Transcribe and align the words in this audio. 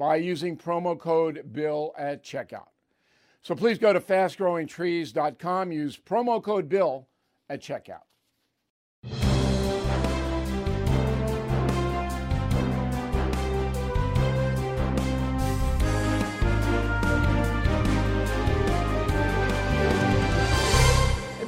by 0.00 0.16
using 0.16 0.56
promo 0.56 0.98
code 0.98 1.52
BILL 1.52 1.94
at 1.98 2.24
checkout. 2.24 2.68
So 3.42 3.54
please 3.54 3.76
go 3.78 3.92
to 3.92 4.00
fastgrowingtrees.com, 4.00 5.72
use 5.72 5.98
promo 5.98 6.42
code 6.42 6.70
BILL 6.70 7.06
at 7.50 7.60
checkout. 7.60 8.09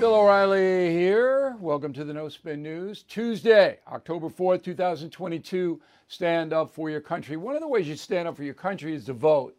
Bill 0.02 0.16
O'Reilly 0.16 0.90
here. 0.90 1.54
Welcome 1.60 1.92
to 1.92 2.02
the 2.02 2.12
No 2.12 2.28
Spin 2.28 2.60
News. 2.60 3.04
Tuesday, 3.04 3.78
October 3.86 4.28
4th, 4.28 4.64
2022. 4.64 5.80
Stand 6.08 6.52
up 6.52 6.74
for 6.74 6.90
your 6.90 7.00
country. 7.00 7.36
One 7.36 7.54
of 7.54 7.60
the 7.60 7.68
ways 7.68 7.86
you 7.86 7.94
stand 7.94 8.26
up 8.26 8.34
for 8.36 8.42
your 8.42 8.52
country 8.52 8.96
is 8.96 9.04
to 9.04 9.12
vote. 9.12 9.56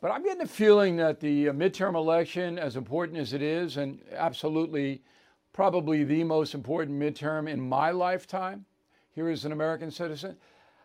But 0.00 0.10
I'm 0.10 0.24
getting 0.24 0.40
the 0.40 0.48
feeling 0.48 0.96
that 0.96 1.20
the 1.20 1.50
uh, 1.50 1.52
midterm 1.52 1.94
election, 1.94 2.58
as 2.58 2.74
important 2.74 3.16
as 3.16 3.32
it 3.32 3.42
is, 3.42 3.76
and 3.76 4.00
absolutely 4.16 5.04
probably 5.52 6.02
the 6.02 6.24
most 6.24 6.54
important 6.54 7.00
midterm 7.00 7.48
in 7.48 7.60
my 7.60 7.92
lifetime 7.92 8.64
here 9.12 9.28
as 9.28 9.44
an 9.44 9.52
American 9.52 9.92
citizen, 9.92 10.36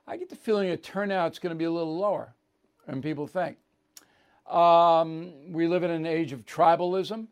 I 0.06 0.16
get 0.16 0.30
the 0.30 0.36
feeling 0.36 0.70
the 0.70 0.78
turnout's 0.78 1.40
going 1.40 1.56
to 1.56 1.58
be 1.58 1.66
a 1.66 1.72
little 1.72 1.98
lower 1.98 2.36
than 2.86 3.02
people 3.02 3.26
think. 3.26 3.58
Um, 4.46 5.52
we 5.52 5.68
live 5.68 5.82
in 5.82 5.90
an 5.90 6.06
age 6.06 6.34
of 6.34 6.46
tribalism. 6.46 7.30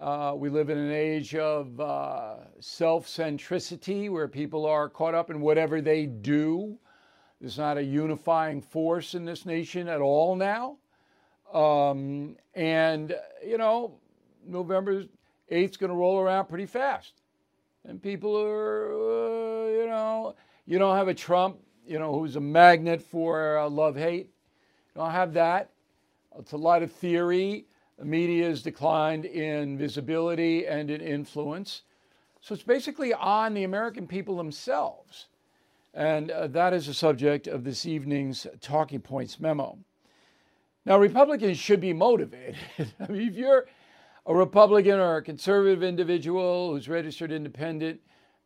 Uh, 0.00 0.32
we 0.34 0.48
live 0.48 0.70
in 0.70 0.78
an 0.78 0.90
age 0.90 1.34
of 1.34 1.78
uh, 1.78 2.36
self 2.58 3.06
centricity 3.06 4.08
where 4.08 4.26
people 4.26 4.64
are 4.64 4.88
caught 4.88 5.14
up 5.14 5.28
in 5.28 5.42
whatever 5.42 5.82
they 5.82 6.06
do. 6.06 6.78
There's 7.38 7.58
not 7.58 7.76
a 7.76 7.82
unifying 7.82 8.62
force 8.62 9.14
in 9.14 9.26
this 9.26 9.44
nation 9.44 9.88
at 9.88 10.00
all 10.00 10.36
now. 10.36 10.78
Um, 11.52 12.36
and, 12.54 13.14
you 13.46 13.58
know, 13.58 13.98
November 14.46 15.02
8th 15.50 15.70
is 15.70 15.76
going 15.76 15.90
to 15.90 15.96
roll 15.96 16.18
around 16.18 16.46
pretty 16.46 16.66
fast. 16.66 17.20
And 17.86 18.02
people 18.02 18.40
are, 18.40 18.92
uh, 18.92 19.68
you 19.68 19.86
know, 19.86 20.34
you 20.64 20.78
don't 20.78 20.96
have 20.96 21.08
a 21.08 21.14
Trump, 21.14 21.58
you 21.86 21.98
know, 21.98 22.18
who's 22.18 22.36
a 22.36 22.40
magnet 22.40 23.02
for 23.02 23.58
uh, 23.58 23.68
love 23.68 23.96
hate. 23.96 24.30
You 24.94 25.02
don't 25.02 25.10
have 25.10 25.34
that. 25.34 25.72
It's 26.38 26.52
a 26.52 26.56
lot 26.56 26.82
of 26.82 26.90
theory 26.90 27.66
the 27.79 27.79
media 28.04 28.48
has 28.48 28.62
declined 28.62 29.24
in 29.24 29.76
visibility 29.76 30.66
and 30.66 30.90
in 30.90 31.00
influence. 31.00 31.82
So 32.40 32.54
it's 32.54 32.62
basically 32.62 33.12
on 33.12 33.54
the 33.54 33.64
American 33.64 34.06
people 34.06 34.36
themselves. 34.36 35.26
And 35.92 36.30
uh, 36.30 36.46
that 36.48 36.72
is 36.72 36.86
the 36.86 36.94
subject 36.94 37.46
of 37.46 37.64
this 37.64 37.84
evening's 37.84 38.46
Talking 38.60 39.00
Points 39.00 39.40
memo. 39.40 39.78
Now, 40.86 40.98
Republicans 40.98 41.58
should 41.58 41.80
be 41.80 41.92
motivated. 41.92 42.56
I 43.00 43.10
mean, 43.10 43.28
if 43.28 43.34
you're 43.36 43.66
a 44.26 44.34
Republican 44.34 44.98
or 44.98 45.16
a 45.16 45.22
conservative 45.22 45.82
individual 45.82 46.72
who's 46.72 46.88
registered 46.88 47.32
independent 47.32 48.00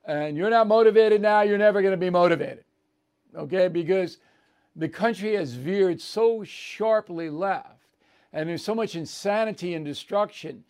and 0.05 0.37
you're 0.37 0.51
not 0.51 0.67
motivated 0.67 1.21
now, 1.21 1.43
you're 1.43 1.59
never 1.59 1.81
going 1.81 1.93
to 1.93 1.99
be 1.99 2.11
motivated. 2.11 2.65
Okay? 3.37 3.69
Because 3.69 4.19
the 4.75 4.89
country 4.89 5.35
has 5.35 5.55
veered 5.55 6.01
so 6.01 6.43
sharply 6.45 7.31
left 7.31 7.74
and 8.35 8.49
there's 8.49 8.65
so 8.65 8.75
much 8.75 8.97
insanity 8.97 9.75
and 9.75 9.85
destruction 9.85 10.65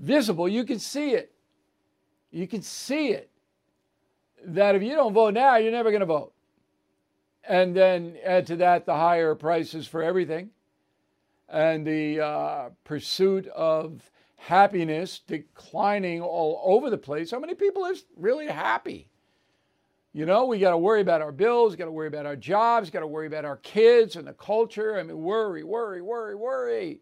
visible, 0.00 0.48
you 0.48 0.64
can 0.64 0.78
see 0.78 1.10
it. 1.10 1.32
You 2.32 2.48
can 2.48 2.62
see 2.62 3.10
it. 3.10 3.30
That 4.44 4.74
if 4.74 4.82
you 4.82 4.94
don't 4.94 5.12
vote 5.12 5.34
now, 5.34 5.56
you're 5.56 5.70
never 5.70 5.90
going 5.90 6.00
to 6.00 6.06
vote. 6.06 6.32
And 7.46 7.76
then 7.76 8.16
add 8.24 8.46
to 8.46 8.56
that 8.56 8.86
the 8.86 8.94
higher 8.94 9.34
prices 9.34 9.86
for 9.86 10.02
everything 10.02 10.50
and 11.48 11.86
the 11.86 12.20
uh, 12.20 12.68
pursuit 12.84 13.46
of 13.48 14.10
happiness 14.36 15.20
declining 15.26 16.22
all 16.22 16.62
over 16.64 16.88
the 16.88 16.96
place. 16.96 17.30
How 17.30 17.38
many 17.38 17.54
people 17.54 17.84
are 17.84 17.94
really 18.16 18.46
happy? 18.46 19.08
You 20.12 20.24
know, 20.26 20.46
we 20.46 20.58
got 20.58 20.70
to 20.70 20.78
worry 20.78 21.02
about 21.02 21.20
our 21.20 21.32
bills, 21.32 21.76
got 21.76 21.84
to 21.84 21.92
worry 21.92 22.08
about 22.08 22.26
our 22.26 22.36
jobs, 22.36 22.88
got 22.88 23.00
to 23.00 23.06
worry 23.06 23.26
about 23.26 23.44
our 23.44 23.58
kids 23.58 24.16
and 24.16 24.26
the 24.26 24.32
culture. 24.32 24.98
I 24.98 25.02
mean, 25.02 25.20
worry, 25.20 25.62
worry, 25.62 26.00
worry, 26.00 26.34
worry. 26.34 27.00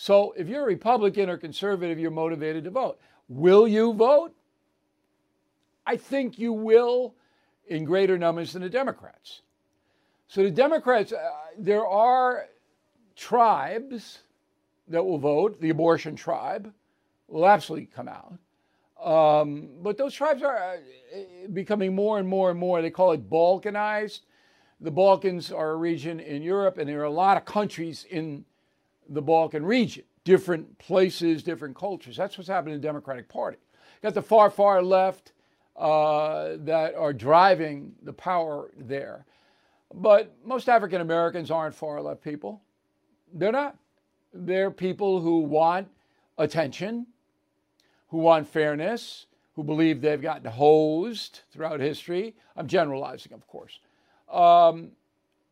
So 0.00 0.32
if 0.36 0.46
you're 0.46 0.62
a 0.62 0.66
Republican 0.66 1.28
or 1.28 1.36
conservative, 1.36 1.98
you're 1.98 2.12
motivated 2.12 2.62
to 2.64 2.70
vote. 2.70 3.00
Will 3.28 3.66
you 3.66 3.92
vote? 3.92 4.32
I 5.84 5.96
think 5.96 6.38
you 6.38 6.52
will 6.52 7.16
in 7.66 7.84
greater 7.84 8.16
numbers 8.16 8.52
than 8.52 8.62
the 8.62 8.70
Democrats. 8.70 9.42
So 10.28 10.44
the 10.44 10.52
Democrats, 10.52 11.12
uh, 11.12 11.18
there 11.58 11.84
are 11.84 12.46
tribes 13.16 14.20
that 14.86 15.04
will 15.04 15.18
vote. 15.18 15.60
The 15.60 15.70
abortion 15.70 16.14
tribe 16.14 16.72
will 17.26 17.48
absolutely 17.48 17.86
come 17.86 18.08
out. 18.08 18.38
Um, 19.04 19.68
but 19.82 19.98
those 19.98 20.14
tribes 20.14 20.44
are 20.44 20.56
uh, 20.56 20.76
becoming 21.52 21.92
more 21.96 22.20
and 22.20 22.28
more 22.28 22.50
and 22.50 22.58
more, 22.58 22.82
they 22.82 22.90
call 22.90 23.10
it 23.10 23.28
balkanized. 23.28 24.20
The 24.80 24.92
Balkans 24.92 25.50
are 25.50 25.70
a 25.70 25.76
region 25.76 26.20
in 26.20 26.40
Europe, 26.40 26.78
and 26.78 26.88
there 26.88 27.00
are 27.00 27.04
a 27.04 27.10
lot 27.10 27.36
of 27.36 27.44
countries 27.44 28.06
in 28.08 28.44
the 29.08 29.22
Balkan 29.22 29.64
region, 29.64 30.04
different 30.24 30.78
places, 30.78 31.42
different 31.42 31.76
cultures. 31.76 32.16
That's 32.16 32.36
what's 32.36 32.48
happening 32.48 32.74
in 32.74 32.80
the 32.80 32.86
Democratic 32.86 33.28
Party. 33.28 33.58
Got 34.02 34.14
the 34.14 34.22
far, 34.22 34.50
far 34.50 34.82
left 34.82 35.32
uh, 35.76 36.56
that 36.58 36.94
are 36.94 37.12
driving 37.12 37.92
the 38.02 38.12
power 38.12 38.70
there. 38.76 39.24
But 39.94 40.34
most 40.44 40.68
African 40.68 41.00
Americans 41.00 41.50
aren't 41.50 41.74
far 41.74 42.00
left 42.02 42.22
people. 42.22 42.62
They're 43.32 43.52
not. 43.52 43.76
They're 44.32 44.70
people 44.70 45.20
who 45.20 45.40
want 45.40 45.88
attention, 46.36 47.06
who 48.08 48.18
want 48.18 48.46
fairness, 48.46 49.26
who 49.54 49.64
believe 49.64 50.00
they've 50.00 50.20
gotten 50.20 50.50
hosed 50.50 51.40
throughout 51.50 51.80
history. 51.80 52.36
I'm 52.56 52.66
generalizing, 52.66 53.32
of 53.32 53.46
course. 53.46 53.80
Um, 54.30 54.92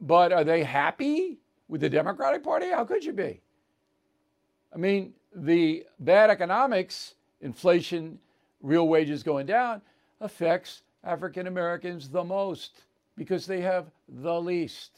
but 0.01 0.33
are 0.33 0.45
they 0.45 0.63
happy 0.63 1.39
with 1.69 1.81
the 1.81 1.89
Democratic 1.89 2.45
Party? 2.45 2.71
How 2.71 2.85
could 2.85 3.05
you 3.05 3.13
be? 3.13 3.41
I 4.77 4.79
mean, 4.79 5.15
the 5.35 5.87
bad 6.01 6.29
economics, 6.29 7.15
inflation, 7.41 8.19
real 8.61 8.89
wages 8.89 9.23
going 9.23 9.47
down, 9.47 9.81
affects 10.21 10.83
African 11.03 11.47
Americans 11.47 12.11
the 12.11 12.23
most 12.23 12.83
because 13.17 13.47
they 13.47 13.63
have 13.63 13.87
the 14.07 14.39
least. 14.39 14.91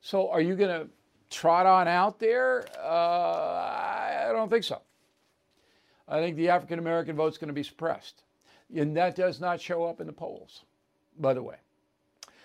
So, 0.00 0.30
are 0.30 0.40
you 0.40 0.54
going 0.54 0.70
to 0.70 0.88
trot 1.30 1.66
on 1.66 1.88
out 1.88 2.20
there? 2.20 2.68
Uh, 2.80 2.86
I 2.86 4.30
don't 4.32 4.48
think 4.48 4.62
so. 4.62 4.82
I 6.06 6.20
think 6.20 6.36
the 6.36 6.48
African 6.48 6.78
American 6.78 7.16
vote 7.16 7.32
is 7.32 7.38
going 7.38 7.48
to 7.48 7.54
be 7.54 7.64
suppressed. 7.64 8.22
And 8.72 8.96
that 8.96 9.16
does 9.16 9.40
not 9.40 9.60
show 9.60 9.84
up 9.84 10.00
in 10.00 10.06
the 10.06 10.12
polls, 10.12 10.62
by 11.18 11.34
the 11.34 11.42
way. 11.42 11.56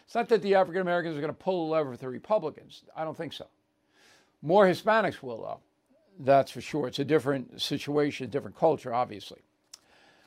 It's 0.05 0.15
not 0.15 0.27
that 0.29 0.41
the 0.41 0.55
African 0.55 0.81
Americans 0.81 1.15
are 1.15 1.21
going 1.21 1.31
to 1.33 1.37
pull 1.39 1.67
the 1.67 1.73
lever 1.73 1.91
with 1.91 1.99
the 1.99 2.09
Republicans. 2.09 2.83
I 2.95 3.03
don't 3.03 3.15
think 3.15 3.33
so. 3.33 3.45
More 4.41 4.65
Hispanics 4.65 5.21
will, 5.21 5.41
though. 5.41 5.59
That's 6.19 6.51
for 6.51 6.61
sure. 6.61 6.87
It's 6.87 6.99
a 6.99 7.05
different 7.05 7.61
situation, 7.61 8.29
different 8.29 8.57
culture, 8.57 8.93
obviously. 8.93 9.41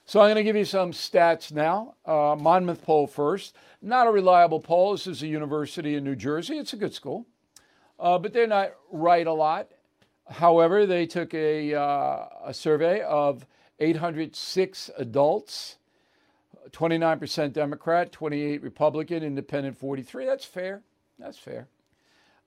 So 0.05 0.21
I'm 0.21 0.27
going 0.27 0.37
to 0.37 0.45
give 0.45 0.57
you 0.57 0.65
some 0.65 0.93
stats 0.93 1.53
now. 1.53 1.95
Uh, 2.05 2.37
Monmouth 2.39 2.83
poll 2.83 3.07
first. 3.07 3.57
Not 3.83 4.07
a 4.07 4.11
reliable 4.11 4.61
poll. 4.61 4.93
This 4.93 5.07
is 5.07 5.23
a 5.23 5.27
university 5.27 5.97
in 5.97 6.05
New 6.05 6.17
Jersey. 6.17 6.59
It's 6.59 6.73
a 6.73 6.77
good 6.77 6.95
school. 6.95 7.27
uh, 7.99 8.19
but 8.19 8.33
they're 8.33 8.47
not 8.47 8.73
right 8.91 9.27
a 9.27 9.33
lot. 9.33 9.69
However, 10.29 10.87
they 10.87 11.07
took 11.07 11.33
a, 11.35 11.75
uh, 11.75 12.27
a 12.45 12.53
survey 12.55 13.01
of 13.03 13.47
806 13.79 14.91
adults, 14.99 15.77
29% 16.73 17.53
Democrat, 17.53 18.13
28 18.13 18.63
Republican, 18.63 19.23
Independent 19.23 19.77
43. 19.77 20.27
That's 20.27 20.45
fair. 20.45 20.83
That's 21.19 21.39
fair. 21.39 21.69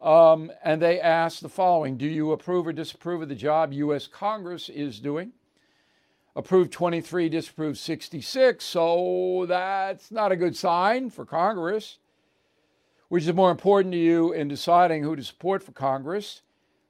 Um, 0.02 0.52
and 0.64 0.82
they 0.82 1.00
asked 1.00 1.42
the 1.42 1.50
following 1.50 1.98
Do 1.98 2.08
you 2.08 2.32
approve 2.32 2.68
or 2.68 2.74
disapprove 2.74 3.22
of 3.22 3.30
the 3.30 3.36
job 3.36 3.74
U.S. 3.74 4.08
Congress 4.08 4.70
is 4.70 5.00
doing? 5.00 5.34
Approved 6.36 6.72
23, 6.72 7.28
disapproved 7.28 7.78
66. 7.78 8.64
So 8.64 9.46
that's 9.48 10.12
not 10.12 10.32
a 10.32 10.38
good 10.38 10.56
sign 10.56 11.10
for 11.10 11.26
Congress. 11.26 11.98
Which 13.10 13.26
is 13.26 13.34
more 13.34 13.52
important 13.52 13.92
to 13.94 13.98
you 13.98 14.32
in 14.32 14.48
deciding 14.48 15.04
who 15.04 15.16
to 15.16 15.24
support 15.24 15.64
for 15.64 15.72
Congress? 15.72 16.44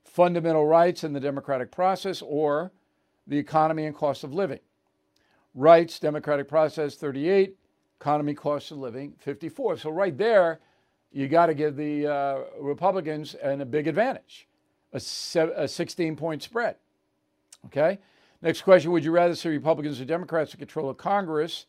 Fundamental 0.03 0.65
rights 0.65 1.03
in 1.03 1.13
the 1.13 1.19
democratic 1.19 1.71
process 1.71 2.21
or 2.21 2.71
the 3.25 3.37
economy 3.37 3.85
and 3.85 3.95
cost 3.95 4.23
of 4.23 4.33
living? 4.33 4.59
Rights, 5.55 5.97
democratic 5.97 6.47
process 6.47 6.95
38, 6.95 7.55
economy, 7.99 8.33
cost 8.33 8.71
of 8.71 8.77
living 8.77 9.13
54. 9.19 9.77
So 9.77 9.89
right 9.89 10.15
there, 10.15 10.59
you 11.11 11.27
got 11.27 11.47
to 11.47 11.53
give 11.53 11.75
the 11.75 12.07
uh, 12.07 12.39
Republicans 12.59 13.33
an, 13.35 13.61
a 13.61 13.65
big 13.65 13.87
advantage, 13.87 14.47
a, 14.93 14.99
se- 14.99 15.51
a 15.55 15.67
16 15.67 16.15
point 16.15 16.43
spread. 16.43 16.75
Okay? 17.65 17.99
Next 18.41 18.61
question 18.61 18.91
Would 18.91 19.03
you 19.03 19.11
rather 19.11 19.35
see 19.35 19.49
Republicans 19.49 19.99
or 19.99 20.05
Democrats 20.05 20.53
in 20.53 20.59
control 20.59 20.89
of 20.89 20.97
Congress? 20.97 21.65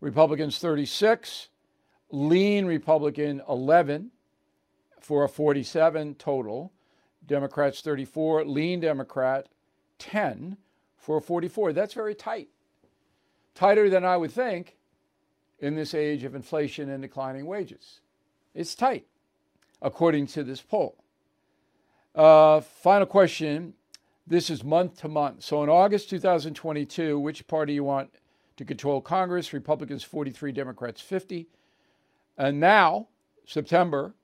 Republicans 0.00 0.58
36, 0.58 1.48
lean 2.10 2.66
Republican 2.66 3.40
11 3.48 4.10
for 5.00 5.24
a 5.24 5.28
47 5.28 6.16
total. 6.16 6.72
Democrats 7.24 7.82
34, 7.82 8.44
lean 8.44 8.80
Democrat 8.80 9.46
10 9.98 10.56
for 10.96 11.18
a 11.18 11.20
44. 11.20 11.72
That's 11.72 11.94
very 11.94 12.16
tight. 12.16 12.48
Tighter 13.54 13.88
than 13.88 14.04
I 14.04 14.16
would 14.16 14.32
think 14.32 14.76
in 15.60 15.76
this 15.76 15.94
age 15.94 16.24
of 16.24 16.34
inflation 16.34 16.90
and 16.90 17.00
declining 17.00 17.46
wages. 17.46 18.00
It's 18.54 18.74
tight, 18.74 19.06
according 19.80 20.26
to 20.28 20.44
this 20.44 20.60
poll. 20.60 20.96
Uh, 22.14 22.60
final 22.60 23.06
question. 23.06 23.74
This 24.26 24.50
is 24.50 24.62
month 24.62 25.00
to 25.00 25.08
month. 25.08 25.42
So 25.42 25.62
in 25.62 25.68
August 25.68 26.10
2022, 26.10 27.18
which 27.18 27.46
party 27.46 27.74
you 27.74 27.84
want 27.84 28.10
to 28.56 28.64
control 28.64 29.00
Congress? 29.00 29.52
Republicans 29.52 30.02
43, 30.04 30.52
Democrats 30.52 31.00
50. 31.00 31.48
And 32.36 32.60
now, 32.60 33.08
September, 33.46 34.14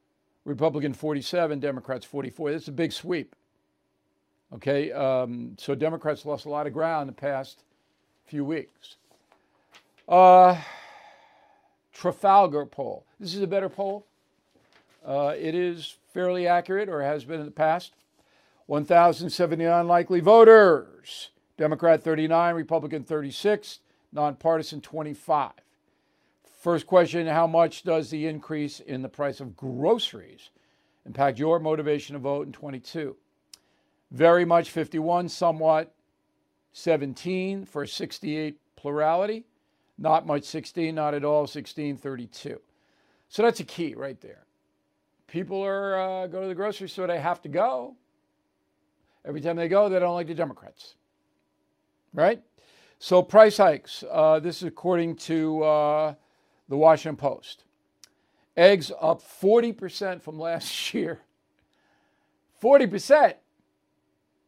Republican 0.45 0.93
47, 0.93 1.59
Democrats 1.61 2.05
44. 2.05 2.53
That's 2.53 2.69
a 2.69 2.73
big 2.73 2.93
sweep. 2.93 3.35
Okay, 4.55 4.93
um, 4.93 5.57
so 5.59 5.75
Democrats 5.75 6.25
lost 6.25 6.47
a 6.47 6.49
lot 6.49 6.67
of 6.67 6.73
ground 6.73 7.09
the 7.09 7.13
past 7.13 7.65
few 8.27 8.45
weeks. 8.45 8.97
Uh, 10.09 10.59
Trafalgar 11.93 12.65
poll. 12.65 13.05
This 13.19 13.35
is 13.35 13.43
a 13.43 13.47
better 13.47 13.69
poll. 13.69 14.08
Uh, 15.05 15.35
it 15.39 15.55
is 15.55 15.97
fairly 16.13 16.47
accurate, 16.47 16.89
or 16.89 17.03
has 17.03 17.25
been 17.25 17.41
in 17.41 17.47
the 17.47 17.53
past. 17.53 17.93
1,079 18.67 19.87
likely 19.87 20.21
voters. 20.21 21.31
Democrat 21.57 22.03
39, 22.03 22.55
Republican 22.55 23.03
36, 23.03 23.81
nonpartisan 24.13 24.81
25. 24.81 25.53
First 26.61 26.87
question 26.87 27.27
How 27.27 27.47
much 27.47 27.83
does 27.83 28.11
the 28.11 28.27
increase 28.27 28.81
in 28.81 29.03
the 29.03 29.09
price 29.09 29.41
of 29.41 29.57
groceries 29.57 30.51
impact 31.07 31.39
your 31.39 31.59
motivation 31.59 32.15
to 32.15 32.21
vote 32.21 32.47
in 32.47 32.53
22? 32.53 33.17
Very 34.11 34.45
much 34.45 34.71
51, 34.71 35.29
somewhat 35.29 35.95
17 36.73 37.65
for 37.65 37.87
68 37.87 38.59
plurality. 38.77 39.45
Not 39.97 40.27
much 40.27 40.45
16, 40.45 40.95
not 40.95 41.15
at 41.15 41.25
all 41.25 41.47
16, 41.47 41.97
32. 41.97 42.61
So 43.29 43.43
that's 43.43 43.61
a 43.61 43.65
key 43.65 43.95
right 43.95 44.21
there 44.21 44.48
people 45.29 45.63
are 45.63 46.01
uh, 46.01 46.27
go 46.27 46.41
to 46.41 46.49
the 46.49 46.55
grocery 46.55 46.89
store, 46.89 47.07
they 47.07 47.21
have 47.21 47.41
to 47.43 47.49
go. 47.49 47.95
Every 49.25 49.41
time 49.41 49.57
they 49.57 49.69
go, 49.69 49.89
they 49.89 49.99
don't 49.99 50.15
like 50.15 50.27
the 50.27 50.35
Democrats, 50.35 50.95
right? 52.13 52.43
So 52.99 53.23
price 53.23 53.59
hikes. 53.59 54.03
Uh, 54.11 54.41
this 54.41 54.57
is 54.57 54.65
according 54.65 55.17
to 55.17 55.63
uh, 55.63 56.15
the 56.69 56.77
Washington 56.77 57.17
Post. 57.17 57.65
Eggs 58.57 58.91
up 59.01 59.23
40% 59.23 60.21
from 60.21 60.39
last 60.39 60.93
year. 60.95 61.21
40%. 62.61 63.35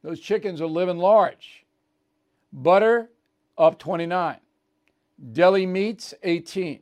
Those 0.03 0.19
chickens 0.19 0.61
are 0.61 0.67
living 0.67 0.99
large. 0.99 1.65
Butter 2.53 3.11
up 3.57 3.79
29. 3.79 4.39
Deli 5.33 5.67
meats 5.67 6.15
18 6.23 6.81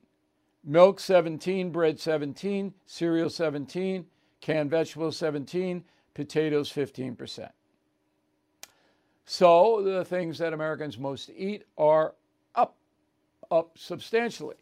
milk 0.69 1.01
17, 1.01 1.71
bread 1.71 1.99
17, 1.99 2.75
cereal 2.85 3.31
17, 3.31 4.05
canned 4.43 4.71
vegetables 4.71 5.17
17, 5.17 5.83
potatoes 6.13 6.71
15%. 6.71 7.49
So 9.25 9.83
the 9.83 10.05
things 10.05 10.39
that 10.39 10.53
Americans 10.53 10.99
most 10.99 11.31
eat 11.35 11.65
are 11.79 12.15
up, 12.55 12.77
up 13.51 13.77
substantially. 13.79 14.57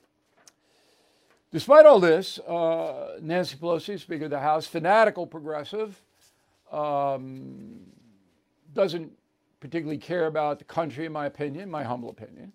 Despite 1.50 1.86
all 1.86 1.98
this, 1.98 2.38
uh, 2.40 3.18
Nancy 3.20 3.56
Pelosi, 3.56 3.98
Speaker 3.98 4.26
of 4.26 4.30
the 4.30 4.40
House, 4.40 4.66
fanatical 4.66 5.26
progressive, 5.26 6.00
um, 6.70 7.80
doesn't 8.74 9.10
particularly 9.58 9.98
care 9.98 10.26
about 10.26 10.58
the 10.58 10.64
country, 10.64 11.06
in 11.06 11.12
my 11.12 11.26
opinion, 11.26 11.68
my 11.68 11.82
humble 11.82 12.10
opinion, 12.10 12.52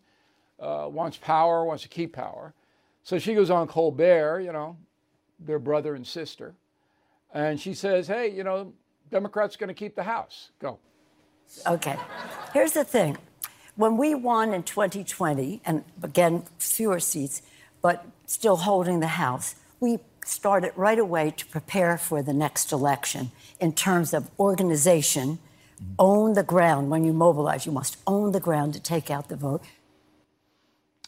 uh, 0.60 0.88
wants 0.90 1.18
power, 1.18 1.66
wants 1.66 1.84
to 1.84 1.90
keep 1.90 2.14
power. 2.14 2.54
So 3.04 3.18
she 3.20 3.34
goes 3.34 3.50
on 3.50 3.68
Colbert, 3.68 4.42
you 4.42 4.52
know, 4.52 4.78
their 5.40 5.60
brother 5.60 5.96
and 5.96 6.06
sister, 6.06 6.54
and 7.34 7.60
she 7.60 7.74
says, 7.74 8.08
hey, 8.08 8.30
you 8.30 8.44
know, 8.44 8.74
Democrats 9.10 9.56
going 9.56 9.70
to 9.70 9.74
keep 9.74 9.96
the 9.96 10.04
House. 10.04 10.52
Go. 10.60 10.80
Okay. 11.68 11.98
Here's 12.54 12.74
the 12.74 12.84
thing. 12.84 13.18
When 13.76 13.98
we 13.98 14.16
won 14.16 14.54
in 14.54 14.64
2020, 14.64 15.62
and 15.66 15.84
again, 16.04 16.44
fewer 16.58 17.00
seats, 17.00 17.42
but 17.82 18.06
still 18.26 18.58
holding 18.58 19.00
the 19.00 19.08
House, 19.08 19.56
we 19.80 20.00
started 20.24 20.72
right 20.76 21.00
away 21.00 21.32
to 21.32 21.46
prepare 21.48 21.98
for 21.98 22.22
the 22.22 22.34
next 22.34 22.72
election 22.72 23.32
in 23.60 23.74
terms 23.74 24.14
of 24.14 24.30
organization. 24.40 25.40
Own 25.98 26.34
the 26.34 26.44
ground 26.44 26.92
when 26.92 27.04
you 27.04 27.12
mobilize. 27.12 27.66
You 27.66 27.72
must 27.72 27.98
own 28.06 28.34
the 28.34 28.40
ground 28.40 28.76
to 28.76 28.80
take 28.80 29.10
out 29.10 29.30
the 29.30 29.36
vote. 29.36 29.64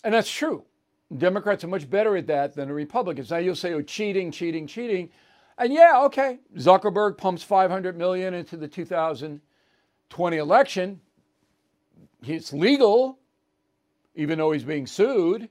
And 0.04 0.16
that's 0.16 0.32
true. 0.32 0.64
Democrats 1.16 1.64
are 1.64 1.68
much 1.68 1.90
better 1.90 2.16
at 2.18 2.28
that 2.28 2.56
than 2.56 2.68
the 2.68 2.74
Republicans. 2.74 3.30
Now 3.32 3.38
you'll 3.38 3.56
say, 3.56 3.74
oh, 3.74 3.82
cheating, 3.82 4.32
cheating, 4.32 4.68
cheating. 4.68 5.10
And 5.58 5.72
yeah, 5.72 6.02
okay, 6.06 6.40
Zuckerberg 6.58 7.18
pumps 7.18 7.44
500 7.44 7.98
million 7.98 8.34
into 8.34 8.58
the 8.58 8.68
2020 8.68 10.38
election. 10.38 11.02
It's 12.26 12.54
legal, 12.54 13.20
even 14.16 14.38
though 14.40 14.52
he's 14.52 14.64
being 14.64 14.88
sued. 14.88 15.50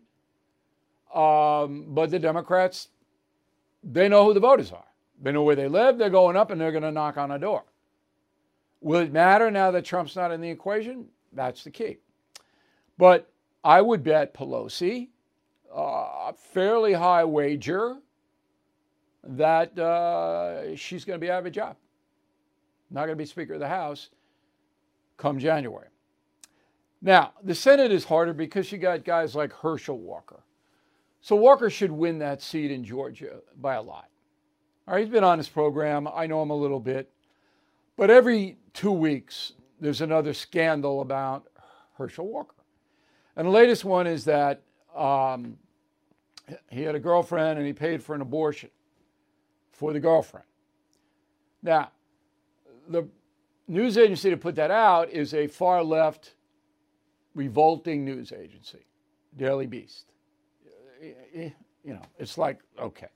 Um, 1.14 1.86
but 1.88 2.10
the 2.10 2.18
Democrats, 2.18 2.88
they 3.84 4.08
know 4.08 4.24
who 4.24 4.34
the 4.34 4.40
voters 4.40 4.72
are. 4.72 4.86
They 5.20 5.30
know 5.30 5.42
where 5.42 5.56
they 5.56 5.68
live. 5.68 5.98
They're 5.98 6.10
going 6.10 6.36
up 6.36 6.50
and 6.50 6.60
they're 6.60 6.72
going 6.72 6.82
to 6.82 6.90
knock 6.90 7.16
on 7.16 7.30
a 7.30 7.38
door. 7.38 7.64
Will 8.80 9.00
it 9.00 9.12
matter 9.12 9.50
now 9.50 9.70
that 9.70 9.84
Trump's 9.84 10.16
not 10.16 10.32
in 10.32 10.40
the 10.40 10.50
equation? 10.50 11.06
That's 11.32 11.62
the 11.62 11.70
key. 11.70 11.98
But 12.98 13.30
I 13.62 13.80
would 13.80 14.02
bet 14.02 14.34
Pelosi 14.34 15.08
a 15.74 16.32
fairly 16.52 16.92
high 16.92 17.24
wager 17.24 17.96
that 19.24 19.78
uh, 19.78 20.74
she's 20.76 21.04
going 21.04 21.18
to 21.18 21.24
be 21.24 21.30
out 21.30 21.40
of 21.40 21.46
a 21.46 21.50
job. 21.50 21.76
Not 22.90 23.06
going 23.06 23.16
to 23.16 23.16
be 23.16 23.24
Speaker 23.24 23.54
of 23.54 23.60
the 23.60 23.68
House 23.68 24.10
come 25.16 25.38
January. 25.38 25.88
Now, 27.00 27.32
the 27.42 27.54
Senate 27.54 27.92
is 27.92 28.04
harder 28.04 28.32
because 28.32 28.70
you 28.70 28.78
got 28.78 29.04
guys 29.04 29.34
like 29.34 29.52
Herschel 29.52 29.98
Walker. 29.98 30.42
So 31.20 31.36
Walker 31.36 31.70
should 31.70 31.90
win 31.90 32.18
that 32.18 32.42
seat 32.42 32.70
in 32.70 32.84
Georgia 32.84 33.40
by 33.60 33.74
a 33.74 33.82
lot. 33.82 34.08
All 34.86 34.94
right, 34.94 35.00
he's 35.00 35.12
been 35.12 35.24
on 35.24 35.38
this 35.38 35.48
program. 35.48 36.08
I 36.12 36.26
know 36.26 36.42
him 36.42 36.50
a 36.50 36.56
little 36.56 36.80
bit. 36.80 37.10
But 37.96 38.10
every 38.10 38.56
two 38.72 38.90
weeks, 38.90 39.52
there's 39.80 40.00
another 40.00 40.34
scandal 40.34 41.00
about 41.00 41.46
Herschel 41.96 42.26
Walker. 42.26 42.56
And 43.36 43.46
the 43.46 43.52
latest 43.52 43.84
one 43.84 44.06
is 44.06 44.24
that 44.24 44.62
um, 44.94 45.56
he 46.70 46.82
had 46.82 46.94
a 46.94 47.00
girlfriend 47.00 47.58
and 47.58 47.66
he 47.66 47.72
paid 47.72 48.02
for 48.02 48.14
an 48.14 48.20
abortion 48.20 48.70
for 49.72 49.92
the 49.92 50.00
girlfriend. 50.00 50.46
Now, 51.62 51.90
the 52.88 53.08
news 53.68 53.96
agency 53.96 54.30
to 54.30 54.36
put 54.36 54.54
that 54.56 54.70
out 54.70 55.10
is 55.10 55.34
a 55.34 55.46
far 55.46 55.82
left, 55.82 56.34
revolting 57.34 58.04
news 58.04 58.32
agency, 58.32 58.84
Daily 59.36 59.66
Beast. 59.66 60.12
Eh, 61.02 61.12
eh, 61.34 61.50
you 61.84 61.94
know, 61.94 62.02
it's 62.18 62.38
like, 62.38 62.60
okay. 62.78 63.08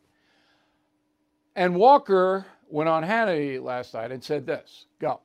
And 1.55 1.77
Walker 1.77 2.47
went 2.69 2.89
on 2.89 3.03
Hannity 3.03 3.63
last 3.63 3.95
night 3.95 4.13
and 4.13 4.23
said 4.23 4.47
this. 4.47 4.87
Go. 4.99 5.21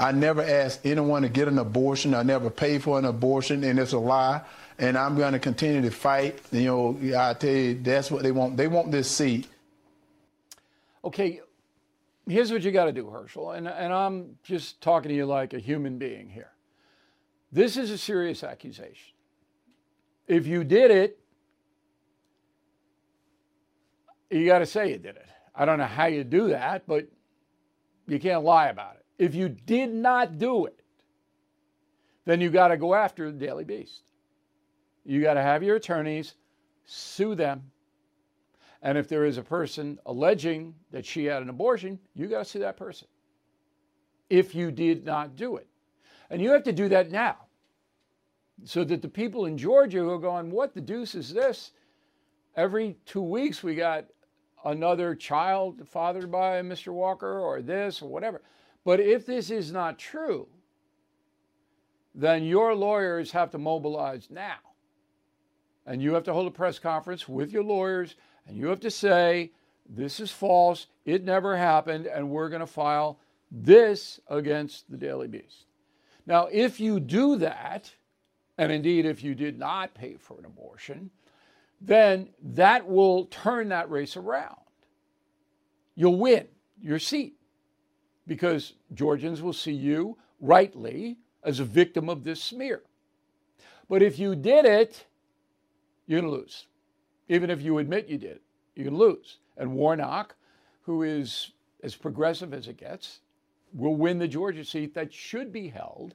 I 0.00 0.12
never 0.12 0.40
asked 0.40 0.86
anyone 0.86 1.20
to 1.22 1.28
get 1.28 1.46
an 1.46 1.58
abortion. 1.58 2.14
I 2.14 2.22
never 2.22 2.48
paid 2.48 2.82
for 2.82 2.98
an 2.98 3.04
abortion, 3.04 3.62
and 3.64 3.78
it's 3.78 3.92
a 3.92 3.98
lie. 3.98 4.40
And 4.78 4.96
I'm 4.96 5.14
going 5.14 5.34
to 5.34 5.38
continue 5.38 5.82
to 5.82 5.90
fight. 5.90 6.40
You 6.50 6.64
know, 6.64 7.18
I 7.18 7.34
tell 7.34 7.50
you, 7.50 7.74
that's 7.74 8.10
what 8.10 8.22
they 8.22 8.32
want. 8.32 8.56
They 8.56 8.66
want 8.66 8.90
this 8.90 9.10
seat. 9.10 9.46
Okay, 11.04 11.42
here's 12.26 12.50
what 12.50 12.62
you 12.62 12.72
got 12.72 12.86
to 12.86 12.92
do, 12.92 13.10
Herschel. 13.10 13.50
And, 13.50 13.68
and 13.68 13.92
I'm 13.92 14.38
just 14.42 14.80
talking 14.80 15.10
to 15.10 15.14
you 15.14 15.26
like 15.26 15.52
a 15.52 15.58
human 15.58 15.98
being 15.98 16.30
here. 16.30 16.52
This 17.52 17.76
is 17.76 17.90
a 17.90 17.98
serious 17.98 18.42
accusation. 18.42 19.12
If 20.26 20.46
you 20.46 20.64
did 20.64 20.90
it, 20.90 21.18
you 24.30 24.46
got 24.46 24.60
to 24.60 24.66
say 24.66 24.92
you 24.92 24.98
did 24.98 25.16
it. 25.16 25.26
I 25.54 25.66
don't 25.66 25.78
know 25.78 25.84
how 25.84 26.06
you 26.06 26.24
do 26.24 26.48
that, 26.48 26.86
but 26.86 27.06
you 28.06 28.18
can't 28.18 28.44
lie 28.44 28.68
about 28.68 28.94
it. 28.94 28.99
If 29.20 29.34
you 29.34 29.50
did 29.50 29.92
not 29.92 30.38
do 30.38 30.64
it, 30.64 30.80
then 32.24 32.40
you 32.40 32.48
got 32.48 32.68
to 32.68 32.78
go 32.78 32.94
after 32.94 33.30
the 33.30 33.36
Daily 33.36 33.64
Beast. 33.64 34.02
You 35.04 35.20
got 35.20 35.34
to 35.34 35.42
have 35.42 35.62
your 35.62 35.76
attorneys 35.76 36.36
sue 36.86 37.34
them. 37.34 37.70
And 38.80 38.96
if 38.96 39.08
there 39.08 39.26
is 39.26 39.36
a 39.36 39.42
person 39.42 39.98
alleging 40.06 40.74
that 40.90 41.04
she 41.04 41.26
had 41.26 41.42
an 41.42 41.50
abortion, 41.50 41.98
you 42.14 42.28
got 42.28 42.38
to 42.38 42.44
sue 42.46 42.60
that 42.60 42.78
person. 42.78 43.08
If 44.30 44.54
you 44.54 44.70
did 44.70 45.04
not 45.04 45.36
do 45.36 45.56
it. 45.56 45.66
And 46.30 46.40
you 46.40 46.52
have 46.52 46.62
to 46.62 46.72
do 46.72 46.88
that 46.88 47.10
now. 47.10 47.36
So 48.64 48.84
that 48.84 49.02
the 49.02 49.08
people 49.08 49.44
in 49.44 49.58
Georgia 49.58 49.98
who 49.98 50.08
are 50.08 50.18
going, 50.18 50.50
what 50.50 50.72
the 50.72 50.80
deuce 50.80 51.14
is 51.14 51.30
this? 51.30 51.72
Every 52.56 52.96
two 53.04 53.20
weeks 53.20 53.62
we 53.62 53.74
got 53.74 54.06
another 54.64 55.14
child 55.14 55.86
fathered 55.86 56.32
by 56.32 56.62
Mr. 56.62 56.90
Walker 56.90 57.38
or 57.38 57.60
this 57.60 58.00
or 58.00 58.08
whatever. 58.08 58.40
But 58.84 59.00
if 59.00 59.26
this 59.26 59.50
is 59.50 59.72
not 59.72 59.98
true, 59.98 60.48
then 62.14 62.44
your 62.44 62.74
lawyers 62.74 63.32
have 63.32 63.50
to 63.50 63.58
mobilize 63.58 64.28
now. 64.30 64.58
And 65.86 66.02
you 66.02 66.14
have 66.14 66.24
to 66.24 66.32
hold 66.32 66.46
a 66.46 66.50
press 66.50 66.78
conference 66.78 67.28
with 67.28 67.52
your 67.52 67.64
lawyers 67.64 68.16
and 68.46 68.56
you 68.56 68.68
have 68.68 68.80
to 68.80 68.90
say, 68.90 69.52
this 69.88 70.20
is 70.20 70.30
false, 70.30 70.86
it 71.04 71.24
never 71.24 71.56
happened, 71.56 72.06
and 72.06 72.30
we're 72.30 72.48
going 72.48 72.60
to 72.60 72.66
file 72.66 73.18
this 73.50 74.20
against 74.28 74.90
the 74.90 74.96
Daily 74.96 75.26
Beast. 75.26 75.66
Now, 76.26 76.46
if 76.46 76.78
you 76.78 77.00
do 77.00 77.36
that, 77.36 77.92
and 78.56 78.70
indeed 78.70 79.04
if 79.04 79.24
you 79.24 79.34
did 79.34 79.58
not 79.58 79.94
pay 79.94 80.14
for 80.16 80.38
an 80.38 80.44
abortion, 80.44 81.10
then 81.80 82.28
that 82.42 82.86
will 82.86 83.24
turn 83.26 83.70
that 83.70 83.90
race 83.90 84.16
around. 84.16 84.56
You'll 85.96 86.18
win 86.18 86.46
your 86.80 86.98
seat 86.98 87.39
because 88.30 88.74
Georgians 88.94 89.42
will 89.42 89.52
see 89.52 89.72
you 89.72 90.16
rightly 90.40 91.18
as 91.42 91.58
a 91.58 91.64
victim 91.64 92.08
of 92.08 92.22
this 92.22 92.40
smear. 92.40 92.80
But 93.88 94.04
if 94.04 94.20
you 94.20 94.36
did 94.36 94.64
it, 94.64 95.04
you're 96.06 96.20
going 96.20 96.32
to 96.32 96.38
lose. 96.38 96.68
Even 97.28 97.50
if 97.50 97.60
you 97.60 97.78
admit 97.78 98.06
you 98.06 98.18
did 98.18 98.36
it, 98.36 98.42
you 98.76 98.84
can 98.84 98.96
lose. 98.96 99.38
And 99.56 99.72
Warnock, 99.72 100.36
who 100.82 101.02
is 101.02 101.50
as 101.82 101.96
progressive 101.96 102.54
as 102.54 102.68
it 102.68 102.76
gets, 102.76 103.18
will 103.74 103.96
win 103.96 104.20
the 104.20 104.28
Georgia 104.28 104.64
seat 104.64 104.94
that 104.94 105.12
should 105.12 105.52
be 105.52 105.66
held 105.66 106.14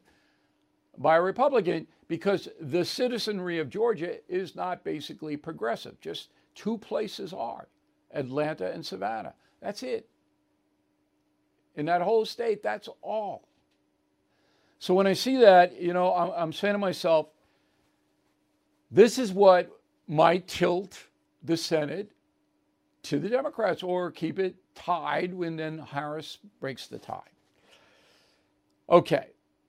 by 0.98 1.18
a 1.18 1.22
Republican 1.22 1.86
because 2.08 2.48
the 2.62 2.86
citizenry 2.86 3.60
of 3.60 3.70
Georgia 3.70 4.20
is 4.30 4.56
not 4.56 4.86
basically 4.86 5.36
progressive. 5.36 6.00
Just 6.00 6.30
two 6.56 6.78
places 6.78 7.34
are 7.34 7.68
Atlanta 8.14 8.72
and 8.72 8.86
Savannah. 8.86 9.34
That's 9.60 9.84
it 9.84 10.08
in 11.76 11.86
that 11.88 12.02
whole 12.02 12.26
state. 12.26 12.64
That's 12.64 12.90
all. 13.02 13.48
So 14.80 14.94
when 14.94 15.08
I 15.08 15.14
see 15.14 15.38
that, 15.38 15.80
you 15.80 15.94
know, 15.94 16.14
I'm, 16.14 16.32
I'm 16.36 16.54
saying 16.54 16.74
to 16.74 16.80
myself, 16.80 17.28
this 18.92 19.18
is 19.18 19.32
what 19.32 19.72
might 20.08 20.48
tilt 20.48 21.08
the 21.44 21.58
Senate 21.58 22.12
to 23.04 23.20
the 23.20 23.30
Democrats 23.30 23.84
or 23.84 24.12
keep 24.12 24.40
it 24.40 24.56
tied 24.74 25.34
when 25.34 25.56
then 25.56 25.80
Harris 25.80 26.38
breaks 26.60 26.88
the 26.88 27.00
tie. 27.00 27.22
Okay, 28.90 29.28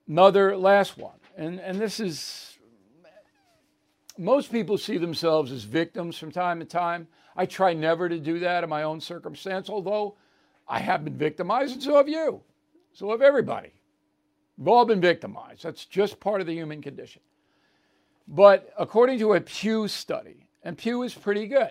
another 0.08 0.56
last 0.56 0.98
one. 0.98 1.18
And, 1.36 1.60
and 1.60 1.78
this 1.80 2.00
is 2.00 2.58
most 4.18 4.50
people 4.50 4.78
see 4.78 4.96
themselves 4.96 5.52
as 5.52 5.64
victims 5.64 6.16
from 6.16 6.32
time 6.32 6.58
to 6.60 6.64
time. 6.64 7.06
I 7.36 7.44
try 7.44 7.74
never 7.74 8.08
to 8.08 8.18
do 8.18 8.38
that 8.40 8.64
in 8.64 8.70
my 8.70 8.82
own 8.82 9.00
circumstance, 9.00 9.68
although 9.68 10.16
I 10.68 10.80
have 10.80 11.04
been 11.04 11.16
victimized, 11.16 11.74
and 11.74 11.82
so 11.82 11.96
have 11.96 12.08
you. 12.08 12.42
So 12.92 13.10
have 13.10 13.22
everybody. 13.22 13.72
We've 14.58 14.68
all 14.68 14.84
been 14.84 15.00
victimized. 15.00 15.62
That's 15.62 15.84
just 15.84 16.18
part 16.18 16.40
of 16.40 16.46
the 16.46 16.54
human 16.54 16.82
condition. 16.82 17.22
But 18.26 18.72
according 18.78 19.18
to 19.20 19.34
a 19.34 19.40
Pew 19.40 19.86
study, 19.86 20.48
and 20.62 20.76
Pew 20.76 21.02
is 21.02 21.14
pretty 21.14 21.46
good, 21.46 21.70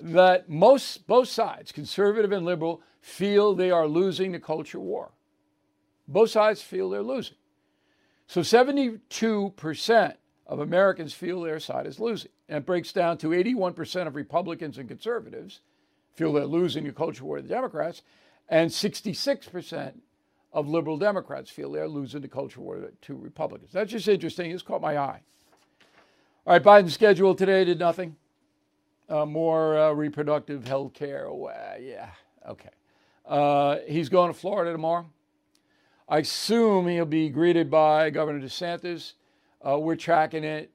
that 0.00 0.48
most 0.48 1.06
both 1.06 1.28
sides, 1.28 1.72
conservative 1.72 2.32
and 2.32 2.44
liberal, 2.44 2.82
feel 3.00 3.54
they 3.54 3.70
are 3.70 3.86
losing 3.86 4.32
the 4.32 4.40
culture 4.40 4.80
war. 4.80 5.12
Both 6.08 6.30
sides 6.30 6.60
feel 6.60 6.90
they're 6.90 7.02
losing. 7.02 7.36
So 8.26 8.40
72% 8.40 10.14
of 10.46 10.58
Americans 10.58 11.12
feel 11.12 11.40
their 11.40 11.60
side 11.60 11.86
is 11.86 12.00
losing. 12.00 12.30
And 12.48 12.58
it 12.58 12.66
breaks 12.66 12.92
down 12.92 13.18
to 13.18 13.28
81% 13.28 14.06
of 14.06 14.16
Republicans 14.16 14.78
and 14.78 14.88
conservatives 14.88 15.60
feel 16.14 16.32
they're 16.32 16.44
losing 16.44 16.84
the 16.84 16.92
culture 16.92 17.24
war 17.24 17.36
to 17.36 17.42
the 17.42 17.48
Democrats, 17.48 18.02
and 18.48 18.70
66% 18.70 19.92
of 20.52 20.68
liberal 20.68 20.96
Democrats 20.96 21.50
feel 21.50 21.70
they're 21.70 21.88
losing 21.88 22.20
the 22.20 22.28
culture 22.28 22.60
war 22.60 22.90
to 23.02 23.14
Republicans. 23.14 23.72
That's 23.72 23.92
just 23.92 24.08
interesting. 24.08 24.50
It's 24.50 24.62
caught 24.62 24.80
my 24.80 24.98
eye. 24.98 25.20
All 26.46 26.54
right, 26.54 26.62
Biden's 26.62 26.94
schedule 26.94 27.34
today 27.34 27.64
did 27.64 27.78
nothing. 27.78 28.16
Uh, 29.08 29.26
more 29.26 29.78
uh, 29.78 29.92
reproductive 29.92 30.66
health 30.66 30.94
care. 30.94 31.26
Oh, 31.28 31.50
yeah, 31.80 32.10
okay. 32.48 32.70
Uh, 33.26 33.78
he's 33.86 34.08
going 34.08 34.32
to 34.32 34.38
Florida 34.38 34.72
tomorrow. 34.72 35.06
I 36.08 36.18
assume 36.18 36.88
he'll 36.88 37.04
be 37.04 37.28
greeted 37.28 37.70
by 37.70 38.10
Governor 38.10 38.40
DeSantis. 38.40 39.12
Uh, 39.64 39.78
we're 39.78 39.96
tracking 39.96 40.42
it. 40.42 40.72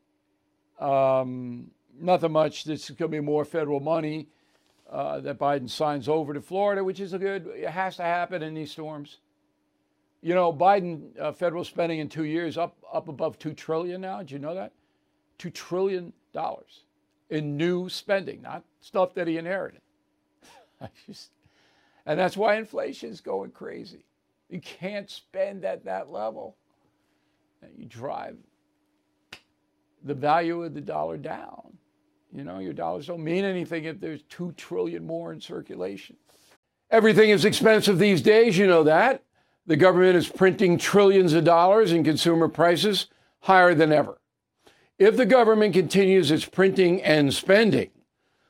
Um, 0.80 1.72
nothing 2.00 2.32
much. 2.32 2.63
This 2.63 2.89
is 2.89 2.96
going 2.96 3.12
to 3.12 3.18
be 3.18 3.22
more 3.22 3.44
federal 3.44 3.80
money 3.80 4.30
uh, 4.96 5.20
that 5.20 5.38
Biden 5.38 5.70
signs 5.70 6.08
over 6.08 6.34
to 6.34 6.40
Florida, 6.40 6.82
which 6.82 7.02
is 7.02 7.12
a 7.12 7.20
good, 7.20 7.48
it 7.48 7.70
has 7.70 7.98
to 7.98 8.04
happen 8.04 8.42
in 8.42 8.54
these 8.54 8.72
storms. 8.72 9.18
You 10.22 10.34
know, 10.34 10.54
Biden 10.54 11.20
uh, 11.20 11.34
federal 11.34 11.66
spending 11.66 12.00
in 12.00 12.08
two 12.08 12.24
years 12.24 12.58
up 12.58 12.78
up 12.94 13.10
above 13.10 13.38
two 13.38 13.54
trillion 13.54 14.00
now. 14.00 14.20
Did 14.20 14.32
you 14.32 14.40
know 14.40 14.56
that? 14.56 14.72
Two 15.38 15.50
trillion 15.50 16.14
dollars 16.32 16.86
in 17.30 17.58
new 17.58 17.90
spending, 17.90 18.42
not 18.42 18.64
stuff 18.80 19.14
that 19.16 19.28
he 19.28 19.38
inherited. 19.38 19.82
just, 21.06 21.32
and 22.06 22.18
that's 22.18 22.38
why 22.38 22.56
inflation 22.56 23.10
is 23.10 23.20
going 23.20 23.52
crazy. 23.52 24.06
You 24.50 24.62
can't 24.62 25.10
spend 25.10 25.66
at 25.66 25.84
that 25.84 26.10
level. 26.10 26.56
You 27.78 27.86
drive 27.86 28.38
the 30.06 30.14
value 30.14 30.64
of 30.64 30.74
the 30.74 30.82
dollar 30.82 31.18
down. 31.18 31.78
You 32.36 32.44
know, 32.44 32.60
your 32.60 32.74
dollars 32.74 33.08
don't 33.08 33.24
mean 33.24 33.46
anything 33.46 33.86
if 33.86 34.01
there's 34.01 34.22
two 34.24 34.51
trillion 34.58 35.06
more 35.06 35.32
in 35.32 35.39
circulation. 35.39 36.18
Everything 36.92 37.30
is 37.30 37.46
expensive 37.46 37.98
these 37.98 38.22
days, 38.22 38.58
you 38.58 38.68
know 38.68 38.84
that. 38.84 39.24
The 39.65 39.77
government 39.77 40.18
is 40.18 40.27
printing 40.27 40.77
trillions 40.77 41.34
of 41.34 41.46
dollars 41.46 41.94
and 41.94 42.04
consumer 42.04 42.50
prices 42.50 43.08
higher 43.39 43.74
than 43.74 43.94
ever. 43.94 44.20
If 45.00 45.15
the 45.15 45.25
government 45.25 45.74
continues 45.74 46.30
its 46.30 46.46
printing 46.46 47.01
and 47.01 47.34
spending, 47.34 47.89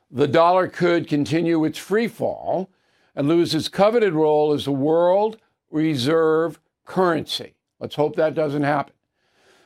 the 0.09 0.27
dollar 0.27 0.67
could 0.67 1.07
continue 1.07 1.63
its 1.63 1.77
free 1.77 2.07
fall 2.07 2.71
and 3.15 3.27
lose 3.27 3.53
its 3.53 3.69
coveted 3.69 4.13
role 4.13 4.51
as 4.51 4.65
the 4.65 4.71
world 4.71 5.37
reserve 5.69 6.59
currency. 6.85 7.53
Let's 7.79 7.95
hope 7.95 8.15
that 8.15 8.33
doesn't 8.33 8.63
happen. 8.63 8.93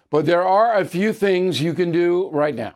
But 0.10 0.26
there 0.26 0.44
are 0.44 0.76
a 0.76 0.86
few 0.86 1.14
things 1.14 1.62
you 1.62 1.74
can 1.74 1.92
do 1.92 2.30
right 2.32 2.56
now. 2.56 2.76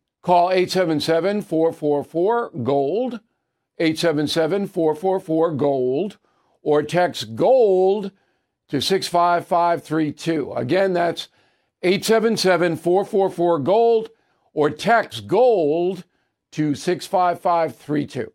Call 0.21 0.51
877 0.51 1.41
444 1.41 2.51
GOLD. 2.63 3.19
877 3.79 4.67
444 4.67 5.51
GOLD 5.53 6.17
or 6.61 6.83
text 6.83 7.35
GOLD 7.35 8.11
to 8.67 8.79
65532. 8.79 10.53
Again, 10.53 10.93
that's 10.93 11.29
877 11.81 12.75
444 12.77 13.59
GOLD 13.59 14.09
or 14.53 14.69
text 14.69 15.25
GOLD 15.25 16.03
to 16.51 16.75
65532. 16.75 18.31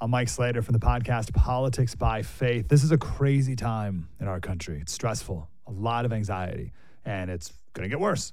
I'm 0.00 0.10
Mike 0.10 0.30
Slater 0.30 0.62
from 0.62 0.72
the 0.72 0.78
podcast 0.78 1.34
Politics 1.34 1.94
by 1.94 2.22
Faith. 2.22 2.68
This 2.68 2.82
is 2.82 2.92
a 2.92 2.96
crazy 2.96 3.54
time 3.54 4.08
in 4.18 4.28
our 4.28 4.40
country. 4.40 4.78
It's 4.80 4.92
stressful, 4.92 5.46
a 5.66 5.70
lot 5.70 6.06
of 6.06 6.12
anxiety, 6.14 6.72
and 7.04 7.30
it's 7.30 7.52
going 7.74 7.84
to 7.84 7.90
get 7.90 8.00
worse. 8.00 8.32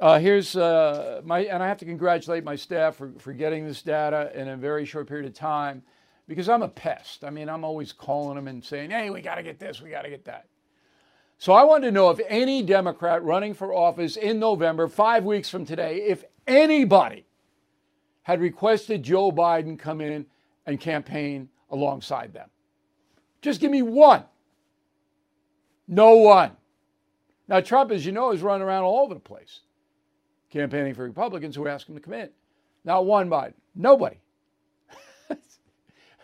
Uh, 0.00 0.18
here's 0.18 0.56
uh, 0.56 1.20
my, 1.24 1.40
and 1.40 1.62
I 1.62 1.68
have 1.68 1.78
to 1.78 1.84
congratulate 1.84 2.42
my 2.42 2.56
staff 2.56 2.96
for, 2.96 3.12
for 3.18 3.32
getting 3.32 3.64
this 3.64 3.80
data 3.80 4.32
in 4.34 4.48
a 4.48 4.56
very 4.56 4.84
short 4.84 5.06
period 5.06 5.26
of 5.26 5.34
time 5.34 5.82
because 6.26 6.48
I'm 6.48 6.62
a 6.62 6.68
pest. 6.68 7.22
I 7.22 7.30
mean, 7.30 7.48
I'm 7.48 7.64
always 7.64 7.92
calling 7.92 8.34
them 8.34 8.48
and 8.48 8.64
saying, 8.64 8.90
hey, 8.90 9.10
we 9.10 9.20
got 9.20 9.36
to 9.36 9.42
get 9.42 9.58
this, 9.58 9.80
we 9.80 9.90
got 9.90 10.02
to 10.02 10.10
get 10.10 10.24
that. 10.24 10.46
So 11.38 11.52
I 11.52 11.62
wanted 11.62 11.86
to 11.86 11.92
know 11.92 12.10
if 12.10 12.20
any 12.28 12.62
Democrat 12.62 13.22
running 13.22 13.54
for 13.54 13.72
office 13.72 14.16
in 14.16 14.38
November, 14.38 14.88
five 14.88 15.24
weeks 15.24 15.48
from 15.48 15.64
today, 15.64 16.02
if 16.08 16.24
anybody 16.46 17.24
had 18.22 18.40
requested 18.40 19.02
Joe 19.02 19.30
Biden 19.30 19.78
come 19.78 20.00
in 20.00 20.26
and 20.66 20.80
campaign 20.80 21.48
alongside 21.70 22.32
them. 22.32 22.48
Just 23.42 23.60
give 23.60 23.70
me 23.70 23.82
one. 23.82 24.24
No 25.86 26.16
one. 26.16 26.52
Now, 27.46 27.60
Trump, 27.60 27.90
as 27.90 28.06
you 28.06 28.12
know, 28.12 28.32
is 28.32 28.40
running 28.40 28.66
around 28.66 28.84
all 28.84 29.04
over 29.04 29.12
the 29.12 29.20
place 29.20 29.60
campaigning 30.54 30.94
for 30.94 31.02
Republicans 31.02 31.56
who 31.56 31.66
ask 31.66 31.88
him 31.88 31.96
to 31.96 32.00
come 32.00 32.14
in. 32.14 32.28
Not 32.84 33.06
one 33.06 33.28
Biden. 33.28 33.54
Nobody. 33.74 34.16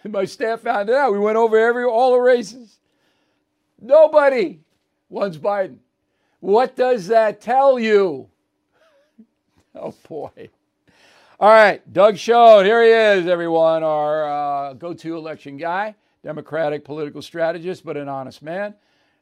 My 0.08 0.24
staff 0.24 0.60
found 0.60 0.88
it 0.88 0.94
out. 0.94 1.12
We 1.12 1.18
went 1.18 1.36
over 1.36 1.58
every 1.58 1.84
all 1.84 2.12
the 2.12 2.20
races. 2.20 2.78
Nobody 3.80 4.60
wants 5.08 5.36
Biden. 5.36 5.78
What 6.38 6.76
does 6.76 7.08
that 7.08 7.40
tell 7.40 7.78
you? 7.78 8.28
Oh 9.72 9.94
boy. 10.08 10.50
All 11.38 11.48
right, 11.48 11.80
Doug 11.92 12.18
Schoen, 12.18 12.64
here 12.64 12.82
he 12.82 12.90
is, 12.90 13.28
everyone, 13.28 13.84
our 13.84 14.24
uh, 14.24 14.72
go 14.72 14.92
to 14.92 15.16
election 15.16 15.56
guy, 15.56 15.94
Democratic 16.24 16.84
political 16.84 17.22
strategist, 17.22 17.84
but 17.84 17.96
an 17.96 18.08
honest 18.08 18.42
man. 18.42 18.74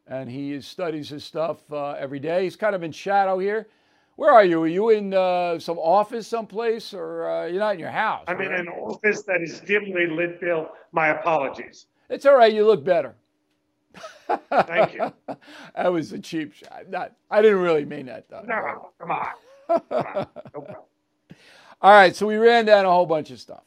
And 0.06 0.30
he 0.30 0.58
studies 0.62 1.10
his 1.10 1.22
stuff 1.22 1.58
uh, 1.70 1.90
every 1.90 2.18
day. 2.18 2.44
He's 2.44 2.56
kind 2.56 2.74
of 2.74 2.82
in 2.82 2.92
shadow 2.92 3.38
here. 3.38 3.68
Where 4.18 4.32
are 4.32 4.44
you? 4.44 4.60
Are 4.60 4.66
you 4.66 4.90
in 4.90 5.14
uh, 5.14 5.60
some 5.60 5.78
office 5.78 6.26
someplace 6.26 6.92
or 6.92 7.30
uh, 7.30 7.46
you're 7.46 7.60
not 7.60 7.74
in 7.74 7.78
your 7.78 7.92
house? 7.92 8.24
I'm 8.26 8.38
right? 8.38 8.48
in 8.48 8.52
an 8.52 8.66
office 8.66 9.22
that 9.22 9.40
is 9.42 9.60
dimly 9.60 10.08
lit, 10.08 10.40
Bill. 10.40 10.70
My 10.90 11.10
apologies. 11.10 11.86
It's 12.10 12.26
all 12.26 12.34
right. 12.36 12.52
You 12.52 12.66
look 12.66 12.82
better. 12.82 13.14
Thank 14.50 14.94
you. 14.94 15.12
that 15.76 15.92
was 15.92 16.12
a 16.12 16.18
cheap 16.18 16.52
shot. 16.52 16.90
Not, 16.90 17.12
I 17.30 17.40
didn't 17.42 17.60
really 17.60 17.84
mean 17.84 18.06
that, 18.06 18.28
though. 18.28 18.42
No, 18.44 18.90
come 18.98 19.12
on. 19.12 19.28
Come 19.68 19.82
on. 20.04 20.26
No 20.52 20.66
all 21.80 21.92
right. 21.92 22.16
So 22.16 22.26
we 22.26 22.38
ran 22.38 22.64
down 22.64 22.86
a 22.86 22.90
whole 22.90 23.06
bunch 23.06 23.30
of 23.30 23.38
stuff. 23.38 23.62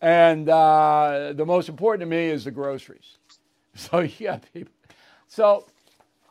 And 0.00 0.48
uh, 0.48 1.32
the 1.34 1.44
most 1.44 1.68
important 1.68 2.02
to 2.02 2.06
me 2.06 2.26
is 2.28 2.44
the 2.44 2.52
groceries. 2.52 3.18
So 3.74 4.00
yeah, 4.18 4.38
people. 4.54 4.72
So 5.26 5.66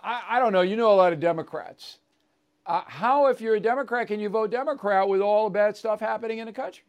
I, 0.01 0.21
I 0.29 0.39
don't 0.39 0.53
know. 0.53 0.61
You 0.61 0.77
know 0.77 0.91
a 0.91 0.95
lot 0.95 1.13
of 1.13 1.19
Democrats. 1.19 1.99
Uh, 2.65 2.81
how, 2.87 3.27
if 3.27 3.41
you're 3.41 3.55
a 3.55 3.59
Democrat, 3.59 4.07
can 4.07 4.19
you 4.19 4.29
vote 4.29 4.49
Democrat 4.49 5.07
with 5.07 5.21
all 5.21 5.45
the 5.45 5.53
bad 5.53 5.77
stuff 5.77 5.99
happening 5.99 6.39
in 6.39 6.47
the 6.47 6.53
country? 6.53 6.83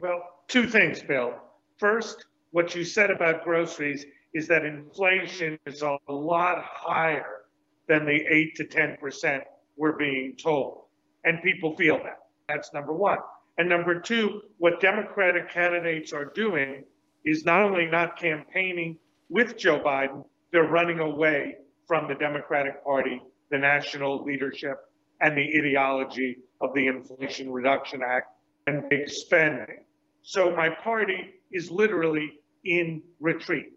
Well, 0.00 0.22
two 0.48 0.66
things, 0.66 1.02
Bill. 1.02 1.34
First, 1.78 2.26
what 2.50 2.74
you 2.74 2.84
said 2.84 3.10
about 3.10 3.44
groceries 3.44 4.06
is 4.34 4.48
that 4.48 4.64
inflation 4.64 5.58
is 5.66 5.82
a 5.82 5.98
lot 6.08 6.62
higher 6.64 7.42
than 7.88 8.06
the 8.06 8.24
8 8.28 8.54
to 8.56 8.64
10% 8.64 9.42
we're 9.76 9.98
being 9.98 10.34
told. 10.36 10.84
And 11.24 11.42
people 11.42 11.76
feel 11.76 11.98
that. 11.98 12.18
That's 12.48 12.72
number 12.72 12.92
one. 12.92 13.18
And 13.58 13.68
number 13.68 14.00
two, 14.00 14.42
what 14.58 14.80
Democratic 14.80 15.50
candidates 15.50 16.12
are 16.12 16.24
doing 16.24 16.84
is 17.24 17.44
not 17.44 17.62
only 17.62 17.86
not 17.86 18.18
campaigning 18.18 18.98
with 19.28 19.58
Joe 19.58 19.80
Biden, 19.80 20.24
they're 20.52 20.64
running 20.64 21.00
away 21.00 21.56
from 21.86 22.08
the 22.08 22.14
Democratic 22.14 22.82
Party 22.82 23.20
the 23.52 23.58
national 23.58 24.24
leadership 24.24 24.78
and 25.20 25.36
the 25.36 25.46
ideology 25.58 26.38
of 26.60 26.74
the 26.74 26.88
Inflation 26.88 27.52
Reduction 27.52 28.00
Act 28.04 28.28
and 28.66 28.88
big 28.88 29.08
spending. 29.08 29.84
So 30.22 30.56
my 30.56 30.70
party 30.70 31.34
is 31.52 31.70
literally 31.70 32.40
in 32.64 33.02
retreat. 33.20 33.72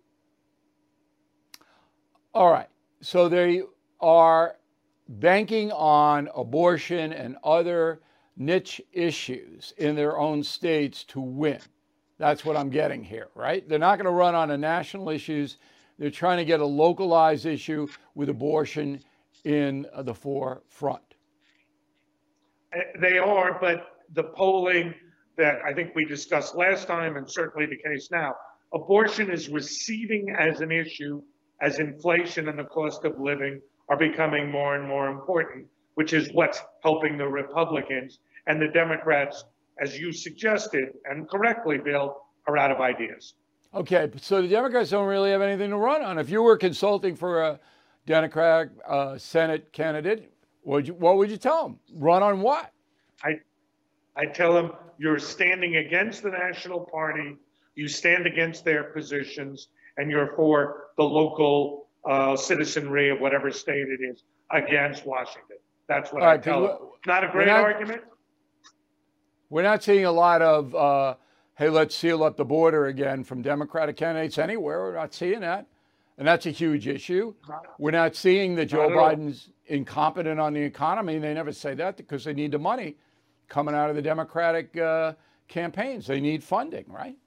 All 2.34 2.52
right. 2.52 2.70
So 3.02 3.30
they 3.30 3.64
are 4.00 4.56
banking 5.08 5.72
on 5.72 6.30
abortion 6.36 7.14
and 7.14 7.36
other 7.44 8.00
niche 8.38 8.82
issues 8.94 9.74
in 9.78 9.96
their 9.96 10.18
own 10.18 10.42
states 10.44 11.04
to 11.06 11.20
win. 11.20 11.60
That's 12.18 12.46
what 12.46 12.56
I'm 12.56 12.70
getting 12.70 13.04
here, 13.04 13.28
right? 13.36 13.68
They're 13.68 13.78
not 13.78 13.98
going 13.98 14.06
to 14.06 14.12
run 14.12 14.36
on 14.36 14.48
the 14.48 14.58
national 14.58 15.10
issues. 15.10 15.58
They're 16.00 16.10
trying 16.10 16.38
to 16.38 16.46
get 16.46 16.60
a 16.60 16.66
localized 16.66 17.46
issue 17.46 17.88
with 18.16 18.30
abortion 18.30 19.02
in 19.46 19.86
the 20.00 20.14
forefront. 20.14 21.16
Uh, 22.76 22.80
they 23.00 23.18
are, 23.18 23.58
but 23.62 24.04
the 24.14 24.24
polling 24.24 24.94
that 25.38 25.60
I 25.66 25.74
think 25.74 25.96
we 25.96 26.04
discussed 26.06 26.56
last 26.56 26.88
time, 26.88 27.16
and 27.16 27.30
certainly 27.30 27.68
the 27.68 27.78
case 27.78 28.10
now, 28.12 28.34
abortion 28.74 29.32
is 29.32 29.48
receding 29.50 30.36
as 30.38 30.62
an 30.62 30.72
issue 30.72 31.22
as 31.62 31.80
inflation 31.80 32.50
and 32.50 32.60
the 32.60 32.66
cost 32.66 33.06
of 33.06 33.20
living 33.20 33.62
are 33.88 33.98
becoming 33.98 34.52
more 34.52 34.76
and 34.76 34.88
more 34.88 35.10
important, 35.10 35.68
which 35.94 36.12
is 36.12 36.30
what's 36.34 36.60
helping 36.84 37.18
the 37.18 37.28
Republicans. 37.28 38.20
And 38.48 38.62
the 38.62 38.68
Democrats, 38.68 39.46
as 39.82 39.98
you 39.98 40.12
suggested, 40.12 40.90
and 41.06 41.30
correctly, 41.30 41.78
Bill, 41.78 42.18
are 42.48 42.58
out 42.58 42.72
of 42.72 42.82
ideas. 42.82 43.36
Okay, 43.74 44.10
so 44.18 44.42
the 44.42 44.48
Democrats 44.48 44.90
don't 44.90 45.08
really 45.08 45.32
have 45.32 45.42
anything 45.42 45.70
to 45.70 45.78
run 45.78 46.02
on. 46.02 46.18
If 46.18 46.30
you 46.30 46.42
were 46.42 46.58
consulting 46.58 47.16
for 47.16 47.42
a 47.42 47.60
Democratic 48.06 48.72
uh, 48.88 49.18
Senate 49.18 49.72
candidate, 49.72 50.32
would 50.64 50.88
you, 50.88 50.94
what 50.94 51.18
would 51.18 51.30
you 51.30 51.38
tell 51.38 51.64
them? 51.64 51.80
Run 51.94 52.24
on 52.24 52.42
what? 52.42 52.72
I, 53.24 53.40
I 54.16 54.26
tell 54.26 54.54
them 54.54 54.72
you're 54.98 55.20
standing 55.20 55.78
against 55.78 56.24
the 56.24 56.30
national 56.30 56.82
party, 56.82 57.36
you 57.76 57.88
stand 57.88 58.26
against 58.26 58.64
their 58.64 58.86
positions, 58.86 59.68
and 59.98 60.10
you're 60.10 60.36
for 60.36 60.88
the 60.98 61.04
local 61.04 61.88
uh, 62.08 62.36
citizenry 62.36 63.10
of 63.10 63.20
whatever 63.20 63.52
state 63.52 63.88
it 63.88 64.04
is 64.04 64.24
against 64.52 65.06
Washington. 65.06 65.58
That's 65.88 66.12
what 66.14 66.24
I 66.24 66.38
tell 66.38 66.62
them. 66.62 66.78
Not 67.06 67.24
a 67.24 67.28
great 67.30 67.48
not, 67.48 67.62
argument. 67.62 68.02
We're 69.50 69.64
not 69.64 69.84
seeing 69.84 70.06
a 70.06 70.12
lot 70.12 70.42
of, 70.42 70.74
uh, 70.74 71.16
hey, 71.56 71.70
let's 71.70 71.96
seal 71.96 72.24
up 72.24 72.38
the 72.38 72.46
border 72.46 72.88
again 72.88 73.24
from 73.24 73.42
Democratic 73.42 73.96
candidates 73.96 74.38
anywhere. 74.38 74.80
We're 74.80 74.96
not 74.96 75.14
seeing 75.14 75.42
that. 75.42 75.68
And 76.18 76.28
that's 76.28 76.46
a 76.46 76.52
huge 76.52 76.88
issue. 76.88 77.34
We're 77.78 77.92
not 77.92 78.16
seeing 78.16 78.56
that 78.56 78.68
Joe 78.68 78.90
Biden's 78.90 79.50
incompetent 79.66 80.40
on 80.40 80.54
the 80.54 80.62
economy. 80.62 81.20
They 81.20 81.34
never 81.34 81.52
say 81.52 81.74
that 81.76 81.98
because 81.98 82.24
they 82.24 82.34
need 82.34 82.52
the 82.52 82.60
money 82.60 82.96
coming 83.50 83.76
out 83.76 83.90
of 83.90 83.96
the 83.98 84.02
Democratic 84.02 84.78
uh, 84.78 85.14
campaigns. 85.48 86.08
They 86.08 86.22
need 86.22 86.42
funding, 86.44 86.86
right? 86.88 87.18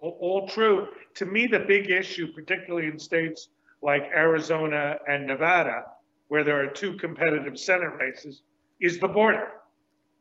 All, 0.00 0.18
all 0.20 0.48
true. 0.48 0.88
To 1.14 1.24
me, 1.24 1.46
the 1.46 1.60
big 1.60 1.90
issue, 1.90 2.32
particularly 2.32 2.88
in 2.88 2.98
states 2.98 3.48
like 3.80 4.02
Arizona 4.14 4.96
and 5.08 5.26
Nevada, 5.26 5.84
where 6.28 6.44
there 6.44 6.62
are 6.62 6.70
two 6.70 6.96
competitive 6.98 7.58
Senate 7.58 7.92
races, 7.98 8.42
is 8.80 8.98
the 8.98 9.08
border. 9.08 9.48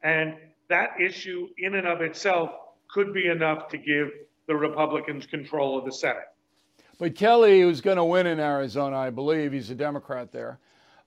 And 0.03 0.35
that 0.69 0.91
issue, 1.01 1.47
in 1.57 1.75
and 1.75 1.85
of 1.87 2.01
itself, 2.01 2.51
could 2.89 3.13
be 3.13 3.27
enough 3.27 3.67
to 3.69 3.77
give 3.77 4.09
the 4.47 4.55
Republicans 4.55 5.25
control 5.25 5.77
of 5.77 5.85
the 5.85 5.91
Senate. 5.91 6.27
But 7.01 7.15
Kelly, 7.15 7.61
who's 7.61 7.81
going 7.81 7.97
to 7.97 8.03
win 8.03 8.27
in 8.27 8.39
Arizona, 8.39 8.95
I 8.95 9.09
believe, 9.09 9.53
he's 9.53 9.71
a 9.71 9.75
Democrat 9.75 10.31
there. 10.31 10.59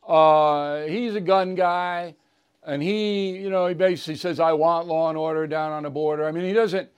Uh, 0.04 0.86
he's 0.86 1.14
a 1.14 1.20
gun 1.20 1.54
guy, 1.54 2.16
and 2.64 2.82
he, 2.82 3.36
you 3.36 3.48
know, 3.48 3.68
he 3.68 3.74
basically 3.74 4.16
says, 4.16 4.40
"I 4.40 4.54
want 4.54 4.88
law 4.88 5.08
and 5.08 5.16
order 5.16 5.46
down 5.46 5.70
on 5.70 5.84
the 5.84 5.90
border." 5.90 6.26
I 6.26 6.32
mean, 6.32 6.46
he 6.46 6.52
doesn't. 6.52 6.88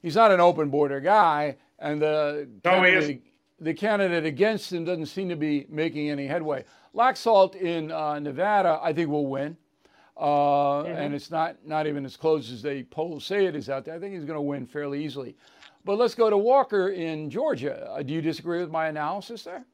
He's 0.00 0.14
not 0.14 0.30
an 0.30 0.40
open 0.40 0.70
border 0.70 1.00
guy, 1.00 1.58
and 1.78 2.00
the 2.00 2.48
no, 2.64 2.80
Kennedy, 2.80 3.20
the 3.60 3.74
candidate 3.74 4.24
against 4.24 4.72
him 4.72 4.86
doesn't 4.86 5.04
seem 5.04 5.28
to 5.28 5.36
be 5.36 5.66
making 5.68 6.08
any 6.08 6.26
headway. 6.26 6.64
Laxalt 6.94 7.56
in 7.56 7.92
uh, 7.92 8.18
Nevada, 8.20 8.80
I 8.82 8.94
think, 8.94 9.10
will 9.10 9.26
win. 9.26 9.58
Uh, 10.16 10.24
mm-hmm. 10.24 10.92
And 10.92 11.14
it's 11.14 11.30
not, 11.30 11.56
not 11.66 11.86
even 11.86 12.06
as 12.06 12.16
close 12.16 12.50
as 12.50 12.62
they 12.62 12.84
polls 12.84 13.26
say 13.26 13.44
it 13.44 13.54
is 13.54 13.68
out 13.68 13.84
there. 13.84 13.94
I 13.94 13.98
think 13.98 14.14
he's 14.14 14.24
going 14.24 14.38
to 14.38 14.40
win 14.40 14.64
fairly 14.64 15.04
easily. 15.04 15.36
But 15.86 15.98
let's 15.98 16.16
go 16.16 16.28
to 16.28 16.36
Walker 16.36 16.88
in 16.88 17.30
Georgia. 17.30 17.88
Uh, 17.88 18.02
do 18.02 18.12
you 18.12 18.20
disagree 18.20 18.58
with 18.58 18.72
my 18.72 18.88
analysis 18.88 19.44
there? 19.44 19.64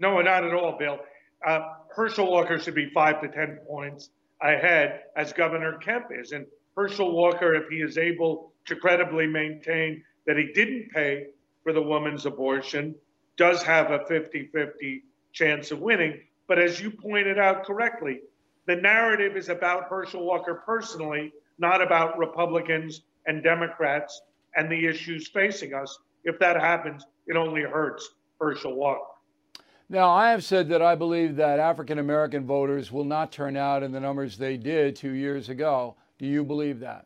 No, 0.00 0.20
not 0.20 0.42
at 0.42 0.52
all, 0.52 0.76
Bill. 0.76 0.98
Uh, 1.46 1.60
Herschel 1.94 2.28
Walker 2.28 2.58
should 2.58 2.74
be 2.74 2.90
five 2.92 3.20
to 3.20 3.28
10 3.28 3.60
points 3.68 4.10
ahead, 4.40 5.02
as 5.14 5.32
Governor 5.32 5.78
Kemp 5.78 6.06
is. 6.10 6.32
And 6.32 6.44
Herschel 6.76 7.14
Walker, 7.14 7.54
if 7.54 7.68
he 7.68 7.76
is 7.76 7.96
able 7.98 8.52
to 8.66 8.74
credibly 8.74 9.28
maintain 9.28 10.02
that 10.26 10.36
he 10.36 10.50
didn't 10.52 10.90
pay 10.92 11.28
for 11.62 11.72
the 11.72 11.82
woman's 11.82 12.26
abortion, 12.26 12.96
does 13.36 13.62
have 13.62 13.92
a 13.92 14.04
50 14.06 14.48
50 14.52 15.04
chance 15.32 15.70
of 15.70 15.78
winning. 15.78 16.20
But 16.48 16.58
as 16.58 16.80
you 16.80 16.90
pointed 16.90 17.38
out 17.38 17.64
correctly, 17.64 18.18
the 18.66 18.74
narrative 18.74 19.36
is 19.36 19.50
about 19.50 19.84
Herschel 19.88 20.24
Walker 20.24 20.64
personally, 20.66 21.32
not 21.58 21.80
about 21.80 22.18
Republicans 22.18 23.02
and 23.26 23.44
Democrats 23.44 24.20
and 24.56 24.70
the 24.70 24.86
issues 24.86 25.28
facing 25.28 25.74
us. 25.74 25.98
If 26.24 26.38
that 26.38 26.60
happens, 26.60 27.04
it 27.26 27.36
only 27.36 27.62
hurts 27.62 28.10
Herschel 28.40 28.74
Walker. 28.74 29.06
Now, 29.88 30.10
I 30.10 30.30
have 30.30 30.42
said 30.42 30.68
that 30.70 30.80
I 30.80 30.94
believe 30.94 31.36
that 31.36 31.58
African 31.58 31.98
American 31.98 32.46
voters 32.46 32.90
will 32.90 33.04
not 33.04 33.30
turn 33.30 33.56
out 33.56 33.82
in 33.82 33.92
the 33.92 34.00
numbers 34.00 34.38
they 34.38 34.56
did 34.56 34.96
two 34.96 35.12
years 35.12 35.48
ago. 35.48 35.96
Do 36.18 36.26
you 36.26 36.44
believe 36.44 36.80
that? 36.80 37.04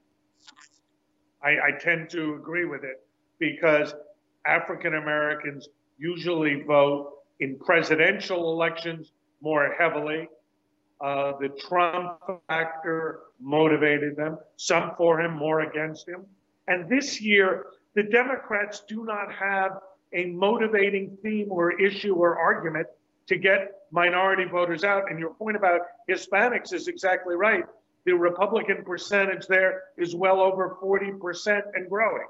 I, 1.42 1.50
I 1.50 1.70
tend 1.80 2.10
to 2.10 2.34
agree 2.34 2.64
with 2.64 2.84
it 2.84 3.04
because 3.38 3.94
African 4.46 4.94
Americans 4.94 5.68
usually 5.98 6.62
vote 6.62 7.12
in 7.40 7.58
presidential 7.58 8.52
elections 8.52 9.12
more 9.40 9.74
heavily. 9.78 10.28
Uh, 11.00 11.32
the 11.40 11.48
Trump 11.68 12.18
factor 12.48 13.20
motivated 13.40 14.16
them, 14.16 14.38
some 14.56 14.92
for 14.96 15.20
him, 15.20 15.36
more 15.36 15.60
against 15.60 16.08
him. 16.08 16.24
And 16.68 16.88
this 16.88 17.20
year, 17.20 17.66
the 17.94 18.02
Democrats 18.02 18.82
do 18.88 19.04
not 19.04 19.32
have 19.32 19.78
a 20.12 20.26
motivating 20.26 21.16
theme 21.22 21.48
or 21.50 21.80
issue 21.80 22.14
or 22.14 22.38
argument 22.38 22.86
to 23.26 23.36
get 23.36 23.72
minority 23.90 24.44
voters 24.44 24.84
out. 24.84 25.10
And 25.10 25.18
your 25.18 25.34
point 25.34 25.56
about 25.56 25.80
Hispanics 26.08 26.72
is 26.72 26.88
exactly 26.88 27.34
right. 27.34 27.64
The 28.04 28.12
Republican 28.12 28.84
percentage 28.84 29.46
there 29.46 29.82
is 29.96 30.14
well 30.14 30.40
over 30.40 30.76
40% 30.80 31.62
and 31.74 31.88
growing. 31.88 32.26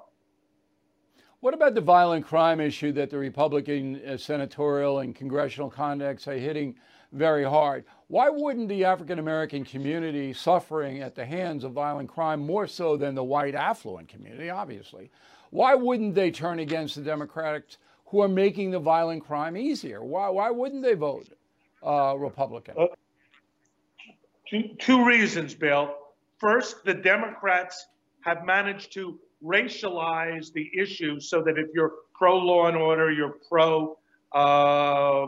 What 1.40 1.52
about 1.52 1.74
the 1.74 1.82
violent 1.82 2.26
crime 2.26 2.60
issue 2.60 2.92
that 2.92 3.10
the 3.10 3.18
Republican 3.18 4.00
uh, 4.06 4.16
senatorial 4.16 5.00
and 5.00 5.14
congressional 5.14 5.70
contacts 5.70 6.26
are 6.26 6.38
hitting 6.38 6.76
very 7.16 7.44
hard? 7.44 7.84
Why 8.08 8.30
wouldn't 8.30 8.68
the 8.68 8.84
African 8.84 9.18
American 9.18 9.64
community 9.64 10.32
suffering 10.32 11.02
at 11.02 11.14
the 11.14 11.26
hands 11.26 11.64
of 11.64 11.72
violent 11.72 12.08
crime 12.08 12.40
more 12.40 12.66
so 12.66 12.96
than 12.96 13.14
the 13.14 13.24
white 13.24 13.54
affluent 13.54 14.08
community, 14.08 14.50
obviously? 14.50 15.10
Why 15.50 15.74
wouldn't 15.74 16.14
they 16.14 16.30
turn 16.30 16.58
against 16.60 16.96
the 16.96 17.02
Democrats 17.02 17.78
who 18.06 18.20
are 18.22 18.28
making 18.28 18.70
the 18.70 18.78
violent 18.78 19.24
crime 19.24 19.56
easier? 19.56 20.04
Why, 20.04 20.28
why 20.28 20.50
wouldn't 20.50 20.82
they 20.82 20.94
vote 20.94 21.28
uh, 21.84 22.14
Republican? 22.16 22.74
Uh, 22.78 22.86
two, 24.78 25.04
reasons, 25.04 25.54
Bill. 25.54 25.94
First, 26.38 26.84
the 26.84 26.94
Democrats 26.94 27.86
have 28.20 28.44
managed 28.44 28.92
to 28.94 29.18
racialize 29.44 30.52
the 30.52 30.70
issue 30.74 31.20
so 31.20 31.42
that 31.42 31.58
if 31.58 31.68
you're 31.74 31.92
pro 32.14 32.38
law 32.38 32.66
and 32.66 32.76
order, 32.76 33.10
you're 33.10 33.36
pro, 33.48 33.98
uh, 34.32 35.26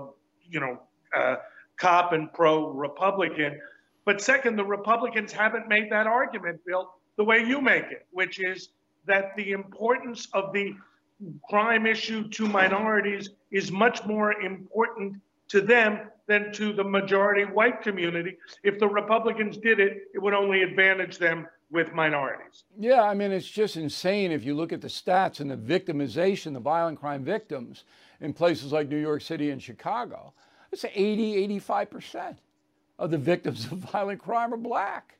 you 0.49 0.61
know, 0.61 0.81
uh, 1.17 1.37
cop 1.79 2.13
and 2.13 2.33
pro 2.33 2.69
Republican. 2.71 3.59
But 4.05 4.21
second, 4.21 4.57
the 4.57 4.65
Republicans 4.65 5.33
haven't 5.33 5.69
made 5.69 5.91
that 5.91 6.07
argument, 6.07 6.61
Bill, 6.67 6.95
the 7.17 7.25
way 7.25 7.39
you 7.39 7.61
make 7.61 7.85
it, 7.91 8.07
which 8.11 8.41
is 8.41 8.71
that 9.07 9.37
the 9.37 9.53
importance 9.53 10.29
of 10.33 10.53
the 10.53 10.75
crime 11.49 11.87
issue 11.87 12.29
to 12.29 12.47
minorities 12.47 13.31
is 13.51 13.73
much 13.73 14.05
more 14.07 14.41
important 14.41 15.17
to 15.49 15.61
them 15.61 16.11
than 16.27 16.53
to 16.53 16.73
the 16.73 16.85
majority 16.85 17.45
white 17.45 17.83
community. 17.83 18.37
If 18.63 18.79
the 18.79 18.87
Republicans 18.87 19.57
did 19.57 19.81
it, 19.81 20.03
it 20.15 20.19
would 20.23 20.35
only 20.35 20.63
advantage 20.63 21.19
them 21.19 21.47
with 21.71 21.93
minorities. 21.93 22.65
Yeah, 22.79 23.03
I 23.03 23.15
mean, 23.15 23.33
it's 23.33 23.49
just 23.49 23.77
insane 23.77 24.31
if 24.31 24.45
you 24.45 24.55
look 24.55 24.73
at 24.73 24.81
the 24.81 24.89
stats 24.89 25.41
and 25.41 25.51
the 25.51 25.57
victimization, 25.57 26.53
the 26.53 26.61
violent 26.61 26.99
crime 26.99 27.25
victims 27.25 27.85
in 28.21 28.33
places 28.33 28.73
like 28.73 28.89
New 28.89 29.01
York 29.01 29.23
City 29.23 29.51
and 29.51 29.63
Chicago. 29.63 30.33
It's 30.73 30.85
80, 30.85 31.61
85% 31.61 32.37
of 32.99 33.11
the 33.11 33.19
victims 33.19 33.65
of 33.67 33.79
violent 33.79 34.21
crime 34.21 34.53
are 34.53 34.59
black. 34.59 35.17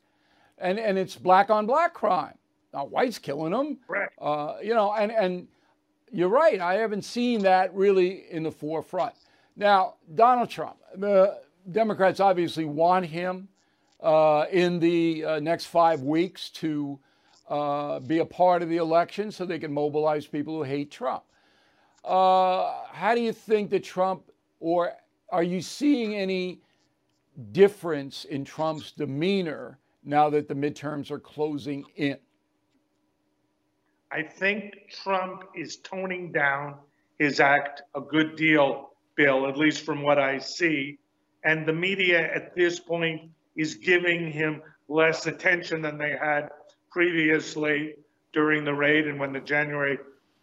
And, 0.59 0.79
and 0.79 0.99
it's 0.99 1.17
black 1.17 1.51
on 1.51 1.67
black 1.67 1.95
crime. 1.95 2.35
Not 2.73 2.91
whites 2.91 3.19
killing 3.19 3.53
them. 3.53 3.79
Right. 3.89 4.09
Uh, 4.21 4.57
you 4.63 4.75
know, 4.75 4.93
and, 4.93 5.11
and 5.13 5.49
you're 6.13 6.29
right. 6.29 6.61
I 6.61 6.75
haven't 6.75 7.03
seen 7.03 7.43
that 7.43 7.75
really 7.75 8.31
in 8.31 8.43
the 8.43 8.51
forefront. 8.51 9.15
Now, 9.57 9.95
Donald 10.15 10.51
Trump, 10.51 10.77
the 10.95 11.41
Democrats 11.71 12.21
obviously 12.21 12.65
want 12.65 13.07
him 13.07 13.49
uh, 14.01 14.47
in 14.51 14.79
the 14.79 15.25
uh, 15.25 15.41
next 15.41 15.67
five 15.67 16.03
weeks 16.03 16.51
to 16.51 16.99
uh, 17.49 17.99
be 18.01 18.19
a 18.19 18.25
part 18.25 18.63
of 18.63 18.69
the 18.69 18.77
election 18.77 19.33
so 19.33 19.45
they 19.45 19.59
can 19.59 19.73
mobilize 19.73 20.27
people 20.27 20.57
who 20.57 20.63
hate 20.63 20.91
Trump. 20.91 21.25
Uh, 22.05 22.73
how 22.93 23.15
do 23.15 23.21
you 23.21 23.33
think 23.33 23.71
that 23.71 23.83
Trump, 23.83 24.31
or 24.61 24.93
are 25.31 25.43
you 25.43 25.61
seeing 25.61 26.15
any 26.15 26.61
difference 27.53 28.25
in 28.25 28.45
Trump's 28.45 28.93
demeanor 28.93 29.79
now 30.05 30.31
that 30.31 30.49
the 30.49 30.55
midterms 30.55 31.11
are 31.11 31.19
closing 31.19 31.85
in? 31.97 32.17
I 34.11 34.23
think 34.23 34.75
Trump 34.91 35.45
is 35.55 35.77
toning 35.77 36.33
down 36.33 36.77
his 37.19 37.41
act 37.41 37.83
a 37.95 38.01
good 38.01 38.37
deal, 38.37 38.91
Bill, 39.17 39.47
at 39.47 39.59
least 39.59 39.85
from 39.85 40.03
what 40.03 40.19
I 40.19 40.39
see. 40.39 40.99
And 41.45 41.67
the 41.67 41.73
media 41.73 42.33
at 42.35 42.55
this 42.57 42.81
point 42.81 43.31
is 43.57 43.75
giving 43.75 44.33
him 44.33 44.63
less 44.89 45.27
attention 45.27 45.83
than 45.83 45.99
they 45.99 46.17
had 46.19 46.49
previously 46.91 47.95
during 48.33 48.65
the 48.65 48.73
raid 48.73 49.07
and 49.07 49.19
when 49.19 49.33
the 49.33 49.41
January 49.41 49.99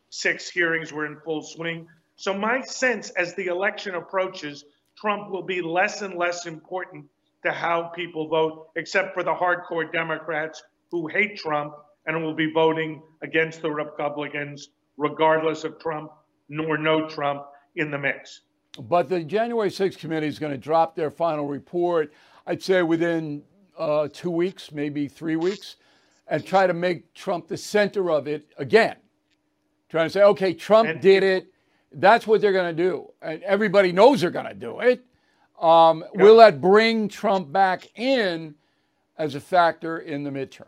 6 0.10 0.50
hearings 0.50 0.94
were 0.94 1.06
in 1.06 1.18
full 1.22 1.42
swing. 1.42 1.88
So, 2.18 2.34
my 2.34 2.62
sense 2.62 3.10
as 3.12 3.34
the 3.36 3.48
election 3.48 3.96
approaches, 3.96 4.64
Trump 4.98 5.30
will 5.30 5.44
be 5.44 5.62
less 5.62 6.02
and 6.02 6.16
less 6.16 6.46
important 6.46 7.06
to 7.44 7.52
how 7.52 7.84
people 7.96 8.28
vote, 8.28 8.70
except 8.76 9.14
for 9.14 9.24
the 9.24 9.34
hardcore 9.34 9.92
Democrats 9.92 10.64
who 10.92 11.08
hate 11.08 11.38
Trump 11.38 11.74
and 12.06 12.24
will 12.24 12.34
be 12.34 12.52
voting 12.52 13.02
against 13.22 13.62
the 13.62 13.70
Republicans, 13.70 14.70
regardless 14.98 15.64
of 15.64 15.80
Trump 15.80 16.12
nor 16.50 16.78
no 16.78 17.08
Trump 17.08 17.44
in 17.76 17.92
the 17.92 17.98
mix. 17.98 18.42
But 18.80 19.10
the 19.10 19.24
January 19.24 19.70
6th 19.70 19.98
committee 19.98 20.28
is 20.28 20.40
going 20.40 20.52
to 20.52 20.58
drop 20.58 20.96
their 20.96 21.10
final 21.10 21.48
report, 21.48 22.14
I'd 22.46 22.62
say 22.62 22.84
within 22.84 23.44
uh, 23.78 24.10
two 24.12 24.30
weeks, 24.30 24.72
maybe 24.72 25.08
three 25.08 25.36
weeks, 25.36 25.78
and 26.28 26.46
try 26.46 26.68
to 26.68 26.74
make 26.74 27.14
Trump 27.14 27.48
the 27.48 27.58
center 27.58 28.12
of 28.12 28.28
it 28.28 28.52
again. 28.58 28.98
Trying 29.90 30.08
to 30.08 30.10
say, 30.10 30.24
okay, 30.24 30.54
Trump 30.54 30.90
and 30.90 31.02
did 31.02 31.24
it. 31.24 31.48
That's 31.96 32.28
what 32.28 32.42
they're 32.42 32.52
going 32.54 32.76
to 32.76 32.84
do. 32.84 33.12
And 33.22 33.42
everybody 33.44 33.92
knows 33.92 34.22
they're 34.22 34.30
going 34.30 34.46
to 34.46 34.54
do 34.54 34.82
it. 34.82 35.04
Um, 35.60 36.04
yep. 36.14 36.24
Will 36.24 36.38
that 36.38 36.60
bring 36.60 37.08
Trump 37.08 37.52
back 37.52 37.90
in 37.96 38.56
as 39.18 39.36
a 39.36 39.40
factor 39.40 40.00
in 40.00 40.24
the 40.24 40.30
midterms? 40.30 40.68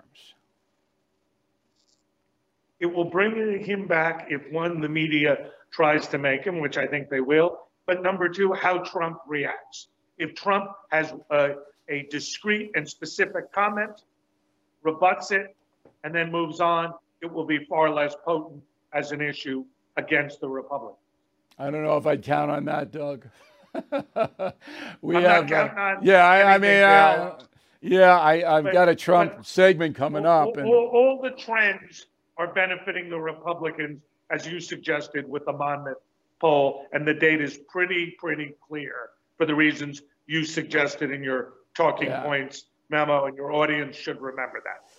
It 2.80 2.86
will 2.86 3.06
bring 3.06 3.64
him 3.64 3.88
back 3.88 4.28
if 4.30 4.50
one, 4.52 4.80
the 4.80 4.88
media 4.88 5.50
tries 5.72 6.08
to 6.08 6.18
make 6.18 6.46
him, 6.46 6.62
which 6.62 6.78
I 6.78 6.88
think 6.88 7.10
they 7.10 7.22
will. 7.22 7.60
But 7.86 8.02
number 8.02 8.30
two, 8.30 8.54
how 8.54 8.80
Trump 8.80 9.20
reacts. 9.28 9.88
If 10.18 10.36
Trump 10.36 10.72
has 10.92 11.14
a, 11.30 11.56
a 11.90 12.08
discrete 12.10 12.72
and 12.76 12.88
specific 12.88 13.52
comment, 13.52 14.04
rebuts 14.84 15.32
it, 15.32 15.56
and 16.04 16.14
then 16.14 16.32
moves 16.32 16.60
on, 16.62 16.94
it 17.22 17.32
will 17.32 17.46
be 17.46 17.66
far 17.66 17.90
less 17.90 18.16
potent 18.24 18.64
as 18.94 19.12
an 19.12 19.22
issue 19.22 19.66
against 19.98 20.40
the 20.40 20.48
Republicans. 20.48 21.07
I 21.58 21.72
don't 21.72 21.84
know 21.84 21.98
if 21.98 22.06
I'd 22.06 22.24
count 22.24 22.52
on 22.52 22.66
that, 22.66 22.92
Doug. 22.92 23.28
we 25.02 25.16
I'm 25.18 25.24
have, 25.24 25.52
uh, 25.52 25.96
yeah, 26.02 26.26
I, 26.26 26.56
I 26.56 26.58
mean, 26.58 26.82
uh, 26.82 27.40
yeah, 27.82 28.20
I, 28.20 28.38
have 28.40 28.72
got 28.72 28.90
a 28.90 28.96
Trump 28.96 29.46
segment 29.46 29.96
coming 29.96 30.26
all, 30.26 30.50
up, 30.50 30.58
and 30.58 30.68
all, 30.68 30.90
all 30.94 31.22
the 31.22 31.32
trends 31.32 32.08
are 32.38 32.54
benefiting 32.54 33.10
the 33.10 33.20
Republicans, 33.20 34.02
as 34.32 34.48
you 34.48 34.60
suggested 34.60 35.28
with 35.28 35.46
the 35.46 35.54
Monmouth 35.54 35.98
poll, 36.40 36.86
and 36.92 37.08
the 37.08 37.14
data 37.14 37.44
is 37.44 37.60
pretty, 37.70 38.16
pretty 38.20 38.54
clear 38.68 39.10
for 39.38 39.46
the 39.46 39.56
reasons 39.56 40.02
you 40.28 40.44
suggested 40.44 41.12
in 41.12 41.24
your 41.24 41.54
talking 41.76 42.08
yeah. 42.08 42.24
points 42.24 42.66
memo, 42.90 43.26
and 43.26 43.36
your 43.36 43.52
audience 43.52 43.96
should 43.96 44.22
remember 44.22 44.62
that. 44.64 44.90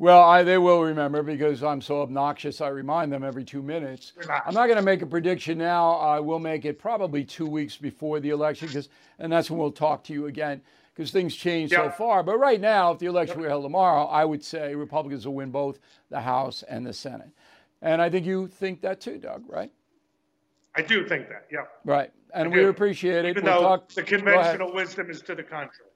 Well, 0.00 0.22
I, 0.22 0.44
they 0.44 0.58
will 0.58 0.80
remember 0.82 1.24
because 1.24 1.64
I'm 1.64 1.80
so 1.80 2.02
obnoxious. 2.02 2.60
I 2.60 2.68
remind 2.68 3.12
them 3.12 3.24
every 3.24 3.44
two 3.44 3.62
minutes. 3.62 4.12
I'm 4.46 4.54
not 4.54 4.66
going 4.66 4.76
to 4.76 4.82
make 4.82 5.02
a 5.02 5.06
prediction 5.06 5.58
now. 5.58 5.94
I 5.94 6.20
will 6.20 6.38
make 6.38 6.64
it 6.64 6.78
probably 6.78 7.24
two 7.24 7.46
weeks 7.46 7.76
before 7.76 8.20
the 8.20 8.30
election, 8.30 8.68
because, 8.68 8.88
and 9.18 9.32
that's 9.32 9.50
when 9.50 9.58
we'll 9.58 9.72
talk 9.72 10.04
to 10.04 10.12
you 10.12 10.26
again 10.26 10.60
because 10.94 11.10
things 11.10 11.34
change 11.34 11.70
so 11.70 11.90
far. 11.90 12.22
But 12.22 12.38
right 12.38 12.60
now, 12.60 12.92
if 12.92 13.00
the 13.00 13.06
election 13.06 13.40
were 13.40 13.48
held 13.48 13.64
tomorrow, 13.64 14.04
I 14.04 14.24
would 14.24 14.42
say 14.44 14.74
Republicans 14.74 15.26
will 15.26 15.34
win 15.34 15.50
both 15.50 15.80
the 16.10 16.20
House 16.20 16.62
and 16.68 16.86
the 16.86 16.92
Senate. 16.92 17.30
And 17.82 18.00
I 18.00 18.08
think 18.08 18.24
you 18.26 18.48
think 18.48 18.80
that 18.82 19.00
too, 19.00 19.18
Doug, 19.18 19.44
right? 19.48 19.70
I 20.76 20.82
do 20.82 21.06
think 21.08 21.28
that, 21.28 21.46
yeah. 21.50 21.64
Right. 21.84 22.12
And 22.34 22.52
we 22.52 22.64
appreciate 22.64 23.24
it. 23.24 23.30
Even 23.30 23.44
We'll 23.44 23.54
though 23.62 23.68
talk- 23.68 23.88
the 23.90 24.02
conventional 24.02 24.72
wisdom 24.72 25.10
is 25.10 25.22
to 25.22 25.34
the 25.34 25.42
contrary. 25.42 25.87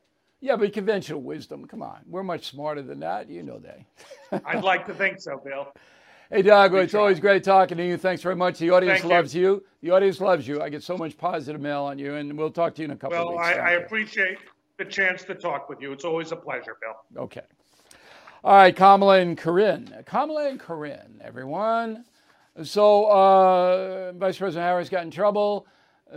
Yeah, 0.42 0.56
but 0.56 0.72
conventional 0.72 1.22
wisdom, 1.22 1.66
come 1.66 1.82
on. 1.82 2.00
We're 2.04 2.24
much 2.24 2.50
smarter 2.50 2.82
than 2.82 2.98
that. 2.98 3.30
You 3.30 3.44
know 3.44 3.60
that. 3.60 4.42
I'd 4.44 4.64
like 4.64 4.86
to 4.86 4.94
think 4.94 5.20
so, 5.20 5.40
Bill. 5.42 5.72
Hey, 6.30 6.42
Doug, 6.42 6.74
it's 6.74 6.94
always 6.94 7.20
great 7.20 7.44
talking 7.44 7.78
to 7.78 7.86
you. 7.86 7.96
Thanks 7.96 8.22
very 8.22 8.34
much. 8.34 8.58
The 8.58 8.70
audience 8.70 9.02
Thank 9.02 9.12
loves 9.12 9.32
you. 9.36 9.62
The 9.82 9.92
audience 9.92 10.20
loves 10.20 10.48
you. 10.48 10.60
I 10.60 10.68
get 10.68 10.82
so 10.82 10.96
much 10.98 11.16
positive 11.16 11.60
mail 11.60 11.82
on 11.82 11.96
you, 11.96 12.16
and 12.16 12.36
we'll 12.36 12.50
talk 12.50 12.74
to 12.74 12.82
you 12.82 12.86
in 12.86 12.90
a 12.90 12.96
couple 12.96 13.18
of 13.18 13.34
Well. 13.34 13.38
I, 13.38 13.52
I 13.52 13.70
appreciate 13.72 14.38
the 14.78 14.84
chance 14.84 15.22
to 15.24 15.36
talk 15.36 15.68
with 15.68 15.80
you. 15.80 15.92
It's 15.92 16.04
always 16.04 16.32
a 16.32 16.36
pleasure, 16.36 16.76
Bill. 16.80 17.22
Okay. 17.24 17.42
All 18.42 18.56
right, 18.56 18.74
Kamala 18.74 19.20
and 19.20 19.38
Karine. 19.38 20.04
Kamala 20.06 20.48
and 20.48 20.58
Karine, 20.58 21.20
everyone. 21.20 22.04
So, 22.64 23.04
uh, 23.04 24.12
Vice 24.16 24.38
President 24.38 24.66
Harris 24.66 24.88
got 24.88 25.04
in 25.04 25.10
trouble 25.12 25.68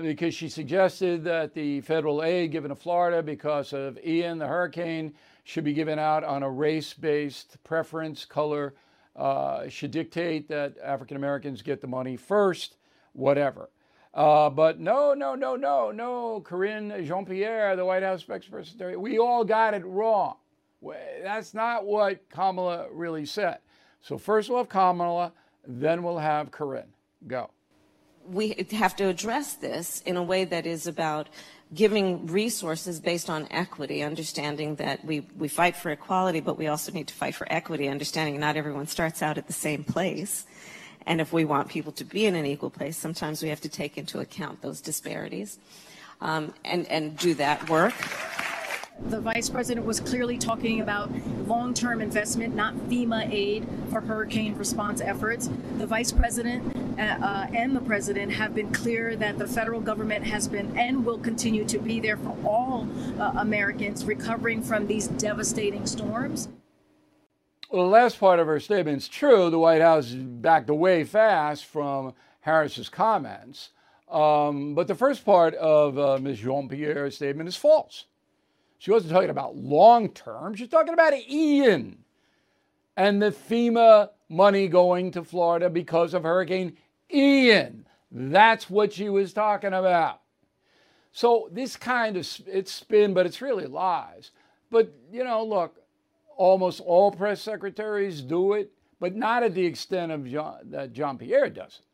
because 0.01 0.33
she 0.33 0.49
suggested 0.49 1.23
that 1.23 1.53
the 1.53 1.81
federal 1.81 2.23
aid 2.23 2.51
given 2.51 2.69
to 2.69 2.75
Florida 2.75 3.23
because 3.23 3.73
of 3.73 3.97
Ian, 4.05 4.37
the 4.37 4.47
hurricane, 4.47 5.13
should 5.43 5.63
be 5.63 5.73
given 5.73 5.99
out 5.99 6.23
on 6.23 6.43
a 6.43 6.49
race 6.49 6.93
based 6.93 7.63
preference. 7.63 8.25
Color 8.25 8.73
uh, 9.15 9.67
should 9.69 9.91
dictate 9.91 10.47
that 10.49 10.75
African 10.83 11.17
Americans 11.17 11.61
get 11.61 11.81
the 11.81 11.87
money 11.87 12.17
first, 12.17 12.77
whatever. 13.13 13.69
Uh, 14.13 14.49
but 14.49 14.79
no, 14.79 15.13
no, 15.13 15.35
no, 15.35 15.55
no, 15.55 15.91
no. 15.91 16.41
Karine 16.41 17.05
Jean 17.05 17.25
Pierre, 17.25 17.75
the 17.75 17.85
White 17.85 18.03
House 18.03 18.23
spokesperson, 18.23 18.97
we 18.97 19.19
all 19.19 19.43
got 19.43 19.73
it 19.73 19.85
wrong. 19.85 20.37
That's 21.23 21.53
not 21.53 21.85
what 21.85 22.29
Kamala 22.29 22.87
really 22.91 23.25
said. 23.25 23.59
So 24.01 24.17
first 24.17 24.49
we'll 24.49 24.59
have 24.59 24.69
Kamala, 24.69 25.33
then 25.67 26.03
we'll 26.03 26.19
have 26.19 26.51
Karine. 26.51 26.93
Go. 27.27 27.49
We 28.27 28.65
have 28.71 28.95
to 28.97 29.07
address 29.07 29.53
this 29.53 30.01
in 30.05 30.17
a 30.17 30.23
way 30.23 30.45
that 30.45 30.65
is 30.65 30.87
about 30.87 31.27
giving 31.73 32.27
resources 32.27 32.99
based 32.99 33.29
on 33.29 33.47
equity, 33.51 34.03
understanding 34.03 34.75
that 34.75 35.03
we, 35.03 35.21
we 35.37 35.47
fight 35.47 35.75
for 35.75 35.89
equality, 35.91 36.39
but 36.39 36.57
we 36.57 36.67
also 36.67 36.91
need 36.91 37.07
to 37.07 37.13
fight 37.13 37.35
for 37.35 37.47
equity, 37.51 37.87
understanding 37.87 38.39
not 38.39 38.55
everyone 38.55 38.87
starts 38.87 39.21
out 39.21 39.37
at 39.37 39.47
the 39.47 39.53
same 39.53 39.83
place. 39.83 40.45
And 41.07 41.21
if 41.21 41.33
we 41.33 41.45
want 41.45 41.67
people 41.69 41.91
to 41.93 42.03
be 42.03 42.25
in 42.25 42.35
an 42.35 42.45
equal 42.45 42.69
place, 42.69 42.97
sometimes 42.97 43.43
we 43.43 43.49
have 43.49 43.61
to 43.61 43.69
take 43.69 43.97
into 43.97 44.19
account 44.19 44.61
those 44.61 44.81
disparities 44.81 45.59
um, 46.21 46.53
and, 46.63 46.87
and 46.87 47.17
do 47.17 47.33
that 47.35 47.69
work. 47.69 47.93
The 49.09 49.19
vice 49.19 49.49
president 49.49 49.85
was 49.85 49.99
clearly 49.99 50.37
talking 50.37 50.79
about 50.79 51.11
long-term 51.47 51.99
investment, 51.99 52.55
not 52.55 52.73
FEMA 52.75 53.29
aid 53.31 53.67
for 53.91 53.99
hurricane 53.99 54.55
response 54.55 55.01
efforts. 55.01 55.49
The 55.77 55.85
vice 55.85 56.13
president 56.13 56.84
uh, 56.97 57.01
uh, 57.01 57.47
and 57.53 57.75
the 57.75 57.81
president 57.81 58.31
have 58.31 58.55
been 58.55 58.71
clear 58.71 59.15
that 59.15 59.37
the 59.37 59.47
federal 59.47 59.81
government 59.81 60.25
has 60.25 60.47
been 60.47 60.77
and 60.77 61.05
will 61.05 61.17
continue 61.17 61.65
to 61.65 61.77
be 61.77 61.99
there 61.99 62.17
for 62.17 62.35
all 62.45 62.87
uh, 63.19 63.33
Americans 63.37 64.05
recovering 64.05 64.61
from 64.61 64.87
these 64.87 65.07
devastating 65.07 65.85
storms. 65.85 66.49
Well, 67.69 67.83
the 67.83 67.89
last 67.89 68.19
part 68.19 68.39
of 68.39 68.47
her 68.47 68.59
statement 68.59 68.97
is 68.97 69.07
true. 69.07 69.49
The 69.49 69.59
White 69.59 69.81
House 69.81 70.11
backed 70.11 70.69
away 70.69 71.03
fast 71.03 71.65
from 71.65 72.13
Harris's 72.41 72.89
comments. 72.89 73.69
Um, 74.09 74.75
but 74.75 74.87
the 74.87 74.95
first 74.95 75.25
part 75.25 75.55
of 75.55 75.97
uh, 75.97 76.19
Ms. 76.19 76.39
Jean 76.39 76.69
Pierre's 76.69 77.15
statement 77.15 77.49
is 77.49 77.55
false. 77.55 78.05
She 78.77 78.91
wasn't 78.91 79.13
talking 79.13 79.31
about 79.31 79.55
long 79.55 80.09
term, 80.09 80.55
she's 80.55 80.69
talking 80.69 80.93
about 80.93 81.13
Ian 81.27 82.05
and 82.97 83.21
the 83.21 83.31
FEMA 83.31 84.09
money 84.29 84.67
going 84.67 85.11
to 85.11 85.23
Florida 85.23 85.69
because 85.69 86.13
of 86.13 86.23
Hurricane 86.23 86.77
Ian. 87.15 87.87
That's 88.11 88.69
what 88.69 88.93
she 88.93 89.09
was 89.09 89.33
talking 89.33 89.73
about. 89.73 90.21
So 91.11 91.49
this 91.51 91.75
kind 91.75 92.17
of 92.17 92.27
it's 92.45 92.71
spin, 92.71 93.13
but 93.13 93.25
it's 93.25 93.41
really 93.41 93.67
lies. 93.67 94.31
But 94.69 94.93
you 95.11 95.23
know, 95.23 95.43
look, 95.45 95.77
almost 96.35 96.81
all 96.81 97.11
press 97.11 97.41
secretaries 97.41 98.21
do 98.21 98.53
it, 98.53 98.71
but 98.99 99.15
not 99.15 99.43
at 99.43 99.53
the 99.53 99.65
extent 99.65 100.11
of 100.11 100.25
Jean, 100.25 100.55
that 100.65 100.93
John 100.93 101.17
Pierre 101.17 101.49
does 101.49 101.79
it. 101.79 101.85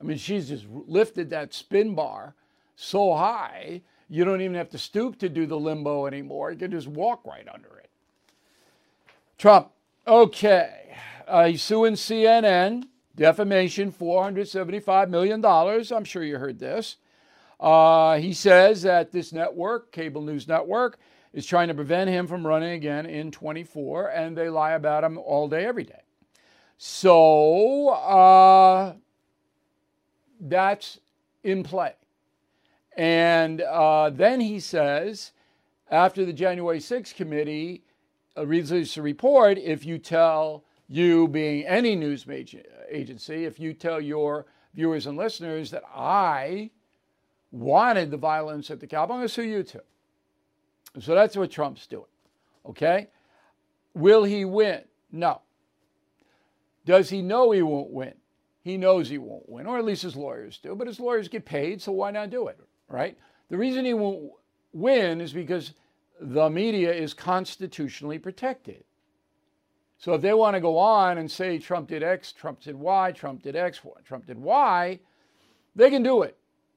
I 0.00 0.04
mean, 0.04 0.18
she's 0.18 0.48
just 0.48 0.64
lifted 0.68 1.30
that 1.30 1.52
spin 1.52 1.94
bar 1.94 2.34
so 2.80 3.14
high, 3.14 3.82
you 4.08 4.24
don't 4.24 4.40
even 4.40 4.54
have 4.54 4.70
to 4.70 4.78
stoop 4.78 5.18
to 5.18 5.28
do 5.28 5.46
the 5.46 5.58
limbo 5.58 6.06
anymore. 6.06 6.52
You 6.52 6.58
can 6.58 6.70
just 6.70 6.86
walk 6.86 7.26
right 7.26 7.46
under 7.52 7.76
it. 7.78 7.90
Trump, 9.36 9.70
okay. 10.06 10.96
Uh, 11.26 11.46
he's 11.46 11.62
suing 11.62 11.94
CNN, 11.94 12.84
defamation, 13.18 13.92
$475 13.92 15.10
million. 15.10 15.44
I'm 15.44 16.04
sure 16.04 16.22
you 16.22 16.38
heard 16.38 16.58
this. 16.58 16.96
Uh, 17.60 18.16
he 18.18 18.32
says 18.32 18.82
that 18.82 19.10
this 19.12 19.32
network, 19.32 19.92
cable 19.92 20.22
news 20.22 20.46
network, 20.48 20.98
is 21.32 21.44
trying 21.44 21.68
to 21.68 21.74
prevent 21.74 22.08
him 22.08 22.26
from 22.26 22.46
running 22.46 22.72
again 22.72 23.04
in 23.04 23.30
24, 23.30 24.08
and 24.08 24.36
they 24.36 24.48
lie 24.48 24.72
about 24.72 25.04
him 25.04 25.18
all 25.18 25.48
day, 25.48 25.66
every 25.66 25.84
day. 25.84 26.00
So 26.78 27.88
uh, 27.88 28.94
that's 30.40 31.00
in 31.42 31.64
play. 31.64 31.94
And 32.96 33.60
uh, 33.60 34.10
then 34.10 34.40
he 34.40 34.60
says, 34.60 35.32
after 35.90 36.24
the 36.24 36.32
January 36.32 36.78
6th 36.78 37.14
committee 37.14 37.82
released 38.36 38.96
a 38.96 39.02
report, 39.02 39.58
if 39.58 39.84
you 39.84 39.98
tell 39.98 40.64
you, 40.88 41.28
being 41.28 41.66
any 41.66 41.94
news 41.94 42.26
maj- 42.26 42.56
agency, 42.90 43.44
if 43.44 43.58
you 43.58 43.74
tell 43.74 44.00
your 44.00 44.46
viewers 44.74 45.06
and 45.06 45.16
listeners 45.16 45.70
that 45.70 45.82
I 45.94 46.70
wanted 47.50 48.10
the 48.10 48.16
violence 48.16 48.70
at 48.70 48.80
the 48.80 48.86
Capitol, 48.86 49.16
I'm 49.16 49.20
going 49.20 49.28
to 49.28 49.34
sue 49.34 49.42
you 49.42 49.62
too. 49.62 49.80
So 51.00 51.14
that's 51.14 51.36
what 51.36 51.50
Trump's 51.50 51.86
doing. 51.86 52.04
Okay? 52.66 53.08
Will 53.94 54.24
he 54.24 54.44
win? 54.44 54.82
No. 55.10 55.40
Does 56.84 57.10
he 57.10 57.22
know 57.22 57.50
he 57.50 57.62
won't 57.62 57.90
win? 57.90 58.14
He 58.62 58.76
knows 58.76 59.08
he 59.08 59.18
won't 59.18 59.48
win, 59.48 59.66
or 59.66 59.78
at 59.78 59.84
least 59.84 60.02
his 60.02 60.16
lawyers 60.16 60.58
do, 60.58 60.74
but 60.74 60.86
his 60.86 61.00
lawyers 61.00 61.28
get 61.28 61.44
paid, 61.44 61.80
so 61.80 61.92
why 61.92 62.10
not 62.10 62.30
do 62.30 62.48
it? 62.48 62.58
Right? 62.88 63.16
The 63.48 63.56
reason 63.56 63.84
he 63.84 63.94
won't 63.94 64.32
win 64.72 65.20
is 65.20 65.32
because 65.32 65.72
the 66.20 66.50
media 66.50 66.92
is 66.92 67.14
constitutionally 67.14 68.18
protected. 68.18 68.84
So 69.98 70.14
if 70.14 70.22
they 70.22 70.32
want 70.32 70.54
to 70.54 70.60
go 70.60 70.78
on 70.78 71.18
and 71.18 71.30
say 71.30 71.58
Trump 71.58 71.88
did 71.88 72.02
X, 72.02 72.32
Trump 72.32 72.60
did 72.60 72.76
Y, 72.76 73.12
Trump 73.12 73.42
did 73.42 73.56
X, 73.56 73.80
Trump 74.04 74.26
did 74.26 74.38
Y, 74.38 75.00
they 75.74 75.90
can 75.90 76.02
do 76.04 76.22
it 76.22 76.36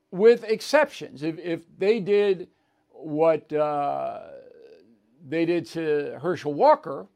with 0.10 0.43
exceptions. 0.43 1.21
If, 1.21 1.38
if 1.38 1.62
they 1.77 1.99
did 1.99 2.49
what 2.89 3.51
uh, 3.53 4.21
they 5.27 5.45
did 5.45 5.67
to 5.67 6.19
Herschel 6.21 6.53
Walker 6.53 7.07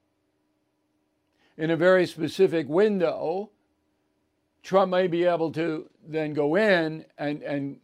in 1.58 1.72
a 1.72 1.76
very 1.76 2.06
specific 2.06 2.68
window, 2.70 3.50
Trump 4.62 4.92
may 4.92 5.08
be 5.08 5.26
able 5.26 5.52
to 5.54 5.90
then 6.08 6.34
go 6.34 6.56
in 6.56 7.06
and, 7.18 7.42
and 7.42 7.80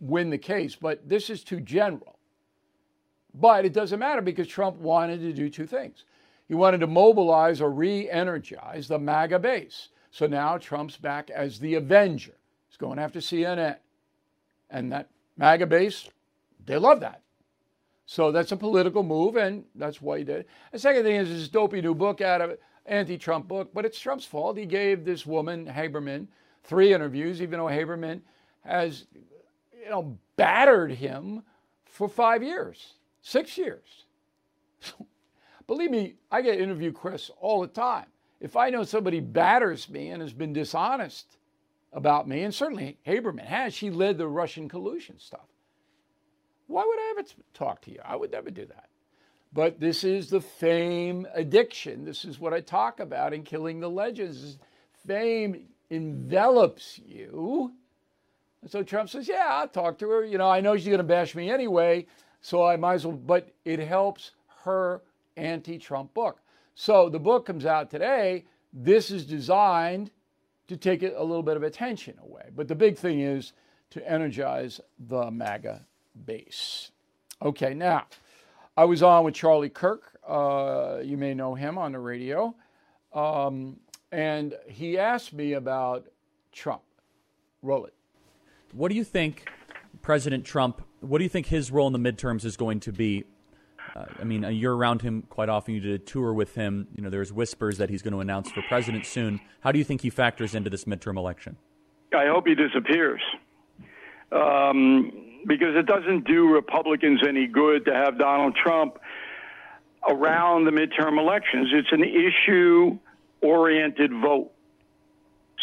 win 0.00 0.30
the 0.30 0.38
case. 0.38 0.76
But 0.76 1.08
this 1.08 1.28
is 1.28 1.42
too 1.42 1.60
general. 1.60 2.18
But 3.34 3.64
it 3.64 3.72
doesn't 3.72 3.98
matter 3.98 4.22
because 4.22 4.48
Trump 4.48 4.76
wanted 4.76 5.20
to 5.20 5.32
do 5.32 5.48
two 5.48 5.66
things. 5.66 6.04
He 6.48 6.54
wanted 6.54 6.78
to 6.78 6.86
mobilize 6.86 7.60
or 7.60 7.70
re 7.70 8.08
energize 8.08 8.88
the 8.88 8.98
MAGA 8.98 9.38
base. 9.38 9.90
So 10.10 10.26
now 10.26 10.56
Trump's 10.56 10.96
back 10.96 11.30
as 11.30 11.58
the 11.58 11.74
Avenger. 11.74 12.34
He's 12.68 12.78
going 12.78 12.98
after 12.98 13.20
CNN. 13.20 13.76
And 14.70 14.90
that 14.92 15.10
MAGA 15.36 15.66
base, 15.66 16.08
they 16.64 16.78
love 16.78 17.00
that. 17.00 17.22
So 18.06 18.32
that's 18.32 18.52
a 18.52 18.56
political 18.56 19.02
move, 19.02 19.36
and 19.36 19.64
that's 19.74 20.00
why 20.00 20.18
he 20.18 20.24
did 20.24 20.40
it. 20.40 20.48
The 20.72 20.78
second 20.78 21.02
thing 21.02 21.16
is 21.16 21.28
this 21.28 21.48
dopey 21.48 21.82
new 21.82 21.94
book 21.94 22.22
out 22.22 22.40
of 22.40 22.58
anti-Trump 22.86 23.46
book, 23.46 23.70
but 23.74 23.84
it's 23.84 24.00
Trump's 24.00 24.24
fault. 24.24 24.56
He 24.56 24.64
gave 24.64 25.04
this 25.04 25.26
woman 25.26 25.66
Haberman 25.66 26.26
three 26.64 26.94
interviews, 26.94 27.42
even 27.42 27.58
though 27.58 27.66
Haberman 27.66 28.22
has, 28.64 29.06
you 29.14 29.90
know, 29.90 30.16
battered 30.36 30.92
him 30.92 31.42
for 31.84 32.08
five 32.08 32.42
years, 32.42 32.94
six 33.20 33.58
years. 33.58 34.04
Believe 35.68 35.90
me, 35.90 36.14
I 36.32 36.42
get 36.42 36.60
interview 36.60 36.90
Chris 36.90 37.30
all 37.40 37.60
the 37.60 37.68
time. 37.68 38.06
If 38.40 38.56
I 38.56 38.70
know 38.70 38.82
somebody 38.84 39.20
batters 39.20 39.88
me 39.88 40.08
and 40.08 40.22
has 40.22 40.32
been 40.32 40.52
dishonest 40.52 41.36
about 41.92 42.26
me, 42.26 42.42
and 42.42 42.54
certainly 42.54 42.98
Haberman 43.06 43.44
has, 43.44 43.74
she 43.74 43.90
led 43.90 44.16
the 44.18 44.26
Russian 44.26 44.68
collusion 44.68 45.18
stuff. 45.18 45.46
Why 46.66 46.84
would 46.84 46.98
I 46.98 47.14
ever 47.18 47.28
talk 47.52 47.82
to 47.82 47.90
you? 47.90 48.00
I 48.04 48.16
would 48.16 48.32
never 48.32 48.50
do 48.50 48.64
that. 48.66 48.88
But 49.52 49.78
this 49.78 50.04
is 50.04 50.30
the 50.30 50.40
fame 50.40 51.26
addiction. 51.34 52.04
This 52.04 52.24
is 52.24 52.40
what 52.40 52.54
I 52.54 52.60
talk 52.60 53.00
about 53.00 53.34
in 53.34 53.42
Killing 53.42 53.80
the 53.80 53.90
Legends. 53.90 54.58
Fame 55.06 55.68
envelops 55.90 56.98
you. 56.98 57.72
And 58.62 58.70
so 58.70 58.82
Trump 58.82 59.08
says, 59.08 59.28
Yeah, 59.28 59.46
I'll 59.48 59.68
talk 59.68 59.98
to 59.98 60.10
her. 60.10 60.24
You 60.24 60.38
know, 60.38 60.50
I 60.50 60.60
know 60.60 60.76
she's 60.76 60.86
going 60.86 60.98
to 60.98 61.04
bash 61.04 61.34
me 61.34 61.50
anyway, 61.50 62.06
so 62.40 62.64
I 62.64 62.76
might 62.76 62.94
as 62.94 63.06
well. 63.06 63.16
But 63.16 63.50
it 63.64 63.78
helps 63.78 64.32
her 64.64 65.02
anti 65.38 65.78
Trump 65.78 66.12
book. 66.14 66.40
So 66.74 67.08
the 67.08 67.18
book 67.18 67.46
comes 67.46 67.64
out 67.64 67.90
today. 67.90 68.44
This 68.72 69.10
is 69.10 69.24
designed 69.24 70.10
to 70.68 70.76
take 70.76 71.02
a 71.02 71.22
little 71.22 71.42
bit 71.42 71.56
of 71.56 71.62
attention 71.62 72.18
away. 72.22 72.50
But 72.54 72.68
the 72.68 72.74
big 72.74 72.98
thing 72.98 73.20
is 73.20 73.52
to 73.90 74.08
energize 74.08 74.80
the 74.98 75.30
MAGA 75.30 75.86
base. 76.26 76.90
Okay, 77.40 77.72
now, 77.72 78.06
I 78.76 78.84
was 78.84 79.02
on 79.02 79.24
with 79.24 79.34
Charlie 79.34 79.70
Kirk. 79.70 80.18
Uh, 80.26 80.98
you 81.02 81.16
may 81.16 81.34
know 81.34 81.54
him 81.54 81.78
on 81.78 81.92
the 81.92 81.98
radio. 81.98 82.54
Um, 83.14 83.78
and 84.12 84.54
he 84.66 84.98
asked 84.98 85.32
me 85.32 85.54
about 85.54 86.06
Trump. 86.52 86.82
Roll 87.62 87.86
it. 87.86 87.94
What 88.72 88.90
do 88.90 88.94
you 88.94 89.04
think 89.04 89.48
President 90.02 90.44
Trump, 90.44 90.82
what 91.00 91.18
do 91.18 91.24
you 91.24 91.30
think 91.30 91.46
his 91.46 91.70
role 91.70 91.86
in 91.86 92.00
the 92.00 92.12
midterms 92.12 92.44
is 92.44 92.56
going 92.56 92.80
to 92.80 92.92
be? 92.92 93.24
Uh, 93.98 94.04
I 94.20 94.24
mean, 94.24 94.42
you're 94.52 94.76
around 94.76 95.02
him 95.02 95.22
quite 95.28 95.48
often. 95.48 95.74
You 95.74 95.80
did 95.80 95.92
a 95.92 95.98
tour 95.98 96.32
with 96.32 96.54
him. 96.54 96.86
You 96.94 97.02
know, 97.02 97.10
there's 97.10 97.32
whispers 97.32 97.78
that 97.78 97.90
he's 97.90 98.02
going 98.02 98.12
to 98.12 98.20
announce 98.20 98.50
for 98.50 98.62
president 98.68 99.06
soon. 99.06 99.40
How 99.60 99.72
do 99.72 99.78
you 99.78 99.84
think 99.84 100.02
he 100.02 100.10
factors 100.10 100.54
into 100.54 100.70
this 100.70 100.84
midterm 100.84 101.16
election? 101.16 101.56
I 102.16 102.26
hope 102.26 102.46
he 102.46 102.54
disappears. 102.54 103.20
Um, 104.30 105.40
because 105.46 105.74
it 105.74 105.86
doesn't 105.86 106.26
do 106.26 106.48
Republicans 106.48 107.20
any 107.26 107.46
good 107.46 107.86
to 107.86 107.94
have 107.94 108.18
Donald 108.18 108.54
Trump 108.54 108.98
around 110.08 110.64
the 110.64 110.70
midterm 110.70 111.18
elections. 111.18 111.68
It's 111.72 111.92
an 111.92 112.04
issue 112.04 112.98
oriented 113.40 114.12
vote. 114.12 114.52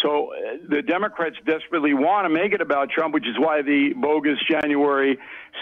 So 0.04 0.34
uh, 0.34 0.58
the 0.68 0.82
Democrats 0.82 1.38
desperately 1.46 1.94
want 1.94 2.26
to 2.26 2.30
make 2.30 2.54
it 2.54 2.62
about 2.62 2.90
Trump, 2.90 3.14
which 3.14 3.28
is 3.28 3.36
why 3.40 3.62
the 3.62 3.94
bogus 3.96 4.38
January 4.50 5.18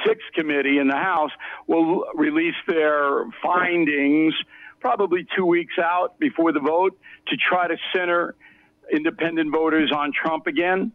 6th 0.08 0.34
committee 0.34 0.80
in 0.80 0.88
the 0.88 0.98
House 0.98 1.32
will 1.68 2.06
release 2.16 2.56
their 2.68 3.26
findings 3.42 4.34
probably 4.80 5.26
two 5.36 5.46
weeks 5.46 5.76
out 5.82 6.20
before 6.20 6.52
the 6.52 6.60
vote 6.60 7.00
to 7.28 7.38
try 7.38 7.68
to 7.68 7.78
center 7.96 8.36
independent 8.92 9.52
voters 9.52 9.92
on 9.96 10.12
Trump 10.12 10.48
again. 10.48 10.92